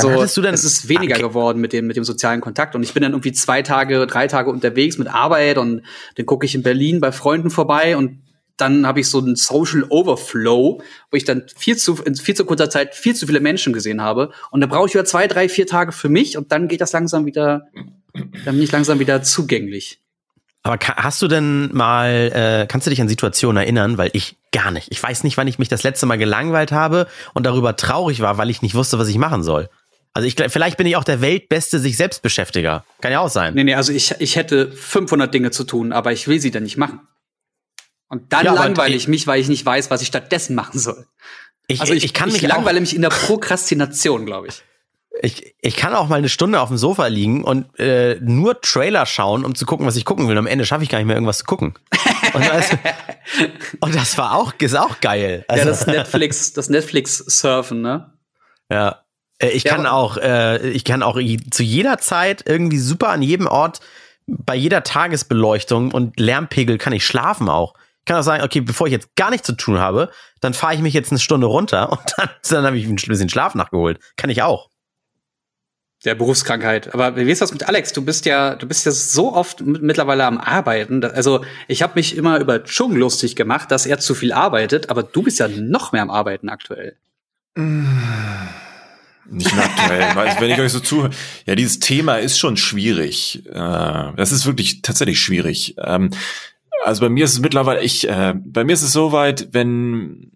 Also 0.03 0.11
hattest 0.11 0.37
du 0.37 0.41
denn- 0.41 0.53
es 0.53 0.63
ist 0.63 0.87
weniger 0.89 1.15
Okay. 1.15 1.23
geworden 1.23 1.59
mit 1.59 1.73
dem 1.73 1.87
mit 1.87 1.95
dem 1.97 2.03
sozialen 2.03 2.41
Kontakt 2.41 2.75
und 2.75 2.83
ich 2.83 2.93
bin 2.93 3.03
dann 3.03 3.13
irgendwie 3.13 3.31
zwei 3.33 3.61
Tage, 3.61 4.05
drei 4.07 4.27
Tage 4.27 4.49
unterwegs 4.49 4.97
mit 4.97 5.07
Arbeit 5.07 5.57
und 5.57 5.81
dann 6.15 6.25
gucke 6.25 6.45
ich 6.45 6.55
in 6.55 6.63
Berlin 6.63 6.99
bei 6.99 7.11
Freunden 7.11 7.49
vorbei 7.49 7.97
und 7.97 8.21
dann 8.57 8.87
habe 8.87 9.01
ich 9.01 9.09
so 9.09 9.19
einen 9.19 9.35
Social 9.35 9.83
Overflow, 9.89 10.81
wo 11.11 11.17
ich 11.17 11.25
dann 11.25 11.43
viel 11.57 11.75
zu 11.75 11.95
in 12.05 12.15
viel 12.15 12.35
zu 12.35 12.45
kurzer 12.45 12.69
Zeit 12.69 12.95
viel 12.95 13.13
zu 13.15 13.27
viele 13.27 13.41
Menschen 13.41 13.73
gesehen 13.73 14.01
habe 14.01 14.31
und 14.51 14.61
dann 14.61 14.69
brauche 14.69 14.87
ich 14.87 14.93
wieder 14.93 15.05
zwei, 15.05 15.27
drei, 15.27 15.49
vier 15.49 15.67
Tage 15.67 15.91
für 15.91 16.09
mich 16.09 16.37
und 16.37 16.51
dann 16.51 16.67
geht 16.67 16.79
das 16.81 16.93
langsam 16.93 17.25
wieder, 17.25 17.67
dann 18.13 18.55
bin 18.55 18.61
ich 18.61 18.71
langsam 18.71 18.99
wieder 18.99 19.23
zugänglich. 19.23 19.99
Aber 20.63 20.79
hast 20.79 21.21
du 21.21 21.27
denn 21.27 21.69
mal, 21.75 22.31
äh, 22.33 22.65
kannst 22.67 22.87
du 22.87 22.89
dich 22.89 22.99
an 22.99 23.07
Situationen 23.07 23.61
erinnern? 23.61 23.99
Weil 23.99 24.09
ich 24.13 24.35
gar 24.51 24.71
nicht. 24.71 24.87
Ich 24.89 25.03
weiß 25.03 25.23
nicht, 25.23 25.37
wann 25.37 25.47
ich 25.47 25.59
mich 25.59 25.69
das 25.69 25.83
letzte 25.83 26.07
Mal 26.07 26.15
gelangweilt 26.17 26.71
habe 26.71 27.05
und 27.35 27.45
darüber 27.45 27.75
traurig 27.75 28.21
war, 28.21 28.39
weil 28.39 28.49
ich 28.49 28.63
nicht 28.63 28.73
wusste, 28.73 28.97
was 28.97 29.07
ich 29.07 29.19
machen 29.19 29.43
soll. 29.43 29.69
Also 30.15 30.27
ich, 30.27 30.35
vielleicht 30.51 30.77
bin 30.77 30.87
ich 30.87 30.95
auch 30.95 31.03
der 31.03 31.19
weltbeste 31.21 31.77
sich 31.77 31.97
selbst 31.97 32.21
Beschäftiger. 32.21 32.85
Kann 33.01 33.11
ja 33.11 33.19
auch 33.19 33.29
sein. 33.29 33.53
Nee, 33.53 33.65
nee, 33.65 33.75
also 33.75 33.91
ich, 33.91 34.15
ich 34.19 34.37
hätte 34.37 34.71
500 34.71 35.31
Dinge 35.33 35.51
zu 35.51 35.65
tun, 35.65 35.91
aber 35.91 36.13
ich 36.13 36.27
will 36.27 36.39
sie 36.39 36.51
dann 36.51 36.63
nicht 36.63 36.77
machen. 36.77 37.01
Und 38.07 38.31
dann 38.33 38.45
Ja, 38.45 38.53
langweile 38.53 38.95
ich- 38.95 39.03
ich 39.03 39.07
mich, 39.09 39.27
weil 39.27 39.41
ich 39.41 39.49
nicht 39.49 39.65
weiß, 39.65 39.91
was 39.91 40.01
ich 40.01 40.07
stattdessen 40.07 40.55
machen 40.55 40.79
soll. 40.79 41.05
Ich, 41.67 41.81
Also 41.81 41.93
ich, 41.93 42.05
ich 42.05 42.13
kann 42.13 42.29
ich 42.29 42.35
mich 42.41 42.41
langweile 42.43 42.79
mich 42.79 42.95
in 42.95 43.01
der 43.01 43.09
Prokrastination, 43.09 44.25
glaube 44.25 44.47
ich. 44.47 44.63
ich, 45.21 45.55
ich 45.59 45.75
kann 45.75 45.93
auch 45.93 46.07
mal 46.07 46.15
eine 46.17 46.29
Stunde 46.29 46.61
auf 46.61 46.69
dem 46.69 46.77
Sofa 46.77 47.07
liegen 47.07 47.43
und 47.43 47.77
äh, 47.79 48.17
nur 48.21 48.61
Trailer 48.61 49.05
schauen, 49.05 49.43
um 49.43 49.53
zu 49.55 49.65
gucken, 49.65 49.85
was 49.85 49.95
ich 49.97 50.05
gucken 50.05 50.27
will. 50.27 50.33
Und 50.37 50.39
am 50.39 50.47
Ende 50.47 50.65
schaffe 50.65 50.83
ich 50.83 50.89
gar 50.89 50.99
nicht 50.99 51.07
mehr 51.07 51.15
irgendwas 51.17 51.39
zu 51.39 51.45
gucken. 51.45 51.73
Und, 52.33 52.45
du, 52.45 52.49
und 53.81 53.95
das 53.95 54.17
war 54.17 54.35
auch, 54.35 54.53
ist 54.59 54.75
auch 54.77 55.01
geil. 55.01 55.43
Ja, 55.49 55.55
Also, 55.55 55.65
das 55.65 55.87
Netflix, 55.87 56.53
das 56.53 56.69
Netflix-Surfen, 56.69 57.81
ne? 57.81 58.13
Ja. 58.71 59.01
Äh, 59.39 59.49
Ich 59.49 59.63
Ja, 59.63 59.75
kann 59.75 59.85
auch, 59.85 60.17
äh, 60.17 60.69
ich 60.69 60.83
kann 60.83 61.03
auch 61.03 61.19
zu 61.51 61.63
jeder 61.63 61.97
Zeit 61.97 62.43
irgendwie 62.47 62.79
super 62.79 63.09
an 63.09 63.21
jedem 63.21 63.47
Ort, 63.47 63.81
bei 64.27 64.55
jeder 64.55 64.83
Tagesbeleuchtung 64.83 65.91
und 65.91 66.19
Lärmpegel 66.19 66.77
kann 66.77 66.93
ich 66.93 67.05
schlafen 67.05 67.49
auch. 67.49 67.75
Ich 67.99 68.05
kann 68.05 68.19
auch 68.19 68.23
sagen, 68.23 68.43
okay, 68.43 68.61
bevor 68.61 68.87
ich 68.87 68.93
jetzt 68.93 69.15
gar 69.15 69.31
nichts 69.31 69.47
zu 69.47 69.53
tun 69.53 69.79
habe, 69.79 70.11
dann 70.39 70.53
fahre 70.53 70.75
ich 70.75 70.81
mich 70.81 70.93
jetzt 70.93 71.11
eine 71.11 71.19
Stunde 71.19 71.47
runter 71.47 71.91
und 71.91 72.01
dann, 72.17 72.29
dann 72.49 72.65
habe 72.65 72.77
ich 72.77 72.85
ein 72.85 72.95
bisschen 72.95 73.29
Schlaf 73.29 73.55
nachgeholt. 73.55 73.99
Kann 74.17 74.29
ich 74.29 74.41
auch. 74.43 74.69
Der 76.03 76.13
Berufskrankheit. 76.13 76.93
Aber 76.93 77.15
wie 77.15 77.31
ist 77.31 77.41
das 77.41 77.51
mit 77.51 77.67
Alex? 77.67 77.93
Du 77.93 78.03
bist 78.03 78.25
ja, 78.25 78.55
du 78.55 78.67
bist 78.67 78.85
ja 78.85 78.91
so 78.91 79.33
oft 79.33 79.61
mit, 79.61 79.81
mittlerweile 79.81 80.25
am 80.25 80.37
Arbeiten. 80.37 81.03
Also 81.03 81.43
ich 81.67 81.81
habe 81.81 81.93
mich 81.95 82.15
immer 82.15 82.39
über 82.39 82.63
Chung 82.63 82.95
lustig 82.95 83.35
gemacht, 83.35 83.71
dass 83.71 83.87
er 83.87 83.97
zu 83.97 84.13
viel 84.13 84.31
arbeitet, 84.31 84.89
aber 84.91 85.01
du 85.01 85.23
bist 85.23 85.39
ja 85.39 85.47
noch 85.47 85.93
mehr 85.93 86.03
am 86.03 86.11
Arbeiten 86.11 86.49
aktuell. 86.49 86.95
Nicht 89.29 89.53
aktuell, 89.57 90.03
weil 90.15 90.35
wenn 90.39 90.51
ich 90.51 90.59
euch 90.59 90.71
so 90.71 90.79
zuhöre. 90.79 91.11
Ja, 91.45 91.55
dieses 91.55 91.79
Thema 91.79 92.15
ist 92.17 92.39
schon 92.39 92.57
schwierig. 92.57 93.43
Äh, 93.47 93.53
das 94.15 94.31
ist 94.31 94.45
wirklich 94.45 94.81
tatsächlich 94.81 95.19
schwierig. 95.19 95.75
Ähm, 95.83 96.11
also 96.83 97.01
bei 97.01 97.09
mir 97.09 97.25
ist 97.25 97.33
es 97.33 97.39
mittlerweile, 97.39 97.81
ich, 97.81 98.07
äh, 98.07 98.33
bei 98.37 98.63
mir 98.63 98.73
ist 98.73 98.83
es 98.83 98.93
soweit, 98.93 99.49
wenn 99.51 100.31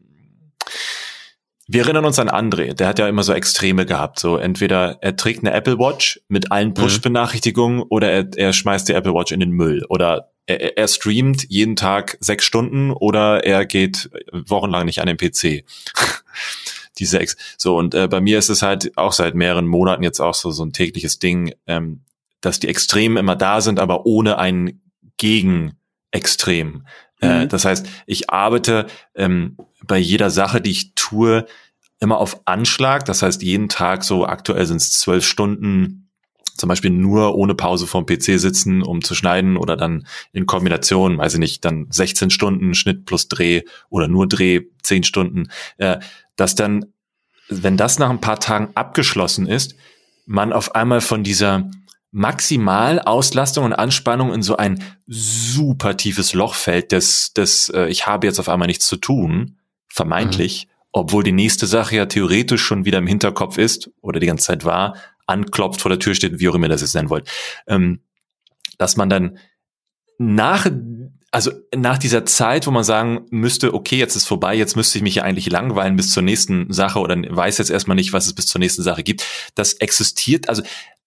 wir 1.71 1.83
erinnern 1.83 2.05
uns 2.05 2.17
an 2.17 2.29
André, 2.29 2.73
der 2.73 2.87
hat 2.87 2.97
ja 2.97 3.07
immer 3.07 3.21
so 3.21 3.31
Extreme 3.31 3.85
gehabt. 3.85 4.19
So 4.19 4.37
entweder 4.37 4.97
er 5.01 5.15
trägt 5.15 5.43
eine 5.43 5.53
Apple 5.53 5.77
Watch 5.77 6.19
mit 6.27 6.51
allen 6.51 6.69
mhm. 6.69 6.73
Push-Benachrichtigungen 6.73 7.83
oder 7.83 8.11
er, 8.11 8.27
er 8.35 8.53
schmeißt 8.53 8.89
die 8.89 8.93
Apple 8.93 9.13
Watch 9.13 9.31
in 9.31 9.39
den 9.39 9.51
Müll. 9.51 9.85
Oder 9.87 10.31
er, 10.47 10.77
er 10.77 10.87
streamt 10.87 11.45
jeden 11.47 11.75
Tag 11.75 12.17
sechs 12.21 12.43
Stunden 12.43 12.91
oder 12.91 13.43
er 13.43 13.67
geht 13.67 14.09
wochenlang 14.31 14.85
nicht 14.85 14.99
an 14.99 15.07
den 15.07 15.17
PC. 15.17 15.63
Diese 16.99 17.19
Ex 17.19 17.37
so 17.57 17.77
und 17.77 17.95
äh, 17.95 18.07
bei 18.07 18.21
mir 18.21 18.37
ist 18.37 18.49
es 18.49 18.61
halt 18.61 18.95
auch 18.97 19.13
seit 19.13 19.35
mehreren 19.35 19.67
Monaten 19.67 20.03
jetzt 20.03 20.19
auch 20.19 20.33
so 20.33 20.51
so 20.51 20.63
ein 20.63 20.73
tägliches 20.73 21.19
Ding, 21.19 21.53
ähm, 21.67 22.01
dass 22.41 22.59
die 22.59 22.67
Extremen 22.67 23.17
immer 23.17 23.35
da 23.35 23.61
sind, 23.61 23.79
aber 23.79 24.05
ohne 24.05 24.37
ein 24.37 24.81
Gegenextrem. 25.17 26.85
Äh, 27.21 27.45
mhm. 27.45 27.49
das 27.49 27.65
heißt, 27.65 27.87
ich 28.05 28.29
arbeite 28.29 28.87
ähm, 29.15 29.57
bei 29.85 29.97
jeder 29.97 30.29
Sache, 30.29 30.61
die 30.61 30.71
ich 30.71 30.93
tue, 30.95 31.45
immer 31.99 32.17
auf 32.17 32.41
Anschlag. 32.45 33.05
Das 33.05 33.21
heißt, 33.21 33.41
jeden 33.41 33.67
Tag 33.67 34.03
so 34.03 34.25
aktuell 34.25 34.65
sind 34.65 34.77
es 34.77 34.91
zwölf 34.91 35.25
Stunden 35.25 36.09
zum 36.59 36.67
Beispiel 36.67 36.91
nur 36.91 37.35
ohne 37.35 37.55
Pause 37.55 37.87
vorm 37.87 38.05
PC 38.05 38.37
sitzen, 38.37 38.83
um 38.83 39.01
zu 39.01 39.15
schneiden 39.15 39.57
oder 39.57 39.77
dann 39.77 40.05
in 40.33 40.45
Kombination, 40.45 41.17
weiß 41.17 41.35
ich 41.35 41.39
nicht, 41.39 41.63
dann 41.63 41.87
16 41.89 42.29
Stunden 42.29 42.73
Schnitt 42.73 43.05
plus 43.05 43.29
Dreh 43.29 43.61
oder 43.89 44.07
nur 44.07 44.27
Dreh 44.27 44.61
10 44.83 45.03
Stunden, 45.03 45.47
äh, 45.77 45.99
dass 46.39 46.55
dann, 46.55 46.85
wenn 47.49 47.77
das 47.77 47.99
nach 47.99 48.09
ein 48.09 48.21
paar 48.21 48.39
Tagen 48.39 48.69
abgeschlossen 48.75 49.47
ist, 49.47 49.75
man 50.25 50.53
auf 50.53 50.75
einmal 50.75 51.01
von 51.01 51.23
dieser 51.23 51.69
Maximalauslastung 52.11 53.65
und 53.65 53.73
Anspannung 53.73 54.33
in 54.33 54.41
so 54.41 54.57
ein 54.57 54.83
super 55.05 55.97
tiefes 55.97 56.33
Loch 56.33 56.55
fällt, 56.55 56.91
das, 56.91 57.31
das 57.33 57.69
äh, 57.69 57.87
ich 57.87 58.07
habe 58.07 58.27
jetzt 58.27 58.39
auf 58.39 58.49
einmal 58.49 58.67
nichts 58.67 58.87
zu 58.87 58.97
tun, 58.97 59.57
vermeintlich, 59.87 60.67
mhm. 60.67 60.71
obwohl 60.91 61.23
die 61.23 61.31
nächste 61.31 61.67
Sache 61.67 61.95
ja 61.95 62.05
theoretisch 62.05 62.61
schon 62.61 62.85
wieder 62.85 62.99
im 62.99 63.07
Hinterkopf 63.07 63.57
ist 63.57 63.91
oder 64.01 64.19
die 64.19 64.27
ganze 64.27 64.45
Zeit 64.45 64.65
war, 64.65 64.95
anklopft, 65.27 65.81
vor 65.81 65.89
der 65.89 65.99
Tür 65.99 66.15
steht, 66.15 66.39
wie 66.39 66.49
auch 66.49 66.55
immer 66.55 66.67
das 66.67 66.81
jetzt 66.81 66.95
nennen 66.95 67.09
wollt, 67.09 67.29
ähm, 67.67 68.01
dass 68.77 68.97
man 68.97 69.09
dann 69.09 69.37
nach, 70.17 70.67
also 71.31 71.51
nach 71.75 71.97
dieser 71.97 72.25
Zeit, 72.25 72.65
wo 72.65 72.71
man 72.71 72.83
sagen 72.83 73.25
müsste, 73.29 73.73
okay, 73.73 73.97
jetzt 73.97 74.15
ist 74.15 74.27
vorbei, 74.27 74.55
jetzt 74.55 74.75
müsste 74.75 74.97
ich 74.97 75.03
mich 75.03 75.15
ja 75.15 75.23
eigentlich 75.23 75.49
langweilen 75.49 75.95
bis 75.95 76.11
zur 76.11 76.23
nächsten 76.23 76.71
Sache 76.73 76.99
oder 76.99 77.15
weiß 77.15 77.59
jetzt 77.59 77.69
erstmal 77.69 77.95
nicht, 77.95 78.13
was 78.13 78.25
es 78.25 78.33
bis 78.33 78.47
zur 78.47 78.59
nächsten 78.59 78.81
Sache 78.81 79.03
gibt. 79.03 79.25
Das 79.55 79.73
existiert, 79.73 80.49
also 80.49 80.63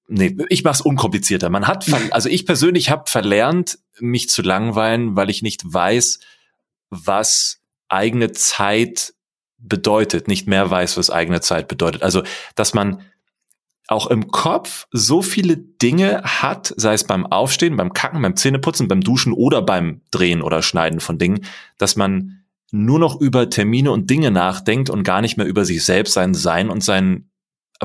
Nee, 0.09 0.37
ich 0.51 0.63
mach's 0.65 0.81
unkomplizierter. 0.81 1.49
Man 1.49 1.67
hat, 1.67 1.87
also 2.11 2.29
ich 2.29 2.45
persönlich 2.45 2.91
habe 2.91 3.09
verlernt, 3.09 3.79
mich 3.99 4.29
zu 4.29 4.43
langweilen, 4.43 5.17
weil 5.17 5.31
ich 5.31 5.43
nicht 5.43 5.63
weiß, 5.65 6.19
was 6.91 7.61
eigene 7.89 8.33
Zeit 8.33 9.15
bedeutet, 9.59 10.29
nicht 10.29 10.47
mehr 10.47 10.69
weiß, 10.69 10.97
was 10.99 11.09
eigene 11.09 11.41
Zeit 11.41 11.69
bedeutet. 11.69 12.03
Also, 12.03 12.25
dass 12.57 12.75
man 12.75 13.01
auch 13.89 14.07
im 14.07 14.29
Kopf 14.29 14.87
so 14.91 15.23
viele 15.23 15.57
Dinge 15.57 16.23
hat, 16.25 16.73
sei 16.77 16.95
es 16.95 17.05
beim 17.05 17.27
Aufstehen, 17.27 17.77
beim 17.77 17.93
Kacken, 17.93 18.23
beim 18.23 18.37
Zähneputzen, 18.37 18.89
beim 18.89 19.01
Duschen 19.01 19.33
oder 19.33 19.63
beim 19.63 20.03
Drehen 20.11 20.43
oder 20.43 20.63
Schneiden 20.63 21.01
von 21.01 21.19
Dingen, 21.19 21.45
dass 21.79 21.97
man 21.97 22.43
nur 22.71 22.99
noch 22.99 23.21
über 23.21 23.51
Termine 23.51 23.91
und 23.91 24.09
Dinge 24.09 24.31
nachdenkt 24.31 24.89
und 24.89 25.03
gar 25.03 25.21
nicht 25.21 25.37
mehr 25.37 25.47
über 25.47 25.65
sich 25.65 25.85
selbst, 25.85 26.15
sein 26.15 26.35
Sein 26.35 26.71
und 26.71 26.83
sein 26.83 27.29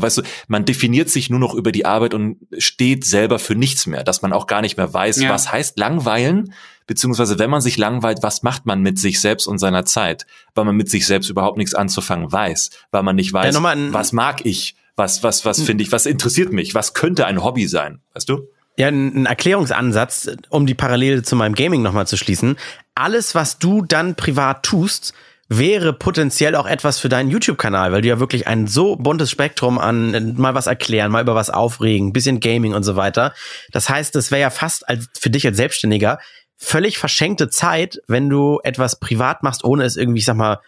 weißt 0.02 0.20
du, 0.20 0.22
man 0.48 0.66
definiert 0.66 1.10
sich 1.10 1.30
nur 1.30 1.40
noch 1.40 1.54
über 1.56 1.72
die 1.72 1.86
Arbeit 1.86 2.14
und 2.14 2.38
steht 2.58 3.04
selber 3.04 3.40
für 3.40 3.56
nichts 3.56 3.88
mehr, 3.88 4.04
dass 4.04 4.22
man 4.22 4.34
auch 4.34 4.48
gar 4.48 4.62
nicht 4.62 4.78
mehr 4.78 4.94
weiß, 4.94 5.22
ja. 5.22 5.30
was 5.30 5.52
heißt 5.52 5.80
langweilen, 5.80 6.54
beziehungsweise 6.86 7.40
wenn 7.40 7.50
man 7.50 7.62
sich 7.62 7.78
langweilt, 7.78 8.20
was 8.22 8.44
macht 8.44 8.66
man 8.66 8.82
mit 8.82 9.00
sich 9.00 9.20
selbst 9.20 9.48
und 9.48 9.58
seiner 9.58 9.86
Zeit, 9.86 10.26
weil 10.56 10.66
man 10.66 10.76
mit 10.76 10.90
sich 10.90 11.06
selbst 11.08 11.30
überhaupt 11.30 11.58
nichts 11.58 11.74
anzufangen 11.74 12.32
weiß, 12.32 12.70
weil 12.92 13.04
man 13.04 13.16
nicht 13.16 13.34
weiß, 13.34 13.56
was 13.94 14.14
mag 14.14 14.46
ich, 14.46 14.76
was, 14.98 15.24
was, 15.24 15.46
was 15.46 15.62
finde 15.62 15.84
ich, 15.84 15.92
was 15.92 16.06
interessiert 16.06 16.52
mich, 16.52 16.76
was 16.76 16.94
könnte 16.94 17.26
ein 17.26 17.44
Hobby 17.44 17.68
sein, 17.68 18.02
weißt 18.14 18.28
du? 18.28 18.50
Ja, 18.78 18.88
ein 18.88 19.26
Erklärungsansatz, 19.26 20.30
um 20.50 20.66
die 20.66 20.76
Parallele 20.76 21.24
zu 21.24 21.36
meinem 21.36 21.56
Gaming 21.56 21.82
nochmal 21.82 22.08
zu 22.08 22.18
schließen. 22.18 22.58
Alles, 22.94 23.34
was 23.34 23.58
du 23.58 23.84
dann 23.84 24.16
privat 24.16 24.64
tust, 24.64 25.14
wäre 25.50 25.94
potenziell 25.94 26.56
auch 26.56 26.68
etwas 26.68 27.00
für 27.00 27.10
deinen 27.10 27.30
YouTube-Kanal, 27.30 27.92
weil 27.92 28.02
du 28.02 28.08
ja 28.08 28.20
wirklich 28.20 28.48
ein 28.48 28.68
so 28.68 28.96
buntes 28.96 29.32
Spektrum 29.32 29.80
an 29.80 30.14
äh, 30.14 30.20
mal 30.20 30.56
was 30.56 30.68
erklären, 30.68 31.12
mal 31.12 31.22
über 31.22 31.36
was 31.36 31.50
aufregen, 31.50 32.12
bisschen 32.12 32.40
Gaming 32.40 32.74
und 32.74 32.84
so 32.84 32.96
weiter. 32.96 33.34
Das 33.72 33.90
heißt, 33.90 34.14
das 34.14 34.30
wäre 34.30 34.42
ja 34.42 34.50
fast 34.50 34.88
als 34.90 35.08
für 35.18 35.30
dich 35.30 35.46
als 35.46 35.58
Selbstständiger 35.58 36.20
völlig 36.58 36.98
verschenkte 36.98 37.50
Zeit, 37.50 38.02
wenn 38.08 38.30
du 38.30 38.60
etwas 38.64 39.00
privat 39.00 39.44
machst, 39.44 39.64
ohne 39.64 39.86
es 39.86 39.96
irgendwie, 39.96 40.20
ich 40.20 40.26
sag 40.26 40.36
mal, 40.36 40.60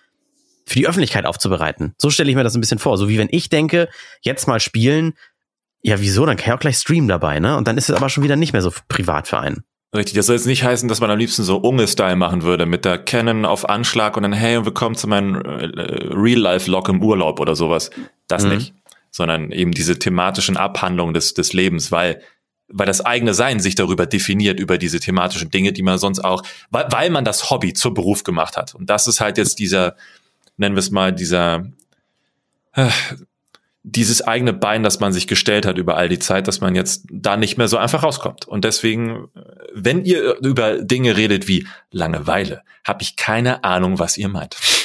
für 0.70 0.80
die 0.80 0.88
Öffentlichkeit 0.88 1.26
aufzubereiten. 1.26 1.94
So 1.98 2.10
stelle 2.10 2.30
ich 2.30 2.36
mir 2.36 2.44
das 2.44 2.56
ein 2.56 2.62
bisschen 2.62 2.80
vor. 2.80 2.98
So 2.98 3.10
wie 3.10 3.18
wenn 3.18 3.30
ich 3.32 3.50
denke, 3.50 3.90
jetzt 4.22 4.48
mal 4.48 4.60
spielen, 4.60 5.14
ja, 5.82 6.00
wieso? 6.00 6.26
Dann 6.26 6.38
kann 6.38 6.50
ich 6.50 6.54
auch 6.54 6.60
gleich 6.60 6.78
streamen 6.78 7.08
dabei, 7.08 7.40
ne? 7.40 7.58
Und 7.58 7.68
dann 7.68 7.78
ist 7.78 7.90
es 7.90 7.96
aber 7.96 8.10
schon 8.10 8.24
wieder 8.24 8.36
nicht 8.36 8.54
mehr 8.54 8.62
so 8.62 8.72
privat 8.88 9.28
für 9.28 9.40
einen. 9.40 9.64
Richtig, 9.96 10.14
das 10.14 10.28
soll 10.28 10.36
jetzt 10.36 10.46
nicht 10.46 10.64
heißen, 10.64 10.88
dass 10.88 11.02
man 11.02 11.10
am 11.10 11.18
liebsten 11.18 11.44
so 11.44 11.58
Unge-Style 11.58 12.16
machen 12.16 12.44
würde, 12.44 12.68
mit 12.68 12.86
der 12.86 13.00
Canon 13.00 13.46
auf 13.46 13.68
Anschlag 13.68 14.18
und 14.18 14.24
dann, 14.24 14.34
hey, 14.34 14.64
willkommen 14.64 14.96
zu 14.96 15.08
meinem 15.08 15.36
äh, 15.36 15.66
Real-Life-Log 16.14 16.90
im 16.90 17.02
Urlaub 17.02 17.40
oder 17.40 17.56
sowas. 17.56 17.90
Das 18.28 18.44
mhm. 18.44 18.50
nicht. 18.50 18.74
Sondern 19.10 19.52
eben 19.52 19.72
diese 19.72 19.98
thematischen 19.98 20.58
Abhandlungen 20.58 21.16
des, 21.16 21.34
des 21.34 21.54
Lebens, 21.54 21.92
weil, 21.92 22.22
weil 22.68 22.86
das 22.86 23.04
eigene 23.04 23.34
Sein 23.34 23.60
sich 23.60 23.74
darüber 23.74 24.06
definiert, 24.06 24.60
über 24.60 24.78
diese 24.78 25.00
thematischen 25.00 25.50
Dinge, 25.50 25.74
die 25.74 25.82
man 25.82 25.98
sonst 25.98 26.20
auch, 26.20 26.44
weil, 26.70 26.86
weil 26.92 27.10
man 27.10 27.26
das 27.26 27.50
Hobby 27.50 27.74
zur 27.74 27.96
Beruf 27.96 28.24
gemacht 28.24 28.58
hat. 28.58 28.76
Und 28.76 28.92
das 28.92 29.08
ist 29.08 29.22
halt 29.22 29.40
jetzt 29.40 29.58
dieser, 29.58 29.96
nennen 30.60 30.76
wir 30.76 30.80
es 30.80 30.92
mal, 30.92 31.14
dieser, 31.14 31.66
äh, 32.74 32.90
dieses 33.84 34.22
eigene 34.22 34.54
Bein, 34.54 34.84
das 34.84 35.00
man 35.00 35.14
sich 35.14 35.28
gestellt 35.28 35.66
hat 35.66 35.78
über 35.78 35.98
all 35.98 36.10
die 36.10 36.20
Zeit, 36.20 36.48
dass 36.48 36.62
man 36.62 36.76
jetzt 36.76 37.06
da 37.12 37.38
nicht 37.38 37.58
mehr 37.58 37.68
so 37.68 37.78
einfach 37.78 38.04
rauskommt. 38.04 38.48
Und 38.48 38.66
deswegen, 38.66 39.30
wenn 39.74 40.04
ihr 40.04 40.38
über 40.42 40.82
Dinge 40.82 41.16
redet 41.16 41.48
wie 41.48 41.68
Langeweile, 41.92 42.62
habe 42.84 43.02
ich 43.02 43.16
keine 43.16 43.64
Ahnung, 43.64 43.98
was 43.98 44.18
ihr 44.18 44.28
meint. 44.28 44.58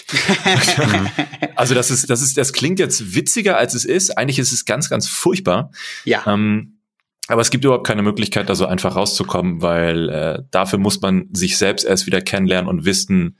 also 1.56 1.74
das 1.74 1.90
ist, 1.90 2.08
das 2.08 2.22
ist, 2.22 2.36
das 2.36 2.52
klingt 2.52 2.78
jetzt 2.78 3.14
witziger, 3.14 3.56
als 3.58 3.74
es 3.74 3.84
ist. 3.84 4.16
Eigentlich 4.16 4.38
ist 4.38 4.52
es 4.52 4.64
ganz, 4.64 4.88
ganz 4.88 5.08
furchtbar. 5.08 5.70
Ja. 6.04 6.22
Ähm, 6.26 6.78
aber 7.26 7.40
es 7.40 7.50
gibt 7.50 7.64
überhaupt 7.64 7.86
keine 7.86 8.02
Möglichkeit, 8.02 8.48
da 8.48 8.54
so 8.54 8.66
einfach 8.66 8.96
rauszukommen, 8.96 9.62
weil 9.62 10.08
äh, 10.10 10.42
dafür 10.50 10.78
muss 10.78 11.00
man 11.00 11.28
sich 11.32 11.56
selbst 11.56 11.84
erst 11.84 12.06
wieder 12.06 12.20
kennenlernen 12.20 12.68
und 12.68 12.84
wissen, 12.84 13.38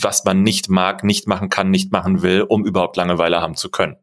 was 0.00 0.24
man 0.24 0.42
nicht 0.42 0.68
mag, 0.68 1.04
nicht 1.04 1.26
machen 1.26 1.48
kann, 1.48 1.70
nicht 1.70 1.92
machen 1.92 2.22
will, 2.22 2.42
um 2.42 2.64
überhaupt 2.64 2.96
Langeweile 2.96 3.40
haben 3.40 3.56
zu 3.56 3.70
können. 3.70 3.96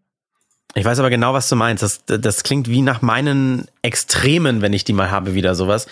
Ich 0.75 0.85
weiß 0.85 0.99
aber 0.99 1.09
genau, 1.09 1.33
was 1.33 1.49
du 1.49 1.55
meinst. 1.55 1.83
Das, 1.83 2.03
das 2.05 2.43
klingt 2.43 2.67
wie 2.67 2.81
nach 2.81 3.01
meinen 3.01 3.67
Extremen, 3.81 4.61
wenn 4.61 4.73
ich 4.73 4.83
die 4.83 4.93
mal 4.93 5.11
habe, 5.11 5.33
wieder 5.35 5.53
sowas. 5.55 5.87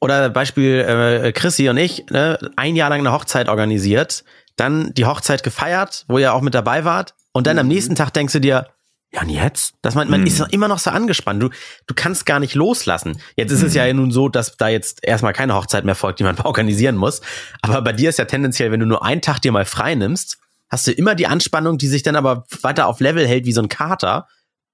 Oder 0.00 0.30
Beispiel 0.30 0.80
äh, 0.80 1.32
Chrissy 1.32 1.68
und 1.68 1.76
ich, 1.76 2.06
ne, 2.10 2.38
ein 2.56 2.76
Jahr 2.76 2.90
lang 2.90 3.00
eine 3.00 3.12
Hochzeit 3.12 3.48
organisiert, 3.48 4.24
dann 4.56 4.94
die 4.94 5.06
Hochzeit 5.06 5.42
gefeiert, 5.42 6.04
wo 6.08 6.18
ihr 6.18 6.34
auch 6.34 6.40
mit 6.40 6.54
dabei 6.54 6.84
wart, 6.84 7.14
und 7.32 7.46
dann 7.46 7.56
mhm. 7.56 7.60
am 7.60 7.68
nächsten 7.68 7.94
Tag 7.94 8.10
denkst 8.10 8.32
du 8.32 8.40
dir, 8.40 8.66
ja, 9.12 9.22
und 9.22 9.28
jetzt? 9.28 9.74
Dass 9.82 9.96
man, 9.96 10.08
man 10.08 10.20
mhm. 10.20 10.26
ist 10.28 10.40
immer 10.52 10.68
noch 10.68 10.78
so 10.78 10.90
angespannt. 10.90 11.42
Du, 11.42 11.48
du 11.86 11.94
kannst 11.94 12.26
gar 12.26 12.38
nicht 12.38 12.54
loslassen. 12.54 13.20
Jetzt 13.36 13.50
ist 13.50 13.60
mhm. 13.60 13.66
es 13.66 13.74
ja 13.74 13.92
nun 13.92 14.12
so, 14.12 14.28
dass 14.28 14.56
da 14.56 14.68
jetzt 14.68 15.00
erstmal 15.02 15.32
keine 15.32 15.54
Hochzeit 15.54 15.84
mehr 15.84 15.96
folgt, 15.96 16.20
die 16.20 16.24
man 16.24 16.38
organisieren 16.44 16.96
muss. 16.96 17.20
Aber 17.60 17.82
bei 17.82 17.92
dir 17.92 18.08
ist 18.08 18.18
ja 18.18 18.24
tendenziell, 18.26 18.70
wenn 18.70 18.80
du 18.80 18.86
nur 18.86 19.04
einen 19.04 19.20
Tag 19.20 19.40
dir 19.40 19.50
mal 19.50 19.64
frei 19.64 19.96
nimmst, 19.96 20.38
hast 20.68 20.86
du 20.86 20.92
immer 20.92 21.16
die 21.16 21.26
Anspannung, 21.26 21.76
die 21.76 21.88
sich 21.88 22.04
dann 22.04 22.14
aber 22.14 22.44
weiter 22.62 22.86
auf 22.86 23.00
Level 23.00 23.26
hält 23.26 23.46
wie 23.46 23.52
so 23.52 23.60
ein 23.60 23.68
Kater, 23.68 24.28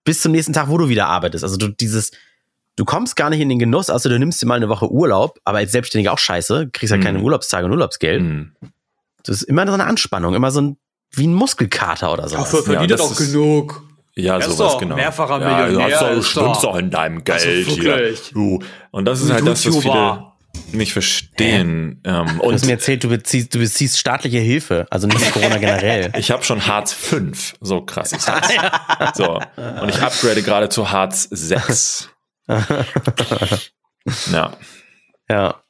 bis 0.05 0.21
zum 0.21 0.33
nächsten 0.33 0.53
Tag, 0.53 0.69
wo 0.69 0.77
du 0.77 0.91
wieder 0.91 1.07
arbeitest. 1.07 1.43
Also 1.43 1.57
du 1.57 1.69
dieses, 1.69 2.11
du 2.77 2.85
kommst 2.85 3.17
gar 3.17 3.31
nicht 3.31 3.41
in 3.41 3.49
den 3.49 3.59
Genuss, 3.59 3.89
außer 3.89 4.11
du 4.11 4.19
nimmst 4.19 4.43
dir 4.43 4.47
mal 4.47 4.57
eine 4.57 4.69
Woche 4.69 4.91
Urlaub, 4.93 5.41
aber 5.45 5.59
als 5.59 5.73
Selbstständiger 5.73 6.13
auch 6.13 6.19
scheiße, 6.19 6.69
kriegst 6.75 6.91
ja 6.91 6.97
halt 6.97 7.05
keine. 7.05 7.21
Urlaubstage 7.21 7.65
und 7.65 7.73
Urlaubsgeld. 7.73 8.23
Mhm. 8.23 8.53
Das 9.25 9.37
ist 9.37 9.43
immer 9.45 9.67
so 9.67 9.73
eine 9.73 9.85
Anspannung, 9.85 10.35
immer 10.35 10.51
so 10.51 10.61
ein, 10.61 10.77
wie 11.11 11.27
ein 11.27 11.33
Muskelkater 11.33 12.13
oder 12.13 12.29
so. 12.29 12.37
Dafür 12.37 12.63
verdient 12.63 12.91
ja, 12.91 12.99
auch 12.99 13.17
genug. 13.17 13.86
Ja, 14.19 14.39
er 14.39 14.49
sowas 14.49 14.79
genau. 14.79 14.97
Mehrfacher 14.97 15.39
Millionär. 15.39 15.89
Ja, 15.89 16.15
du 16.15 16.23
stimmst 16.23 16.65
doch 16.65 16.77
in 16.77 16.91
deinem 16.91 17.23
Geld 17.23 17.45
also 17.45 17.71
hier. 17.73 18.15
Du. 18.33 18.61
Und 18.91 19.05
das 19.05 19.21
ist 19.21 19.31
halt 19.31 19.47
das, 19.47 19.67
was 19.67 19.77
viele 19.77 20.33
nicht 20.73 20.93
verstehen. 20.95 22.01
Ähm, 22.05 22.41
du 22.43 22.53
hast 22.53 22.65
mir 22.65 22.73
erzählt, 22.73 23.05
du 23.05 23.09
beziehst, 23.09 23.55
du 23.55 23.59
beziehst 23.59 23.99
staatliche 23.99 24.39
Hilfe, 24.39 24.87
also 24.91 25.07
nicht 25.07 25.33
Corona 25.33 25.59
generell. 25.59 26.13
Ich 26.17 26.31
habe 26.31 26.43
schon 26.45 26.67
Hartz 26.67 26.93
5, 26.93 27.57
so 27.61 27.83
krass 27.83 28.13
ist 28.13 28.27
das. 28.27 28.49
so. 29.15 29.39
Und 29.83 29.89
ich 29.91 30.01
upgrade 30.01 30.43
gerade 30.43 30.71
zu 30.71 30.91
Hartz 30.91 31.29
6. 31.31 32.11
ja. 34.33 34.53
Ja. 35.29 35.63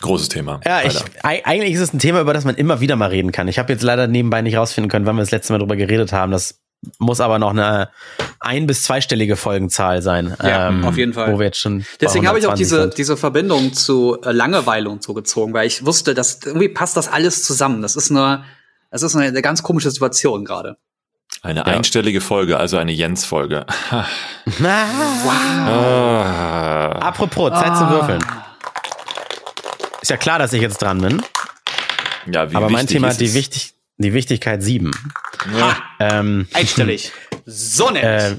Großes 0.00 0.28
Thema. 0.28 0.60
Ja, 0.64 0.82
ich, 0.82 0.96
eigentlich 1.22 1.74
ist 1.74 1.80
es 1.80 1.92
ein 1.92 1.98
Thema, 1.98 2.20
über 2.20 2.32
das 2.32 2.44
man 2.44 2.54
immer 2.54 2.80
wieder 2.80 2.96
mal 2.96 3.10
reden 3.10 3.32
kann. 3.32 3.48
Ich 3.48 3.58
habe 3.58 3.72
jetzt 3.72 3.82
leider 3.82 4.06
nebenbei 4.06 4.42
nicht 4.42 4.56
rausfinden 4.56 4.90
können, 4.90 5.06
wann 5.06 5.16
wir 5.16 5.22
das 5.22 5.32
letzte 5.32 5.52
Mal 5.52 5.58
darüber 5.58 5.76
geredet 5.76 6.12
haben. 6.12 6.30
Das 6.30 6.60
muss 6.98 7.20
aber 7.20 7.38
noch 7.38 7.50
eine 7.50 7.90
ein- 8.40 8.66
bis 8.66 8.82
zweistellige 8.84 9.36
Folgenzahl 9.36 10.00
sein. 10.02 10.36
Ja, 10.42 10.72
auf 10.84 10.96
jeden 10.96 11.12
Fall. 11.12 11.32
Wo 11.32 11.38
wir 11.38 11.46
jetzt 11.46 11.58
schon. 11.58 11.84
Deswegen 12.00 12.26
habe 12.28 12.38
ich 12.38 12.46
auch 12.46 12.50
120 12.52 12.58
diese, 12.66 12.80
sind. 12.82 12.98
diese 12.98 13.16
Verbindung 13.16 13.72
zu 13.72 14.18
äh, 14.22 14.32
Langeweile 14.32 14.88
und 14.88 15.02
so 15.02 15.14
gezogen, 15.14 15.52
weil 15.54 15.66
ich 15.66 15.84
wusste, 15.84 16.14
dass 16.14 16.40
irgendwie 16.44 16.68
passt 16.68 16.96
das 16.96 17.08
alles 17.08 17.44
zusammen. 17.44 17.82
Das 17.82 17.96
ist 17.96 18.10
eine, 18.10 18.44
das 18.90 19.02
ist 19.02 19.16
eine, 19.16 19.26
eine 19.26 19.42
ganz 19.42 19.62
komische 19.62 19.90
Situation 19.90 20.44
gerade. 20.44 20.76
Eine 21.42 21.66
einstellige 21.66 22.20
Folge, 22.20 22.58
also 22.58 22.78
eine 22.78 22.90
Jens-Folge. 22.92 23.66
Ah. 23.90 24.06
Apropos, 27.00 27.50
Zeit 27.50 27.76
zu 27.76 27.88
würfeln. 27.90 28.24
Ist 30.00 30.10
ja 30.10 30.16
klar, 30.16 30.38
dass 30.38 30.52
ich 30.52 30.62
jetzt 30.62 30.78
dran 30.82 31.00
bin. 31.00 31.22
Ja, 32.26 32.50
wie 32.50 32.56
aber 32.56 32.70
mein 32.70 32.86
Thema, 32.86 33.08
ist 33.08 33.20
die, 33.20 33.34
wichtig, 33.34 33.74
die 33.98 34.12
Wichtigkeit 34.14 34.62
sieben. 34.62 34.92
Ähm, 36.00 36.48
Einstellig. 36.52 37.12
so 37.44 37.90
nett. 37.90 38.04
äh, 38.04 38.36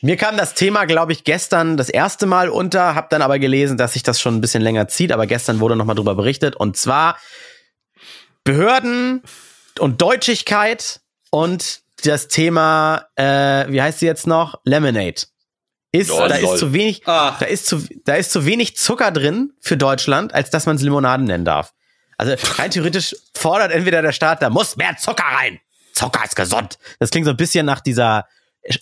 mir 0.00 0.16
kam 0.16 0.36
das 0.36 0.54
Thema, 0.54 0.84
glaube 0.84 1.12
ich, 1.12 1.24
gestern 1.24 1.76
das 1.76 1.88
erste 1.88 2.26
Mal 2.26 2.48
unter, 2.48 2.94
habe 2.94 3.06
dann 3.10 3.22
aber 3.22 3.38
gelesen, 3.38 3.76
dass 3.76 3.92
sich 3.92 4.02
das 4.02 4.20
schon 4.20 4.36
ein 4.36 4.40
bisschen 4.40 4.62
länger 4.62 4.88
zieht, 4.88 5.12
aber 5.12 5.26
gestern 5.26 5.60
wurde 5.60 5.76
nochmal 5.76 5.94
drüber 5.94 6.14
berichtet. 6.14 6.56
Und 6.56 6.76
zwar 6.76 7.18
Behörden 8.44 9.22
und 9.78 10.02
Deutschigkeit 10.02 11.00
und 11.30 11.82
das 12.04 12.26
Thema, 12.26 13.06
äh, 13.14 13.66
wie 13.68 13.80
heißt 13.80 14.00
sie 14.00 14.06
jetzt 14.06 14.26
noch? 14.26 14.60
Lemonade. 14.64 15.22
Ist, 15.92 16.08
Lol, 16.08 16.28
da 16.28 16.38
lol. 16.38 16.54
ist 16.54 16.58
zu 16.58 16.72
wenig, 16.72 17.02
Ach. 17.04 17.38
da 17.38 17.46
ist 17.46 17.66
zu, 17.66 17.86
da 18.04 18.14
ist 18.14 18.32
zu 18.32 18.46
wenig 18.46 18.76
Zucker 18.76 19.10
drin 19.10 19.52
für 19.60 19.76
Deutschland, 19.76 20.34
als 20.34 20.50
dass 20.50 20.66
man 20.66 20.76
es 20.76 20.82
Limonaden 20.82 21.26
nennen 21.26 21.44
darf. 21.44 21.72
Also 22.22 22.36
rein 22.54 22.70
theoretisch 22.70 23.16
fordert 23.34 23.72
entweder 23.72 24.00
der 24.00 24.12
Staat, 24.12 24.42
da 24.42 24.48
muss 24.48 24.76
mehr 24.76 24.96
Zucker 24.96 25.24
rein. 25.24 25.58
Zucker 25.92 26.24
ist 26.24 26.36
gesund. 26.36 26.78
Das 27.00 27.10
klingt 27.10 27.24
so 27.24 27.32
ein 27.32 27.36
bisschen 27.36 27.66
nach 27.66 27.80
dieser 27.80 28.26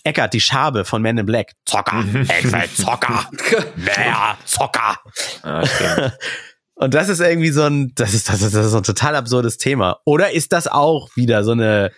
Eckart, 0.03 0.33
die 0.33 0.41
Schabe 0.41 0.85
von 0.85 1.01
Men 1.01 1.17
in 1.17 1.25
Black. 1.25 1.53
Zucker, 1.65 2.03
ich 2.05 2.51
will 2.51 2.69
Zucker, 2.75 3.27
mehr 3.77 4.37
Zucker. 4.45 4.99
Stimmt. 5.63 6.17
Und 6.75 6.93
das 6.93 7.09
ist 7.09 7.19
irgendwie 7.19 7.49
so 7.49 7.63
ein, 7.63 7.93
das 7.95 8.13
ist, 8.13 8.29
das 8.29 8.43
ist, 8.43 8.53
das 8.53 8.67
ist 8.67 8.73
so 8.73 8.77
ein 8.77 8.83
total 8.83 9.15
absurdes 9.15 9.57
Thema. 9.57 9.99
Oder 10.05 10.33
ist 10.33 10.53
das 10.53 10.67
auch 10.67 11.09
wieder 11.15 11.43
so 11.43 11.53
eine, 11.53 11.91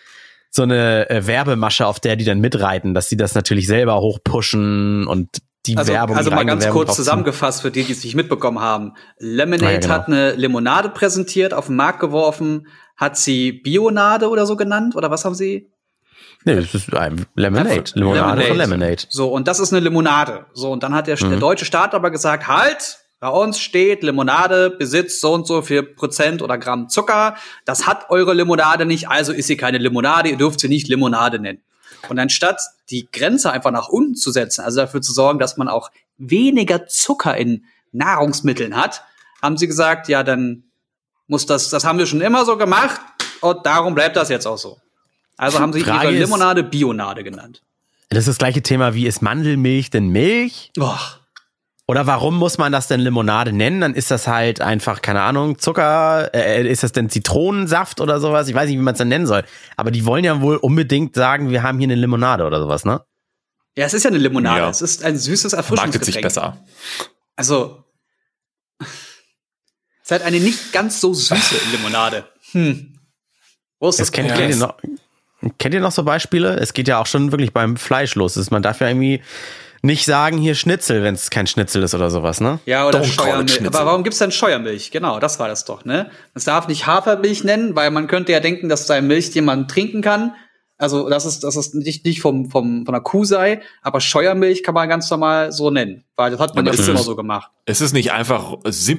so 0.48 0.62
eine 0.62 1.10
äh, 1.10 1.26
Werbemasche, 1.26 1.86
auf 1.86 2.00
der 2.00 2.16
die 2.16 2.24
dann 2.24 2.40
mitreiten, 2.40 2.94
dass 2.94 3.10
sie 3.10 3.18
das 3.18 3.34
natürlich 3.34 3.66
selber 3.66 4.00
hochpushen 4.00 5.06
und 5.06 5.28
die 5.66 5.76
Also, 5.76 5.92
Werbung. 5.92 6.16
also 6.16 6.30
mal 6.30 6.44
ganz 6.44 6.64
Werbung 6.64 6.84
kurz 6.84 6.96
zusammengefasst 6.96 7.62
für 7.62 7.70
die, 7.70 7.84
die 7.84 7.92
es 7.92 8.04
nicht 8.04 8.14
mitbekommen 8.14 8.60
haben. 8.60 8.92
Lemonade 9.18 9.66
Ah, 9.66 9.72
ja, 9.72 9.78
genau. 9.80 9.94
hat 9.94 10.06
eine 10.08 10.32
Limonade 10.34 10.88
präsentiert, 10.90 11.54
auf 11.54 11.66
den 11.66 11.76
Markt 11.76 12.00
geworfen, 12.00 12.66
hat 12.96 13.16
sie 13.16 13.52
Bionade 13.52 14.28
oder 14.28 14.46
so 14.46 14.56
genannt 14.56 14.94
oder 14.96 15.10
was 15.10 15.24
haben 15.24 15.34
sie? 15.34 15.70
Nee, 16.44 16.56
das 16.56 16.74
ist 16.74 16.94
ein 16.94 17.24
Lemonade. 17.34 17.70
Einfach 17.70 17.94
Limonade 17.96 18.42
von 18.42 18.56
Lemonade. 18.58 19.02
So, 19.08 19.28
und 19.32 19.48
das 19.48 19.60
ist 19.60 19.72
eine 19.72 19.80
Limonade. 19.80 20.46
So, 20.52 20.70
und 20.70 20.82
dann 20.82 20.94
hat 20.94 21.06
der, 21.06 21.16
der 21.16 21.38
deutsche 21.38 21.64
Staat 21.64 21.94
aber 21.94 22.10
gesagt, 22.10 22.46
halt, 22.48 22.98
bei 23.18 23.28
uns 23.30 23.58
steht 23.58 24.02
Limonade 24.02 24.68
besitzt 24.70 25.22
so 25.22 25.32
und 25.32 25.46
so 25.46 25.62
viel 25.62 25.82
Prozent 25.82 26.42
oder 26.42 26.58
Gramm 26.58 26.90
Zucker. 26.90 27.36
Das 27.64 27.86
hat 27.86 28.10
eure 28.10 28.34
Limonade 28.34 28.84
nicht, 28.84 29.08
also 29.08 29.32
ist 29.32 29.46
sie 29.46 29.56
keine 29.56 29.78
Limonade, 29.78 30.28
ihr 30.28 30.36
dürft 30.36 30.60
sie 30.60 30.68
nicht 30.68 30.88
Limonade 30.88 31.38
nennen. 31.38 31.62
Und 32.10 32.18
anstatt 32.18 32.60
die 32.90 33.08
Grenze 33.10 33.50
einfach 33.50 33.70
nach 33.70 33.88
unten 33.88 34.14
zu 34.14 34.30
setzen, 34.30 34.62
also 34.62 34.80
dafür 34.80 35.02
zu 35.02 35.12
sorgen, 35.12 35.38
dass 35.38 35.56
man 35.56 35.68
auch 35.68 35.90
weniger 36.18 36.86
Zucker 36.86 37.36
in 37.36 37.64
Nahrungsmitteln 37.92 38.76
hat, 38.76 39.02
haben 39.42 39.56
sie 39.56 39.66
gesagt, 39.66 40.08
ja, 40.08 40.22
dann 40.22 40.64
muss 41.26 41.46
das, 41.46 41.70
das 41.70 41.84
haben 41.84 41.98
wir 41.98 42.06
schon 42.06 42.20
immer 42.20 42.44
so 42.44 42.56
gemacht 42.56 43.00
und 43.40 43.64
darum 43.64 43.94
bleibt 43.94 44.16
das 44.16 44.28
jetzt 44.28 44.46
auch 44.46 44.58
so. 44.58 44.78
Also 45.36 45.58
haben 45.58 45.72
sie 45.72 45.80
Frage 45.80 46.10
ihre 46.10 46.24
Limonade 46.24 46.62
Bionade 46.62 47.24
genannt. 47.24 47.62
Das 48.08 48.20
ist 48.20 48.28
das 48.28 48.38
gleiche 48.38 48.62
Thema 48.62 48.94
wie 48.94 49.06
ist 49.06 49.22
Mandelmilch 49.22 49.90
denn 49.90 50.08
Milch? 50.08 50.70
Och. 50.78 51.23
Oder 51.86 52.06
warum 52.06 52.38
muss 52.38 52.56
man 52.56 52.72
das 52.72 52.88
denn 52.88 53.00
Limonade 53.00 53.52
nennen? 53.52 53.82
Dann 53.82 53.94
ist 53.94 54.10
das 54.10 54.26
halt 54.26 54.62
einfach, 54.62 55.02
keine 55.02 55.20
Ahnung, 55.20 55.58
Zucker, 55.58 56.32
äh, 56.32 56.66
ist 56.66 56.82
das 56.82 56.92
denn 56.92 57.10
Zitronensaft 57.10 58.00
oder 58.00 58.20
sowas? 58.20 58.48
Ich 58.48 58.54
weiß 58.54 58.68
nicht, 58.68 58.78
wie 58.78 58.82
man 58.82 58.94
es 58.94 58.98
dann 58.98 59.08
nennen 59.08 59.26
soll. 59.26 59.44
Aber 59.76 59.90
die 59.90 60.06
wollen 60.06 60.24
ja 60.24 60.40
wohl 60.40 60.56
unbedingt 60.56 61.14
sagen, 61.14 61.50
wir 61.50 61.62
haben 61.62 61.78
hier 61.78 61.86
eine 61.86 61.94
Limonade 61.96 62.44
oder 62.44 62.58
sowas, 62.58 62.86
ne? 62.86 63.02
Ja, 63.76 63.84
es 63.84 63.92
ist 63.92 64.04
ja 64.04 64.10
eine 64.10 64.18
Limonade. 64.18 64.60
Ja. 64.60 64.70
Es 64.70 64.80
ist 64.80 65.04
ein 65.04 65.18
süßes 65.18 65.52
Marktet 65.52 65.70
Erfrischungsgetränk. 65.72 66.14
sich 66.14 66.22
besser. 66.22 66.64
Also, 67.36 67.84
es 68.80 68.86
ist 70.04 70.10
halt 70.10 70.22
eine 70.22 70.40
nicht 70.40 70.72
ganz 70.72 71.00
so 71.00 71.12
süße 71.12 71.56
Limonade. 71.72 72.24
Hm. 72.52 72.98
Wo 73.78 73.90
ist 73.90 73.98
das 73.98 74.06
Das 74.06 74.12
kennt, 74.12 74.32
kennt, 74.32 74.54
ihr 74.54 74.56
noch, 74.56 74.76
kennt 75.58 75.74
ihr 75.74 75.80
noch 75.80 75.92
so 75.92 76.04
Beispiele? 76.04 76.56
Es 76.60 76.72
geht 76.72 76.88
ja 76.88 76.98
auch 76.98 77.06
schon 77.06 77.30
wirklich 77.30 77.52
beim 77.52 77.76
Fleisch 77.76 78.14
los. 78.14 78.50
Man 78.50 78.62
darf 78.62 78.80
ja 78.80 78.88
irgendwie 78.88 79.22
nicht 79.84 80.04
sagen, 80.06 80.38
hier 80.38 80.54
Schnitzel, 80.54 81.02
wenn 81.02 81.14
es 81.14 81.30
kein 81.30 81.46
Schnitzel 81.46 81.82
ist 81.82 81.94
oder 81.94 82.10
sowas, 82.10 82.40
ne? 82.40 82.58
Ja, 82.66 82.88
oder 82.88 83.00
Don't 83.00 83.04
Scheuermilch. 83.04 83.66
Aber 83.66 83.86
warum 83.86 84.02
gibt's 84.02 84.18
denn 84.18 84.32
Scheuermilch? 84.32 84.90
Genau, 84.90 85.20
das 85.20 85.38
war 85.38 85.48
das 85.48 85.64
doch, 85.64 85.84
ne? 85.84 86.10
Es 86.34 86.44
darf 86.44 86.68
nicht 86.68 86.86
Hafermilch 86.86 87.44
nennen, 87.44 87.76
weil 87.76 87.90
man 87.90 88.06
könnte 88.06 88.32
ja 88.32 88.40
denken, 88.40 88.68
dass 88.68 88.86
seine 88.86 89.06
Milch 89.06 89.30
die 89.30 89.42
man 89.42 89.68
trinken 89.68 90.00
kann. 90.02 90.34
Also, 90.76 91.08
das 91.08 91.24
ist, 91.24 91.44
das 91.44 91.54
ist 91.54 91.74
nicht, 91.76 92.04
nicht 92.04 92.20
vom, 92.20 92.50
vom, 92.50 92.84
von 92.84 92.92
der 92.92 93.00
Kuh 93.00 93.24
sei, 93.24 93.60
aber 93.82 94.00
Scheuermilch 94.00 94.64
kann 94.64 94.74
man 94.74 94.88
ganz 94.88 95.08
normal 95.08 95.52
so 95.52 95.70
nennen. 95.70 96.02
Weil 96.16 96.32
das 96.32 96.40
hat 96.40 96.54
man 96.56 96.66
Aber 96.66 96.74
ist 96.76 96.88
immer 96.88 96.98
es- 96.98 97.04
so 97.06 97.14
gemacht. 97.14 97.50
Es 97.66 97.80
ist 97.80 97.92
nicht 97.92 98.10
einfach 98.12 98.56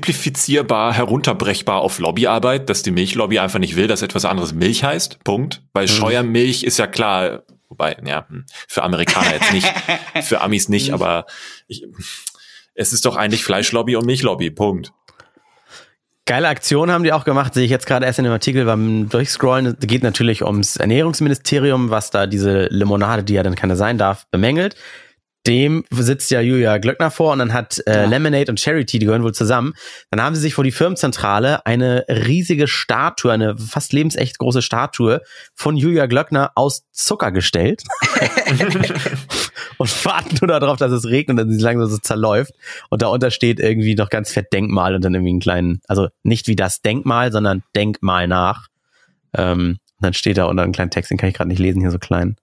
simplifizierbar, 0.09 0.93
herunterbrechbar 0.93 1.81
auf 1.81 1.99
Lobbyarbeit, 1.99 2.69
dass 2.69 2.83
die 2.83 2.91
Milchlobby 2.91 3.39
einfach 3.39 3.59
nicht 3.59 3.75
will, 3.75 3.87
dass 3.87 4.01
etwas 4.01 4.23
anderes 4.25 4.53
Milch 4.53 4.83
heißt. 4.83 5.23
Punkt. 5.23 5.61
Weil 5.73 5.87
Scheuermilch 5.87 6.63
ist 6.63 6.77
ja 6.77 6.87
klar, 6.87 7.43
wobei, 7.69 7.97
ja, 8.05 8.27
hm, 8.27 8.45
für 8.67 8.83
Amerikaner 8.83 9.33
jetzt 9.33 9.53
nicht, 9.53 9.67
für 10.23 10.41
Amis 10.41 10.69
nicht, 10.69 10.91
aber 10.93 11.25
ich, 11.67 11.85
es 12.73 12.93
ist 12.93 13.05
doch 13.05 13.15
eigentlich 13.15 13.43
Fleischlobby 13.43 13.95
und 13.95 14.05
Milchlobby. 14.05 14.51
Punkt. 14.51 14.93
Geile 16.27 16.47
Aktion 16.47 16.89
haben 16.91 17.03
die 17.03 17.13
auch 17.13 17.23
gemacht, 17.23 17.53
sehe 17.53 17.65
ich 17.65 17.69
jetzt 17.69 17.85
gerade 17.85 18.05
erst 18.05 18.17
in 18.17 18.25
dem 18.25 18.33
Artikel 18.33 18.65
beim 18.65 19.09
Durchscrollen. 19.09 19.77
Es 19.79 19.87
geht 19.87 20.01
natürlich 20.01 20.43
ums 20.43 20.75
Ernährungsministerium, 20.75 21.91
was 21.91 22.09
da 22.09 22.25
diese 22.25 22.65
Limonade, 22.71 23.23
die 23.23 23.35
ja 23.35 23.43
dann 23.43 23.53
keine 23.53 23.75
sein 23.75 23.99
darf, 23.99 24.25
bemängelt. 24.31 24.75
Dem 25.47 25.85
sitzt 25.91 26.31
ja 26.31 26.41
Julia 26.41 26.77
Glöckner 26.77 27.11
vor 27.11 27.33
und 27.33 27.39
dann 27.39 27.53
hat 27.53 27.81
äh, 27.85 28.03
Ja. 28.03 28.05
Lemonade 28.05 28.51
und 28.51 28.59
Charity, 28.59 28.99
die 28.99 29.05
gehören 29.05 29.23
wohl 29.23 29.33
zusammen. 29.33 29.73
Dann 30.09 30.21
haben 30.21 30.35
sie 30.35 30.41
sich 30.41 30.53
vor 30.53 30.63
die 30.63 30.71
Firmenzentrale 30.71 31.65
eine 31.65 32.05
riesige 32.09 32.67
Statue, 32.67 33.31
eine 33.31 33.57
fast 33.57 33.93
lebensecht 33.93 34.39
große 34.39 34.61
Statue 34.61 35.21
von 35.53 35.77
Julia 35.77 36.07
Glöckner 36.07 36.51
aus 36.55 36.83
Zucker 36.91 37.31
gestellt. 37.31 37.83
und 39.77 40.05
warten 40.05 40.37
nur 40.41 40.47
darauf, 40.47 40.77
dass 40.77 40.91
es 40.91 41.05
regnet 41.05 41.39
und 41.39 41.51
sie 41.51 41.61
langsam 41.61 41.89
so 41.89 41.97
zerläuft. 41.97 42.53
Und 42.89 43.01
darunter 43.01 43.31
steht 43.31 43.59
irgendwie 43.59 43.95
noch 43.95 44.09
ganz 44.09 44.31
fett 44.31 44.51
Denkmal 44.53 44.95
und 44.95 45.03
dann 45.03 45.13
irgendwie 45.13 45.31
einen 45.31 45.39
kleinen, 45.39 45.81
also 45.87 46.07
nicht 46.23 46.47
wie 46.47 46.55
das 46.55 46.81
Denkmal, 46.81 47.31
sondern 47.31 47.63
Denkmal 47.75 48.27
nach. 48.27 48.67
Ähm, 49.37 49.77
und 49.97 50.03
dann 50.03 50.13
steht 50.13 50.37
da 50.37 50.45
unter 50.45 50.63
einen 50.63 50.73
kleinen 50.73 50.91
Text, 50.91 51.11
den 51.11 51.17
kann 51.17 51.29
ich 51.29 51.35
gerade 51.35 51.49
nicht 51.49 51.59
lesen, 51.59 51.81
hier 51.81 51.91
so 51.91 51.99
klein. 51.99 52.35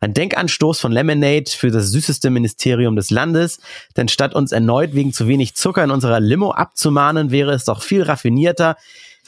Ein 0.00 0.14
Denkanstoß 0.14 0.80
von 0.80 0.92
Lemonade 0.92 1.50
für 1.50 1.70
das 1.70 1.90
süßeste 1.90 2.30
Ministerium 2.30 2.96
des 2.96 3.10
Landes. 3.10 3.60
Denn 3.96 4.08
statt 4.08 4.34
uns 4.34 4.50
erneut 4.50 4.94
wegen 4.94 5.12
zu 5.12 5.28
wenig 5.28 5.54
Zucker 5.54 5.84
in 5.84 5.90
unserer 5.90 6.20
Limo 6.20 6.52
abzumahnen, 6.52 7.30
wäre 7.30 7.52
es 7.52 7.64
doch 7.64 7.82
viel 7.82 8.02
raffinierter, 8.02 8.76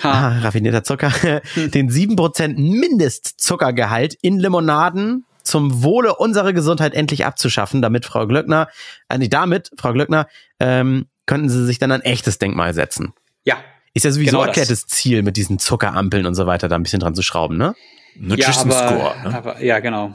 Ha. 0.03 0.11
ah, 0.11 0.39
raffinierter 0.43 0.83
Zucker, 0.83 1.13
den 1.57 1.91
7% 1.91 2.55
Mindestzuckergehalt 2.59 4.15
in 4.23 4.39
Limonaden 4.39 5.27
zum 5.43 5.83
Wohle 5.83 6.15
unserer 6.15 6.53
Gesundheit 6.53 6.95
endlich 6.95 7.27
abzuschaffen, 7.27 7.83
damit 7.83 8.07
Frau 8.07 8.27
Glöckner, 8.27 8.69
äh, 9.09 9.19
nee, 9.19 9.29
damit, 9.29 9.71
Frau 9.77 9.93
Glöckner, 9.93 10.27
ähm, 10.61 11.07
könnten 11.27 11.49
sie 11.51 11.67
sich 11.67 11.79
dann 11.79 11.93
ein 11.93 12.01
echtes 12.03 12.39
Denkmal 12.39 12.75
setzen. 12.75 13.13
Ja. 13.45 13.57
Ist 13.93 14.05
ja 14.05 14.11
sowieso 14.13 14.31
Genau 14.31 14.41
das. 14.47 14.57
erklärtes 14.57 14.87
Ziel, 14.87 15.23
mit 15.23 15.37
diesen 15.37 15.59
Zuckerampeln 15.59 16.25
und 16.27 16.35
so 16.35 16.47
weiter 16.47 16.69
da 16.69 16.77
ein 16.77 16.83
bisschen 16.83 17.01
dran 17.01 17.15
zu 17.15 17.23
schrauben, 17.23 17.59
ne? 17.59 17.75
Nutrition 18.17 18.71
ja, 18.71 18.77
aber, 18.79 18.89
Score. 18.89 19.29
Ne? 19.29 19.35
aber 19.37 19.63
ja, 19.63 19.81
genau. 19.81 20.15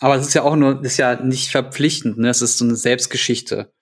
Aber 0.00 0.16
es 0.16 0.26
ist 0.26 0.34
ja 0.34 0.42
auch 0.42 0.56
nur, 0.56 0.84
ist 0.84 0.96
ja 0.96 1.16
nicht 1.16 1.50
verpflichtend, 1.50 2.18
ne? 2.18 2.28
Es 2.28 2.42
ist 2.42 2.58
so 2.58 2.64
eine 2.64 2.76
Selbstgeschichte, 2.76 3.72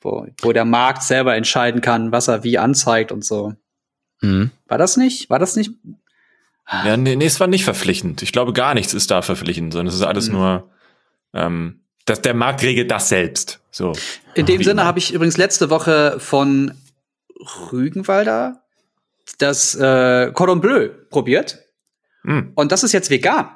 wo, 0.00 0.26
wo 0.42 0.52
der 0.52 0.64
Markt 0.64 1.02
selber 1.02 1.36
entscheiden 1.36 1.80
kann, 1.80 2.12
was 2.12 2.28
er 2.28 2.42
wie 2.44 2.58
anzeigt 2.58 3.12
und 3.12 3.24
so. 3.24 3.54
Mhm. 4.20 4.50
War 4.66 4.78
das 4.78 4.96
nicht? 4.96 5.30
War 5.30 5.38
das 5.38 5.56
nicht? 5.56 5.70
Ja, 6.68 6.96
nee, 6.96 7.14
nee, 7.14 7.26
es 7.26 7.38
war 7.38 7.46
nicht 7.46 7.64
verpflichtend. 7.64 8.22
Ich 8.22 8.32
glaube, 8.32 8.52
gar 8.52 8.74
nichts 8.74 8.92
ist 8.92 9.10
da 9.10 9.22
verpflichtend, 9.22 9.72
sondern 9.72 9.86
es 9.88 9.94
ist 9.94 10.02
alles 10.02 10.28
Mhm. 10.28 10.34
nur, 10.34 10.70
ähm, 11.32 11.80
dass 12.06 12.22
der 12.22 12.34
Markt 12.34 12.62
regelt 12.62 12.90
das 12.90 13.08
selbst. 13.08 13.60
So. 13.70 13.92
In 14.34 14.46
dem 14.46 14.58
Wie 14.60 14.64
Sinne 14.64 14.84
habe 14.84 14.98
ich 14.98 15.12
übrigens 15.12 15.36
letzte 15.36 15.70
Woche 15.70 16.18
von 16.18 16.72
Rügenwalder 17.70 18.62
das 19.38 19.74
äh, 19.74 20.32
Cordon 20.32 20.60
Bleu 20.60 20.88
probiert. 21.10 21.58
Hm. 22.22 22.52
Und 22.54 22.72
das 22.72 22.82
ist 22.84 22.92
jetzt 22.92 23.10
vegan. 23.10 23.48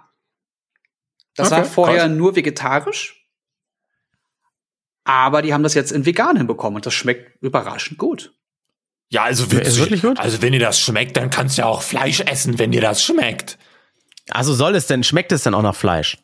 Das 1.40 1.52
Okay, 1.52 1.60
war 1.62 1.64
vorher 1.68 2.04
krass. 2.06 2.10
nur 2.16 2.36
vegetarisch. 2.36 3.16
Aber 5.04 5.42
die 5.42 5.52
haben 5.52 5.62
das 5.62 5.74
jetzt 5.74 5.92
in 5.92 6.06
vegan 6.06 6.36
hinbekommen 6.36 6.76
und 6.76 6.86
das 6.86 6.94
schmeckt 6.94 7.42
überraschend 7.42 7.98
gut. 7.98 8.32
Ja, 9.08 9.24
also 9.24 9.44
Ist 9.44 9.78
wirklich 9.78 10.02
gut? 10.02 10.20
Also 10.20 10.40
wenn 10.40 10.52
dir 10.52 10.60
das 10.60 10.78
schmeckt, 10.78 11.16
dann 11.16 11.30
kannst 11.30 11.58
du 11.58 11.62
ja 11.62 11.68
auch 11.68 11.82
Fleisch 11.82 12.20
essen, 12.20 12.58
wenn 12.58 12.70
dir 12.70 12.80
das 12.80 13.02
schmeckt. 13.04 13.58
Also 14.30 14.54
soll 14.54 14.76
es 14.76 14.86
denn, 14.86 15.02
schmeckt 15.02 15.32
es 15.32 15.42
denn 15.42 15.54
auch 15.54 15.62
nach 15.62 15.74
Fleisch? 15.74 16.18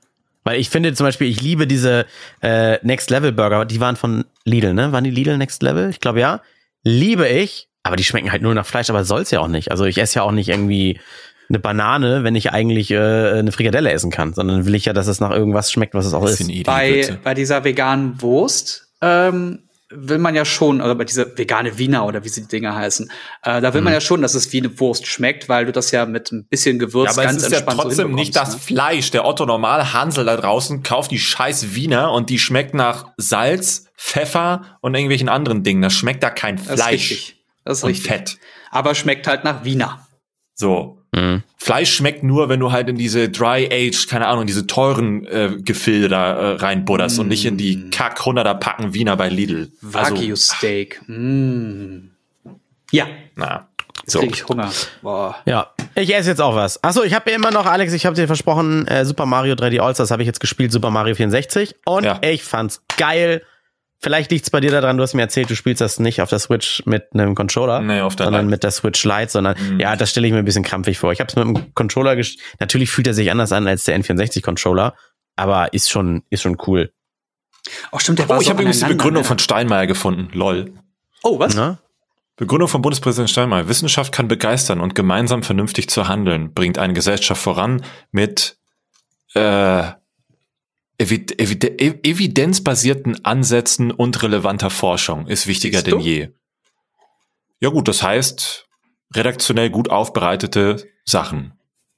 Weil 0.45 0.61
ich 0.61 0.71
finde 0.71 0.95
zum 0.95 1.05
Beispiel, 1.05 1.29
ich 1.29 1.41
liebe 1.41 1.67
diese 1.67 2.07
äh, 2.41 2.79
Next 2.87 3.11
Level 3.11 3.33
Burger, 3.33 3.65
die 3.65 3.81
waren 3.81 3.97
von 3.97 4.25
Lidl, 4.45 4.75
ne? 4.75 4.93
Waren 4.93 5.03
die 5.03 5.11
Lidl 5.11 5.37
Next 5.39 5.61
Level? 5.65 5.91
Ich 5.91 5.99
glaube 5.99 6.21
ja. 6.21 6.41
Liebe 6.85 7.27
ich, 7.27 7.69
aber 7.83 7.97
die 7.97 8.05
schmecken 8.05 8.31
halt 8.31 8.43
nur 8.43 8.55
nach 8.55 8.67
Fleisch, 8.67 8.89
aber 8.89 9.05
soll's 9.05 9.33
ja 9.33 9.41
auch 9.41 9.49
nicht. 9.49 9.73
Also 9.73 9.87
ich 9.87 9.99
esse 9.99 10.17
ja 10.17 10.23
auch 10.23 10.31
nicht 10.31 10.49
irgendwie 10.49 11.01
eine 11.49 11.59
Banane, 11.59 12.25
wenn 12.25 12.35
ich 12.35 12.53
eigentlich 12.53 12.91
äh, 12.91 12.97
eine 12.97 13.53
Frikadelle 13.53 13.93
essen 13.93 14.11
kann, 14.11 14.35
sondern 14.35 14.67
will 14.67 14.75
ich 14.75 14.87
ja, 14.87 14.93
dass 14.93 15.07
es 15.07 15.21
nach 15.21 15.31
irgendwas 15.31 15.71
schmeckt, 15.71 15.95
was 15.95 16.07
es 16.07 16.15
auch 16.15 16.27
ist. 16.27 16.65
Bei, 16.65 17.19
bei 17.23 17.35
dieser 17.35 17.65
veganen 17.65 18.21
Wurst 18.21 18.89
ähm, 19.01 19.67
will 19.91 20.19
man 20.19 20.35
ja 20.35 20.45
schon, 20.45 20.81
oder 20.81 20.95
bei 20.97 21.05
dieser 21.05 21.39
vegane 21.39 21.79
Wiener 21.79 22.07
oder 22.07 22.25
wie 22.25 22.29
sie 22.29 22.43
die 22.43 22.49
Dinger 22.49 22.75
heißen, 22.75 23.11
äh, 23.45 23.61
da 23.61 23.73
will 23.73 23.83
man 23.83 23.93
mhm. 23.93 23.95
ja 23.95 24.01
schon, 24.01 24.21
dass 24.23 24.35
es 24.35 24.53
wie 24.53 24.59
eine 24.59 24.81
Wurst 24.81 25.07
schmeckt, 25.07 25.49
weil 25.49 25.67
du 25.67 25.73
das 25.73 25.93
ja 25.93 26.07
mit 26.07 26.33
ein 26.33 26.47
bisschen 26.47 26.79
Gewürz 26.79 27.11
ja, 27.11 27.13
aber 27.13 27.23
ganz 27.23 27.43
es 27.43 27.47
ist 27.47 27.53
entspannt 27.53 27.79
ja 27.79 27.85
trotzdem 27.85 28.11
so 28.11 28.15
nicht 28.15 28.35
das 28.35 28.55
ne? 28.55 28.59
Fleisch. 28.59 29.11
Der 29.13 29.25
Otto 29.25 29.47
Normal 29.47 29.93
Hansel 29.93 30.25
da 30.25 30.37
draußen 30.37 30.83
kauft 30.83 31.13
die 31.13 31.21
scheiß 31.21 31.75
Wiener 31.75 32.11
und 32.13 32.31
die 32.31 32.39
schmeckt 32.39 32.75
nach 32.75 33.13
Salz, 33.17 33.87
Pfeffer 33.97 34.79
und 34.81 34.95
irgendwelchen 34.95 35.29
anderen 35.29 35.63
Dingen. 35.63 35.83
Das 35.83 35.95
schmeckt 35.95 36.23
da 36.23 36.31
kein 36.31 36.59
Fleisch. 36.59 36.77
Das 36.77 36.81
ist 36.81 36.93
richtig. 36.93 37.45
Das 37.65 37.79
ist 37.79 37.85
und 37.85 37.91
richtig. 37.91 38.07
Fett. 38.09 38.39
Aber 38.71 38.95
schmeckt 38.95 39.27
halt 39.27 39.45
nach 39.45 39.65
Wiener. 39.65 40.07
So. 40.55 41.03
Mhm. 41.17 41.43
Fleisch 41.57 41.95
schmeckt 41.95 42.23
nur, 42.23 42.49
wenn 42.49 42.61
du 42.61 42.71
halt 42.71 42.89
in 42.89 42.97
diese 42.97 43.29
Dry 43.29 43.69
Age, 43.73 44.07
keine 44.07 44.29
Ahnung, 44.29 44.47
diese 44.47 44.67
teuren 44.67 45.27
äh, 45.27 45.57
Gefilde 45.59 46.09
da 46.09 46.33
äh, 46.33 46.57
reinbudderst 46.57 47.17
mm. 47.17 47.21
und 47.21 47.29
nicht 47.29 47.45
in 47.47 47.57
die 47.57 47.77
mm. 47.77 47.91
Kack 47.91 48.21
100er 48.21 48.55
Packen 48.55 48.95
Wiener 48.95 49.17
bei 49.17 49.29
Lidl. 49.29 49.73
Wagyu 49.81 50.33
also, 50.33 50.37
Steak. 50.37 51.01
Mm. 51.09 52.11
Ja. 52.93 53.07
Na. 53.35 53.67
So. 54.05 54.21
krieg 54.21 54.35
ich 54.35 54.47
Hunger. 54.47 54.71
Boah. 55.03 55.37
Ja, 55.47 55.71
ich 55.95 56.15
esse 56.15 56.29
jetzt 56.29 56.41
auch 56.41 56.55
was. 56.55 56.85
Achso, 56.85 57.03
ich 57.03 57.15
habe 57.15 57.31
ja 57.31 57.37
immer 57.37 57.51
noch, 57.51 57.67
Alex, 57.67 57.93
ich 57.95 58.07
habe 58.07 58.15
dir 58.15 58.27
versprochen, 58.27 58.87
äh, 58.87 59.05
Super 59.05 59.27
Mario 59.27 59.55
3D 59.55 59.81
All-Stars 59.81 60.11
habe 60.11 60.23
ich 60.23 60.27
jetzt 60.27 60.41
gespielt, 60.41 60.71
Super 60.71 60.91
Mario 60.91 61.15
64. 61.15 61.75
Und 61.87 62.05
ja. 62.05 62.21
ich 62.23 62.45
fand's 62.45 62.83
geil. 62.99 63.43
Vielleicht 63.99 64.31
liegt's 64.31 64.51
bei 64.51 64.61
dir 64.61 64.71
daran, 64.71 64.99
du 64.99 65.03
hast 65.03 65.15
mir 65.15 65.23
erzählt, 65.23 65.49
du 65.49 65.57
spielst 65.57 65.81
das 65.81 65.99
nicht 65.99 66.21
auf 66.21 66.29
der 66.29 66.39
Switch 66.39 66.83
mit 66.85 67.09
einem 67.15 67.35
Controller, 67.35 67.81
nee, 67.81 68.01
auf 68.01 68.15
der 68.15 68.27
sondern 68.27 68.47
Lite. 68.47 68.51
mit 68.51 68.63
der 68.63 68.71
Switch 68.71 69.05
Lite, 69.05 69.31
sondern 69.31 69.57
mhm. 69.59 69.81
ja, 69.81 69.97
das 69.97 70.11
stelle 70.11 70.27
ich 70.27 70.33
mir 70.33 70.41
ein 70.41 70.45
bisschen 70.45 70.65
krampfig 70.65 70.99
vor. 70.99 71.13
Ich 71.13 71.21
habe 71.21 71.29
es 71.29 71.37
mit 71.37 71.45
dem 71.47 71.75
Controller 71.75 72.15
gesch 72.15 72.37
Natürlich 72.61 72.91
fühlt 72.91 73.07
er 73.07 73.15
sich 73.15 73.31
anders 73.31 73.53
an 73.53 73.67
als 73.67 73.85
der 73.85 73.99
N64 73.99 74.43
Controller, 74.43 74.95
aber 75.35 75.73
ist 75.73 75.91
schon 75.91 76.23
ist 76.29 76.43
schon 76.43 76.59
cool. 76.67 76.93
Oh, 77.91 77.99
stimmt, 77.99 78.19
der 78.19 78.29
war 78.29 78.39
oh, 78.39 78.41
ich 78.41 78.49
habe 78.49 78.61
übrigens 78.61 78.81
die 78.81 78.87
Begründung 78.87 79.23
ja. 79.23 79.29
von 79.29 79.39
Steinmeier 79.39 79.87
gefunden. 79.87 80.29
Lol. 80.33 80.73
Oh, 81.23 81.39
was? 81.39 81.55
Na? 81.55 81.79
Begründung 82.37 82.69
von 82.69 82.83
Bundespräsident 82.83 83.31
Steinmeier. 83.31 83.67
Wissenschaft 83.69 84.13
kann 84.13 84.29
begeistern 84.29 84.81
und 84.81 84.95
gemeinsam 84.95 85.43
vernünftig 85.43 85.89
zu 85.89 86.07
handeln, 86.07 86.53
bringt 86.53 86.79
eine 86.79 86.93
Gesellschaft 86.93 87.41
voran 87.41 87.83
mit 88.13 88.59
äh, 89.35 89.85
evidenzbasierten 90.99 93.25
Ansätzen 93.25 93.91
und 93.91 94.23
relevanter 94.23 94.71
Forschung 94.71 95.27
ist 95.27 95.47
wichtiger 95.47 95.83
denn 95.83 96.01
je. 96.01 96.29
Ja 97.61 97.69
gut, 97.71 97.89
das 97.89 98.03
heißt 98.03 98.67
redaktionell 99.15 99.71
gut 99.71 99.91
aufbereitete 99.91 100.89
Sachen. 101.05 101.53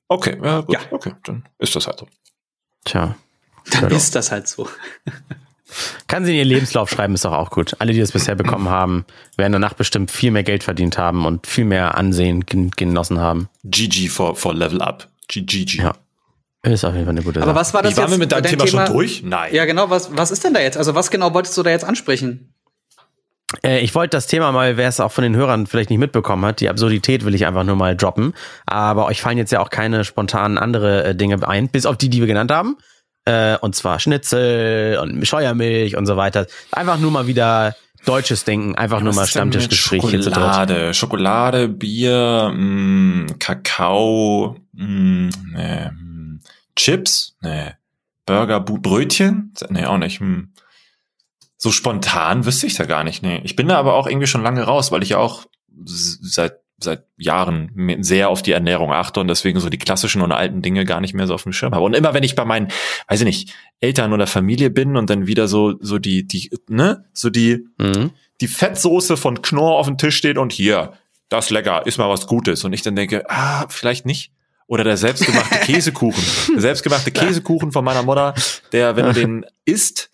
Okay, 0.09 0.39
ja, 0.43 0.61
gut, 0.61 0.75
ja. 0.75 0.81
okay, 0.91 1.15
dann 1.25 1.49
ist 1.59 1.77
das 1.77 1.87
halt 1.87 1.99
so. 1.99 2.09
Tja. 2.85 3.17
Dann 3.71 3.91
ist 3.91 4.15
das 4.15 4.33
halt 4.33 4.49
so. 4.49 4.69
Kann 6.07 6.25
sie 6.25 6.33
in 6.33 6.39
ihr 6.39 6.45
Lebenslauf 6.45 6.89
schreiben, 6.89 7.15
ist 7.15 7.27
doch 7.27 7.33
auch 7.33 7.51
gut. 7.51 7.77
Alle, 7.79 7.93
die 7.93 8.01
das 8.01 8.13
bisher 8.13 8.35
bekommen 8.35 8.69
haben, 8.71 9.05
werden 9.37 9.53
danach 9.53 9.75
bestimmt 9.75 10.11
viel 10.11 10.31
mehr 10.31 10.45
Geld 10.45 10.65
verdient 10.65 10.97
haben 10.97 11.27
und 11.27 11.47
viel 11.47 11.67
mehr 11.67 11.99
Ansehen 11.99 12.47
genossen 12.47 13.19
haben. 13.19 13.51
GG 13.65 14.09
for, 14.09 14.35
for 14.35 14.55
Level 14.55 14.81
Up. 14.81 15.11
GG. 15.29 15.83
Ja. 15.83 15.95
Ist 16.73 16.85
auf 16.85 16.95
jeden 16.95 17.07
Fall 17.07 17.15
eine 17.15 17.23
gute 17.23 17.41
Sache. 17.41 17.51
Aber 17.51 17.59
was 17.59 17.73
war 17.75 17.83
das 17.83 17.93
Wie, 17.93 17.97
waren 17.99 18.11
wir 18.11 18.19
mit 18.19 18.33
deinem 18.33 18.45
Thema, 18.45 18.65
Thema, 18.65 18.87
schon 18.87 18.95
durch? 18.95 19.23
Nein. 19.23 19.55
Ja, 19.55 19.65
genau. 19.65 19.91
Was, 19.91 20.17
was 20.17 20.31
ist 20.31 20.45
denn 20.45 20.55
da 20.55 20.61
jetzt? 20.61 20.77
Also, 20.77 20.95
was 20.95 21.11
genau 21.11 21.35
wolltest 21.35 21.57
du 21.57 21.63
da 21.63 21.71
jetzt 21.71 21.85
ansprechen? 21.85 22.53
Äh, 23.63 23.81
ich 23.81 23.95
wollte 23.95 24.17
das 24.17 24.27
Thema 24.27 24.53
mal, 24.53 24.77
wer 24.77 24.89
es 24.89 25.01
auch 25.01 25.13
von 25.13 25.23
den 25.23 25.35
Hörern 25.35 25.67
vielleicht 25.67 25.91
nicht 25.91 25.99
mitbekommen 25.99 26.45
hat, 26.45 26.61
die 26.61 26.69
Absurdität 26.69 27.25
will 27.25 27.35
ich 27.35 27.47
einfach 27.47 27.65
nur 27.65 27.77
mal 27.77 27.97
droppen. 27.97 28.35
Aber 28.67 29.07
euch 29.07 29.23
fallen 29.23 29.39
jetzt 29.39 29.53
ja 29.53 29.61
auch 29.61 29.71
keine 29.71 30.05
spontanen 30.05 30.59
andere 30.59 31.05
äh, 31.05 31.15
Dinge 31.15 31.47
ein, 31.47 31.69
bis 31.69 31.87
auf 31.87 31.97
die, 31.97 32.09
die 32.09 32.21
wir 32.21 32.27
genannt 32.27 32.51
haben. 32.51 32.77
Äh, 33.25 33.57
und 33.59 33.75
zwar 33.75 34.01
Schnitzel 34.01 34.99
und 34.99 35.27
Scheuermilch 35.27 35.97
und 35.97 36.07
so 36.07 36.17
weiter. 36.17 36.47
Einfach 36.73 36.99
nur 36.99 37.11
mal 37.11 37.27
wieder 37.27 37.75
deutsches 38.05 38.45
Denken, 38.45 38.75
einfach 38.75 38.99
ja, 38.99 39.05
nur 39.05 39.15
mal 39.15 39.27
Stammtischgespräch. 39.27 40.03
Schokolade, 40.03 40.95
Schokolade, 40.95 41.69
Bier, 41.69 42.51
mh, 42.55 42.63
mm, 42.63 43.39
Kakao, 43.39 44.57
mh, 44.73 44.87
mm, 44.87 45.31
nee, 45.55 45.91
Chips? 46.79 47.37
Nee. 47.43 47.73
Burger, 48.25 48.61
Brötchen? 48.61 49.53
Nee, 49.69 49.85
auch 49.85 49.99
nicht. 49.99 50.21
Hm. 50.21 50.53
So 51.57 51.73
spontan 51.73 52.47
wüsste 52.47 52.67
ich 52.67 52.75
da 52.75 52.85
gar 52.85 53.05
nicht. 53.05 53.23
Nee. 53.23 53.41
Ich 53.43 53.57
bin 53.57 53.69
da 53.69 53.79
aber 53.79 53.95
auch 53.95 54.07
irgendwie 54.07 54.27
schon 54.27 54.43
lange 54.43 54.63
raus, 54.63 54.93
weil 54.93 55.03
ich 55.03 55.11
ja 55.11 55.19
auch 55.19 55.47
seit 55.85 56.61
seit 56.81 57.07
Jahren 57.17 57.73
sehr 58.03 58.29
auf 58.29 58.41
die 58.41 58.53
Ernährung 58.53 58.93
achte 58.93 59.19
und 59.19 59.27
deswegen 59.27 59.59
so 59.59 59.69
die 59.69 59.79
klassischen 59.79 60.23
und 60.23 60.31
alten 60.31 60.63
Dinge 60.63 60.85
gar 60.85 61.01
nicht 61.01 61.13
mehr 61.13 61.27
so 61.27 61.35
auf 61.35 61.43
dem 61.43 61.53
Schirm 61.53 61.73
habe. 61.73 61.85
Und 61.85 61.97
immer 61.97 62.15
wenn 62.15 62.23
ich 62.23 62.37
bei 62.37 62.45
meinen, 62.45 62.69
weiß 63.09 63.21
ich 63.21 63.27
nicht, 63.27 63.55
Eltern 63.81 64.13
oder 64.13 64.29
Familie 64.29 64.71
bin 64.71 64.97
und 64.97 65.11
dann 65.11 65.27
wieder 65.27 65.49
so 65.49 65.75
so 65.81 65.99
die 65.99 66.25
die 66.29 66.51
ne, 66.69 67.05
so 67.13 67.31
die 67.31 67.67
mhm. 67.79 68.13
die 68.41 68.47
Fettsoße 68.47 69.17
von 69.17 69.43
Knorr 69.43 69.77
auf 69.77 69.87
dem 69.87 69.99
Tisch 69.99 70.17
steht 70.17 70.39
und 70.39 70.53
hier, 70.53 70.93
das 71.29 71.51
lecker, 71.51 71.85
ist 71.85 71.99
mal 71.99 72.09
was 72.09 72.29
Gutes 72.29 72.63
und 72.63 72.73
ich 72.73 72.83
dann 72.83 72.95
denke, 72.95 73.29
ah, 73.29 73.67
vielleicht 73.69 74.07
nicht. 74.07 74.31
Oder 74.69 74.85
der 74.85 74.97
selbstgemachte 74.97 75.59
Käsekuchen. 75.65 76.23
Der 76.55 76.61
selbstgemachte 76.61 77.11
Käsekuchen 77.11 77.73
von 77.73 77.85
meiner 77.85 78.03
Mutter, 78.03 78.35
der, 78.71 78.95
wenn 78.97 79.07
du 79.07 79.13
den 79.15 79.47
isst, 79.65 80.11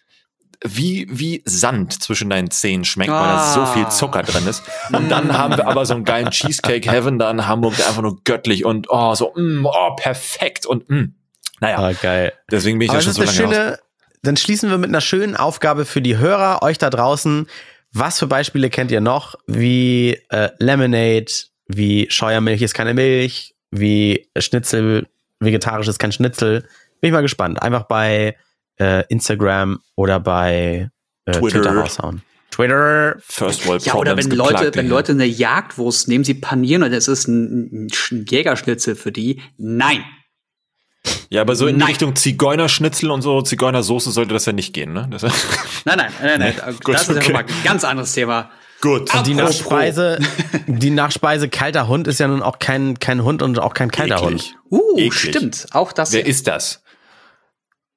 wie, 0.65 1.07
wie 1.11 1.43
Sand 1.45 2.03
zwischen 2.03 2.31
deinen 2.31 2.51
Zähnen 2.51 2.85
schmeckt, 2.85 3.11
ah. 3.11 3.21
weil 3.21 3.29
da 3.29 3.53
so 3.53 3.67
viel 3.67 3.89
Zucker 3.89 4.23
drin 4.23 4.47
ist. 4.47 4.63
Und 4.93 5.11
dann 5.11 5.37
haben 5.37 5.57
wir 5.57 5.67
aber 5.67 5.85
so 5.85 5.95
einen 5.95 6.05
geilen 6.05 6.31
Cheesecake 6.31 6.91
Heaven 6.91 7.19
da 7.19 7.31
in 7.31 7.47
Hamburg, 7.47 7.77
der 7.77 7.89
einfach 7.89 8.01
nur 8.01 8.23
göttlich 8.25 8.65
und 8.65 8.87
oh, 8.89 9.15
so, 9.15 9.33
mm, 9.37 9.67
oh, 9.67 9.95
perfekt 9.97 10.65
und 10.65 10.89
mm. 10.89 11.15
Naja, 11.61 11.79
ah, 11.79 11.93
geil. 11.93 12.33
deswegen 12.51 12.79
bin 12.79 12.87
ich 12.87 12.91
aber 12.91 13.01
ja 13.01 13.05
schon 13.05 13.13
so 13.13 13.23
lange 13.23 13.33
schöne, 13.33 13.71
raus. 13.71 13.79
Dann 14.23 14.37
schließen 14.37 14.71
wir 14.71 14.79
mit 14.79 14.89
einer 14.89 15.01
schönen 15.01 15.37
Aufgabe 15.37 15.85
für 15.85 16.01
die 16.01 16.17
Hörer, 16.17 16.63
euch 16.63 16.79
da 16.79 16.91
draußen. 16.91 17.47
Was 17.93 18.19
für 18.19 18.27
Beispiele 18.27 18.71
kennt 18.71 18.91
ihr 18.91 19.01
noch? 19.01 19.35
Wie 19.47 20.19
äh, 20.31 20.51
Lemonade, 20.59 21.33
wie 21.67 22.07
Scheuermilch 22.09 22.63
ist 22.63 22.75
keine 22.75 22.95
Milch, 22.95 23.54
wie 23.75 24.29
Schnitzel, 24.39 25.07
vegetarisch 25.41 25.89
ist 25.89 25.99
kein 25.99 26.13
Schnitzel. 26.13 26.63
Bin 27.01 27.09
ich 27.09 27.13
mal 27.13 27.23
gespannt. 27.23 27.63
Einfach 27.63 27.85
bei 27.85 28.37
äh, 28.79 29.05
Instagram 29.09 29.81
oder 29.97 30.21
bei 30.21 30.91
äh, 31.27 31.33
Twitter. 31.33 31.63
Twitter 31.63 31.77
raushauen. 31.77 32.23
Twitter. 32.51 33.17
First 33.21 33.67
World 33.67 33.85
Ja, 33.85 33.95
oder 33.95 34.17
wenn 34.17 34.31
Leute, 34.31 34.71
wenn 34.75 34.89
Leute 34.89 35.13
eine 35.13 35.27
Jagdwurst 35.27 36.09
nehmen, 36.09 36.25
sie 36.25 36.35
panieren 36.35 36.83
und 36.83 36.93
es 36.93 37.09
ist 37.09 37.27
ein, 37.27 37.89
ein 37.89 38.25
Jägerschnitzel 38.29 38.95
für 38.95 39.13
die. 39.13 39.43
Nein. 39.59 40.05
Ja, 41.29 41.43
aber 41.43 41.57
so 41.57 41.67
in 41.67 41.77
nein. 41.77 41.89
Richtung 41.89 42.17
Zigeunerschnitzel 42.17 43.11
und 43.11 43.23
so, 43.23 43.43
Zigeunersoße 43.43 44.11
sollte 44.11 44.33
das 44.33 44.47
ja 44.47 44.53
nicht 44.53 44.73
gehen, 44.73 44.93
ne? 44.93 45.09
Das 45.11 45.23
nein, 45.23 45.33
nein, 45.85 45.99
nein, 45.99 46.13
nein, 46.23 46.39
nein. 46.39 46.55
Nee? 46.67 46.73
Gut, 46.83 46.95
das 46.95 47.03
ist 47.03 47.11
okay. 47.11 47.19
ja 47.19 47.33
nochmal 47.33 47.45
ein 47.45 47.65
ganz 47.65 47.85
anderes 47.85 48.13
Thema. 48.13 48.51
Gut. 48.85 49.15
Und 49.15 49.27
die 49.27 49.33
Nachspeise, 49.33 50.19
die 50.67 50.91
Nachspeise 50.91 51.49
kalter 51.49 51.89
Hund 51.89 52.07
ist 52.07 52.21
ja 52.21 52.29
nun 52.29 52.43
auch 52.43 52.59
kein, 52.59 52.99
kein 52.99 53.25
Hund 53.25 53.41
und 53.41 53.59
auch 53.59 53.73
kein 53.73 53.91
kalter 53.91 54.23
Eklig. 54.23 54.55
Hund. 54.71 54.83
Uh, 54.83 54.99
Eklig. 54.99 55.15
stimmt. 55.15 55.67
Auch 55.73 55.93
das. 55.93 56.13
Wer 56.13 56.27
ist 56.27 56.47
das? 56.47 56.83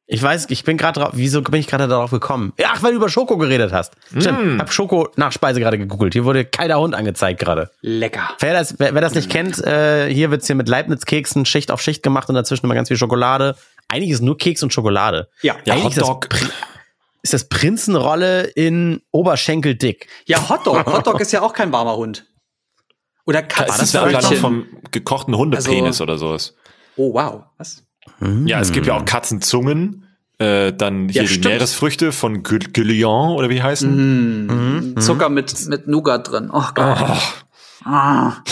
Ich 0.10 0.24
weiß, 0.24 0.46
ich 0.50 0.64
bin 0.64 0.78
gerade 0.78 1.02
drauf, 1.02 1.10
wieso 1.16 1.42
bin 1.42 1.60
ich 1.60 1.68
gerade 1.68 1.90
darauf 1.90 2.12
gekommen? 2.12 2.54
Ach, 2.64 2.82
weil 2.82 2.92
du 2.92 2.96
über 2.96 3.10
Schoko 3.10 3.38
geredet 3.38 3.74
hast. 3.74 3.96
Stimmt, 4.18 4.56
mm. 4.56 4.60
hab 4.62 4.72
Schoko 4.72 5.10
Nachspeise 5.18 5.60
gerade 5.60 5.78
gegoogelt. 5.78 6.14
Hier 6.14 6.24
wurde 6.24 6.46
kalter 6.46 6.80
Hund 6.80 6.96
angezeigt 6.96 7.42
gerade. 7.42 7.70
Lecker. 7.82 8.30
Wer 8.40 8.54
das, 8.54 8.76
wer, 8.80 8.94
wer 8.94 9.02
das 9.02 9.14
nicht 9.14 9.28
mm. 9.28 9.32
kennt, 9.34 9.68
äh, 9.68 10.08
hier 10.08 10.32
wird's 10.32 10.48
hier 10.48 10.56
mit 10.56 10.70
Leibniz-Keksen 10.70 11.44
Schicht 11.44 11.70
auf 11.70 11.82
Schicht 11.82 12.02
gemacht 12.04 12.30
und 12.30 12.36
dazwischen 12.36 12.66
immer 12.66 12.76
ganz 12.76 12.88
viel 12.88 12.96
Schokolade. 12.96 13.58
Eigentlich 13.90 14.12
ist 14.12 14.22
nur 14.22 14.38
Keks 14.38 14.64
und 14.64 14.72
Schokolade. 14.72 15.28
Ja, 15.42 15.58
ja 15.66 15.76
Hotdog 15.84 16.34
ist 16.34 16.54
das 17.24 17.50
Prinzenrolle 17.50 18.44
in 18.44 19.02
Oberschenkel 19.12 19.76
dick. 19.76 20.08
Ja, 20.26 20.50
Hotdog. 20.50 20.86
Hotdog 20.86 21.20
ist 21.20 21.32
ja 21.32 21.42
auch 21.42 21.54
kein 21.54 21.72
warmer 21.72 21.96
Hund. 21.98 22.26
Oder 23.26 23.44
Katzenbrötchen. 23.44 24.14
Das 24.14 24.26
ist 24.26 24.32
ja 24.32 24.36
noch 24.36 24.42
vom 24.42 24.66
gekochten 24.92 25.36
Hundepenis 25.36 26.02
also, 26.02 26.04
oder 26.04 26.18
sowas. 26.18 26.56
Oh, 26.96 27.14
wow. 27.14 27.44
Was? 27.58 27.84
Ja, 28.46 28.62
es 28.62 28.72
gibt 28.72 28.88
ja 28.88 28.96
auch 28.96 29.06
Katzenzungen. 29.06 30.06
Äh, 30.40 30.72
dann 30.74 31.10
hier 31.10 31.24
ja, 31.24 31.30
die 31.30 31.40
Meeresfrüchte 31.40 32.12
von 32.12 32.44
Guillon 32.44 33.32
oder 33.36 33.50
wie 33.50 33.62
heißen? 33.62 34.46
Mhm. 34.46 34.92
Mhm. 34.94 35.02
Zucker 35.02 35.30
mit, 35.30 35.68
mit 35.68 35.88
Nougat 35.88 36.32
drin. 36.32 36.50
Oh 36.54 36.64
Gott. 36.76 36.98
Oh. 37.02 37.18
Ah. 37.86 38.44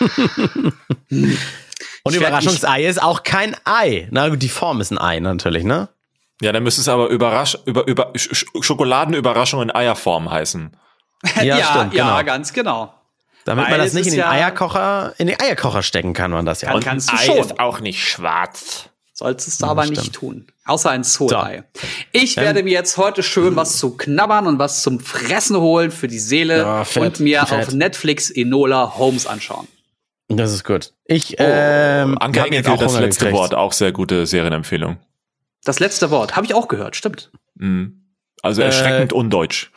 Und 2.02 2.16
Überraschungsei 2.16 2.84
ist 2.84 3.00
auch 3.00 3.22
kein 3.22 3.54
Ei. 3.64 4.08
Na 4.10 4.28
gut, 4.28 4.42
die 4.42 4.48
Form 4.48 4.80
ist 4.80 4.90
ein 4.90 4.98
Ei 4.98 5.20
natürlich, 5.20 5.64
ne? 5.64 5.88
Ja, 6.40 6.52
dann 6.52 6.62
müsste 6.62 6.80
es 6.80 6.88
aber 6.88 7.08
Überrasch 7.08 7.56
über, 7.66 7.86
über 7.86 8.12
Schokoladenüberraschung 8.14 9.62
in 9.62 9.74
Eierform 9.74 10.30
heißen. 10.30 10.76
ja, 11.36 11.42
ja, 11.42 11.64
stimmt, 11.64 11.94
ja 11.94 12.18
genau. 12.20 12.24
ganz 12.24 12.52
genau. 12.52 12.94
Damit 13.44 13.64
Weil 13.64 13.72
man 13.72 13.80
das 13.80 13.92
nicht 13.94 14.06
in 14.06 14.12
den 14.12 14.20
ja 14.20 14.30
Eierkocher, 14.30 15.14
in 15.18 15.26
den 15.26 15.40
Eierkocher 15.40 15.82
stecken 15.82 16.12
kann, 16.12 16.30
man 16.30 16.44
das 16.46 16.60
ja. 16.62 16.68
Kann, 16.68 16.76
Und 16.76 16.84
kannst 16.84 17.10
du 17.10 17.16
Ei 17.16 17.24
schon. 17.26 17.38
ist 17.38 17.58
auch 17.60 17.80
nicht 17.80 18.06
schwarz. 18.06 18.84
Solltest 19.12 19.60
du 19.60 19.66
Ja, 19.66 19.70
aber 19.72 19.82
stimmt. 19.84 19.98
nicht 19.98 20.12
tun. 20.14 20.46
Außer 20.64 20.90
ein 20.90 21.04
Soulei. 21.04 21.64
Ich 22.12 22.36
werde 22.36 22.62
mir 22.62 22.72
jetzt 22.72 22.96
heute 22.96 23.22
schön 23.22 23.56
was 23.56 23.76
zu 23.78 23.96
knabbern 23.96 24.46
und 24.46 24.58
was 24.58 24.82
zum 24.82 24.98
Fressen 25.00 25.56
holen 25.58 25.90
für 25.90 26.08
die 26.08 26.18
Seele 26.18 26.58
Ja, 26.58 26.84
fett, 26.84 27.02
und 27.02 27.20
mir 27.20 27.44
fett. 27.44 27.66
auf 27.68 27.74
Netflix 27.74 28.30
Enola 28.30 28.94
Holmes 28.96 29.26
anschauen. 29.26 29.68
Das 30.28 30.52
ist 30.52 30.64
gut. 30.64 30.92
Ich, 31.04 31.32
Oh, 31.38 31.42
ähm, 31.44 32.16
Anke 32.18 32.40
hab 32.40 32.46
jetzt 32.46 32.66
Engelke, 32.66 32.70
auch 32.72 32.78
das 32.78 32.98
letzte 33.00 33.24
gekriegt. 33.26 33.38
Wort, 33.38 33.54
auch 33.54 33.72
sehr 33.72 33.92
gute 33.92 34.26
Serienempfehlung. 34.26 34.98
Das 35.64 35.78
letzte 35.80 36.10
Wort 36.10 36.36
habe 36.36 36.46
ich 36.46 36.54
auch 36.54 36.68
gehört, 36.68 36.96
stimmt. 36.96 37.30
Mhm. 37.54 38.04
Also 38.42 38.62
Äh, 38.62 38.66
erschreckend 38.66 39.12
undeutsch. 39.12 39.70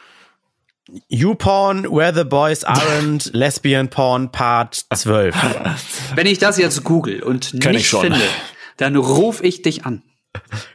YouPorn, 1.07 1.86
Where 1.86 2.13
the 2.13 2.23
Boys 2.23 2.65
Aren't, 2.65 3.31
Lesbian 3.34 3.89
Porn, 3.89 4.31
Part 4.31 4.86
12. 4.93 5.36
Wenn 6.15 6.27
ich 6.27 6.39
das 6.39 6.57
jetzt 6.57 6.84
google 6.84 7.23
und 7.23 7.51
Kenn 7.59 7.71
ich 7.71 7.77
nicht 7.79 7.88
schon. 7.89 8.01
finde, 8.01 8.21
dann 8.77 8.95
rufe 8.95 9.43
ich 9.45 9.61
dich 9.61 9.86
an. 9.86 10.03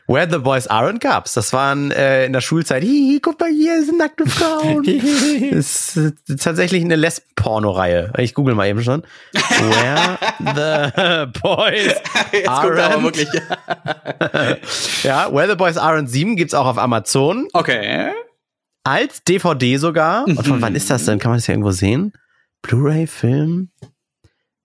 Where 0.06 0.28
the 0.30 0.38
Boys 0.38 0.68
Aren't 0.70 1.00
gab's. 1.00 1.34
Das 1.34 1.52
waren 1.52 1.90
äh, 1.90 2.24
in 2.26 2.32
der 2.32 2.40
Schulzeit. 2.40 2.82
Hihi, 2.82 3.20
guck 3.20 3.38
mal 3.40 3.50
hier, 3.50 3.82
sind 3.84 3.98
nackte 3.98 4.26
Frauen. 4.26 4.82
das 5.52 5.96
ist 5.96 5.96
äh, 6.30 6.36
tatsächlich 6.36 6.82
eine 6.84 6.96
Lesb-Porno-Reihe. 6.96 8.12
Ich 8.18 8.34
google 8.34 8.54
mal 8.54 8.66
eben 8.68 8.82
schon. 8.82 9.02
Where 9.32 10.18
the 10.38 11.38
Boys 11.40 11.94
Jetzt 12.32 12.48
Aren't. 12.48 13.02
wirklich. 13.02 13.28
Ja, 15.02 15.32
Where 15.32 15.48
the 15.48 15.56
Boys 15.56 15.76
Aren't 15.76 16.09
7 16.09 16.36
gibt's 16.36 16.54
auch 16.54 16.66
auf 16.66 16.78
Amazon. 16.78 17.48
Okay. 17.52 18.11
Als 18.84 19.22
DVD 19.24 19.76
sogar. 19.76 20.24
Und 20.26 20.42
von 20.46 20.56
Mhm. 20.59 20.62
wann 20.62 20.74
ist 20.74 20.88
das 20.90 21.04
denn? 21.04 21.18
Kann 21.18 21.30
man 21.30 21.38
das 21.38 21.46
hier 21.46 21.54
irgendwo 21.54 21.72
sehen? 21.72 22.12
Blu-ray, 22.62 23.06
Film? 23.06 23.70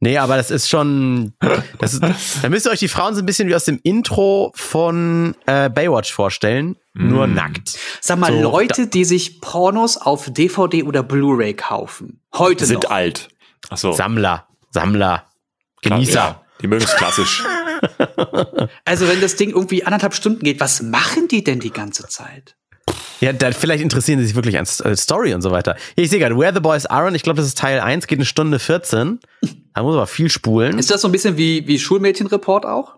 Nee, 0.03 0.17
aber 0.17 0.35
das 0.35 0.51
ist 0.51 0.69
schon. 0.69 1.33
Das 1.79 1.93
ist, 1.93 2.03
da 2.41 2.49
müsst 2.49 2.65
ihr 2.65 2.71
euch 2.71 2.79
die 2.79 2.87
Frauen 2.89 3.15
so 3.15 3.21
ein 3.21 3.25
bisschen 3.25 3.47
wie 3.47 3.55
aus 3.55 3.63
dem 3.65 3.79
Intro 3.83 4.51
von 4.55 5.33
äh, 5.45 5.69
Baywatch 5.69 6.11
vorstellen. 6.11 6.75
Nur 6.93 7.25
Mm. 7.27 7.33
nackt. 7.35 7.77
Sag 8.01 8.19
mal, 8.19 8.31
So, 8.33 8.41
Leute, 8.41 8.87
die 8.87 9.05
sich 9.05 9.39
Pornos 9.41 9.97
auf 9.97 10.29
DVD 10.29 10.83
oder 10.83 11.03
Blu-ray 11.03 11.53
kaufen. 11.53 12.19
Heute 12.35 12.65
Sind 12.65 12.83
noch. 12.83 12.91
alt. 12.91 13.29
Ach 13.69 13.77
so. 13.77 13.93
Sammler, 13.93 14.45
Sammler, 14.71 15.23
Klar, 15.81 15.99
Genießer. 15.99 16.13
Ja, 16.13 16.41
die 16.61 16.67
mögen 16.67 16.83
es 16.83 16.95
klassisch. 16.95 17.43
Also 18.85 19.07
wenn 19.09 19.19
das 19.21 19.35
Ding 19.35 19.49
irgendwie 19.49 19.83
anderthalb 19.85 20.13
Stunden 20.13 20.39
geht, 20.43 20.59
was 20.61 20.81
machen 20.81 21.27
die 21.27 21.43
denn 21.43 21.59
die 21.59 21.71
ganze 21.71 22.07
Zeit? 22.07 22.55
Ja, 23.19 23.33
da, 23.33 23.51
vielleicht 23.51 23.83
interessieren 23.83 24.19
sie 24.19 24.25
sich 24.25 24.35
wirklich 24.35 24.57
an 24.57 24.65
äh, 24.83 24.95
Story 24.95 25.33
und 25.33 25.41
so 25.41 25.51
weiter. 25.51 25.75
Hier, 25.95 26.03
ich 26.05 26.09
sehe 26.09 26.19
gerade, 26.19 26.37
Where 26.37 26.53
the 26.53 26.59
Boys 26.59 26.89
Aren't, 26.89 27.15
ich 27.15 27.23
glaube, 27.23 27.37
das 27.37 27.47
ist 27.47 27.57
Teil 27.57 27.79
1, 27.79 28.07
geht 28.07 28.19
eine 28.19 28.25
Stunde 28.25 28.59
14. 28.59 29.19
Da 29.73 29.83
muss 29.83 29.95
aber 29.95 30.07
viel 30.07 30.29
spulen. 30.29 30.77
Ist 30.77 30.91
das 30.91 31.01
so 31.01 31.07
ein 31.07 31.11
bisschen 31.11 31.37
wie, 31.37 31.67
wie 31.67 31.79
Schulmädchenreport 31.79 32.65
auch? 32.65 32.97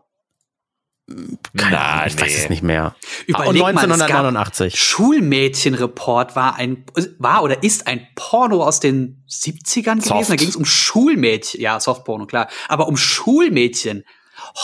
Keine 1.56 1.80
Ahnung, 1.80 2.08
ich 2.08 2.20
weiß 2.20 2.34
nee. 2.34 2.44
es 2.44 2.50
nicht 2.50 2.64
mehr. 2.64 2.96
Überleg 3.28 3.48
und 3.50 3.60
mal, 3.60 3.70
es 3.70 3.76
gab 3.76 3.84
1989. 3.84 4.80
Schulmädchenreport 4.80 6.36
war 6.36 6.56
ein 6.56 6.84
war 7.20 7.44
oder 7.44 7.62
ist 7.62 7.86
ein 7.86 8.08
Porno 8.16 8.64
aus 8.64 8.80
den 8.80 9.24
70ern 9.30 9.98
gewesen. 9.98 10.02
Soft. 10.02 10.30
Da 10.32 10.36
ging 10.36 10.50
es 10.50 10.56
um 10.56 10.66
Schulmädchen. 10.66 11.62
Ja, 11.62 11.80
Softporno, 11.80 12.26
klar. 12.26 12.50
Aber 12.68 12.88
um 12.88 12.98
Schulmädchen. 12.98 14.04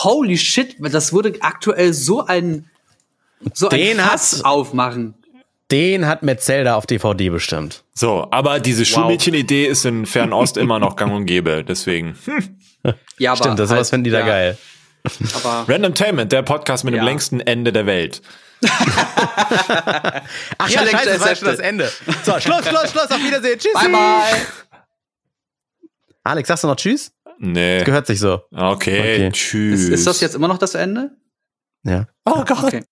Holy 0.03 0.38
shit, 0.38 0.78
das 0.80 1.14
würde 1.14 1.36
aktuell 1.41 1.93
so 1.93 2.26
ein 2.26 2.70
so 3.53 3.70
ein 3.70 3.78
Den 3.78 3.97
Fass 3.97 4.12
hat's- 4.34 4.43
aufmachen. 4.43 5.14
Den 5.72 6.05
hat 6.05 6.22
Metzelda 6.22 6.76
auf 6.76 6.86
DVD 6.86 7.30
bestimmt. 7.30 7.84
So, 7.93 8.28
aber 8.32 8.59
diese 8.59 8.86
Schulmädchen-Idee 8.86 9.65
ist 9.67 9.86
in 9.86 10.05
Fernost 10.05 10.57
immer 10.57 10.80
noch 10.80 10.97
gang 10.97 11.13
und 11.13 11.26
gäbe. 11.26 11.63
Deswegen. 11.65 12.17
Ja, 13.17 13.32
aber 13.32 13.38
Stimmt, 13.38 13.59
das 13.59 13.69
halt, 13.69 13.78
sowas 13.80 13.89
finden 13.89 14.03
die 14.05 14.09
da 14.11 14.19
ja, 14.19 14.26
geil. 14.26 14.57
Aber 15.36 15.65
Randomtainment, 15.72 16.32
der 16.32 16.41
Podcast 16.41 16.84
mit 16.84 16.93
Ja. 16.93 17.01
dem 17.01 17.05
längsten 17.05 17.39
Ende 17.39 17.72
der 17.72 17.86
Welt. 17.86 18.22
Ach 18.63 20.69
ja, 20.69 20.86
scheiße, 20.86 21.05
das 21.05 21.19
war 21.19 21.28
das 21.30 21.39
schon 21.39 21.47
das 21.47 21.59
Ende. 21.59 21.91
So, 22.24 22.39
Schluss, 22.39 22.67
Schluss, 22.67 22.91
Schluss, 22.91 23.11
auf 23.11 23.24
Wiedersehen. 23.24 23.57
Tschüss. 23.59 23.74
bye 23.74 23.89
bye. 23.89 24.80
Alex, 26.24 26.47
sagst 26.47 26.63
du 26.63 26.67
noch 26.67 26.76
Tschüss? 26.76 27.11
Nee. 27.39 27.84
Gehört 27.84 28.05
sich 28.07 28.19
so. 28.19 28.41
Okay, 28.55 28.99
Okay. 28.99 29.30
tschüss. 29.32 29.82
Ist, 29.86 29.89
ist 29.89 30.07
das 30.07 30.22
jetzt 30.22 30.36
immer 30.36 30.47
noch 30.47 30.59
das 30.59 30.76
Ende? 30.76 31.11
Ja. 31.84 32.07
Oh 32.26 32.43
Gott. 32.45 32.63
Okay. 32.63 32.80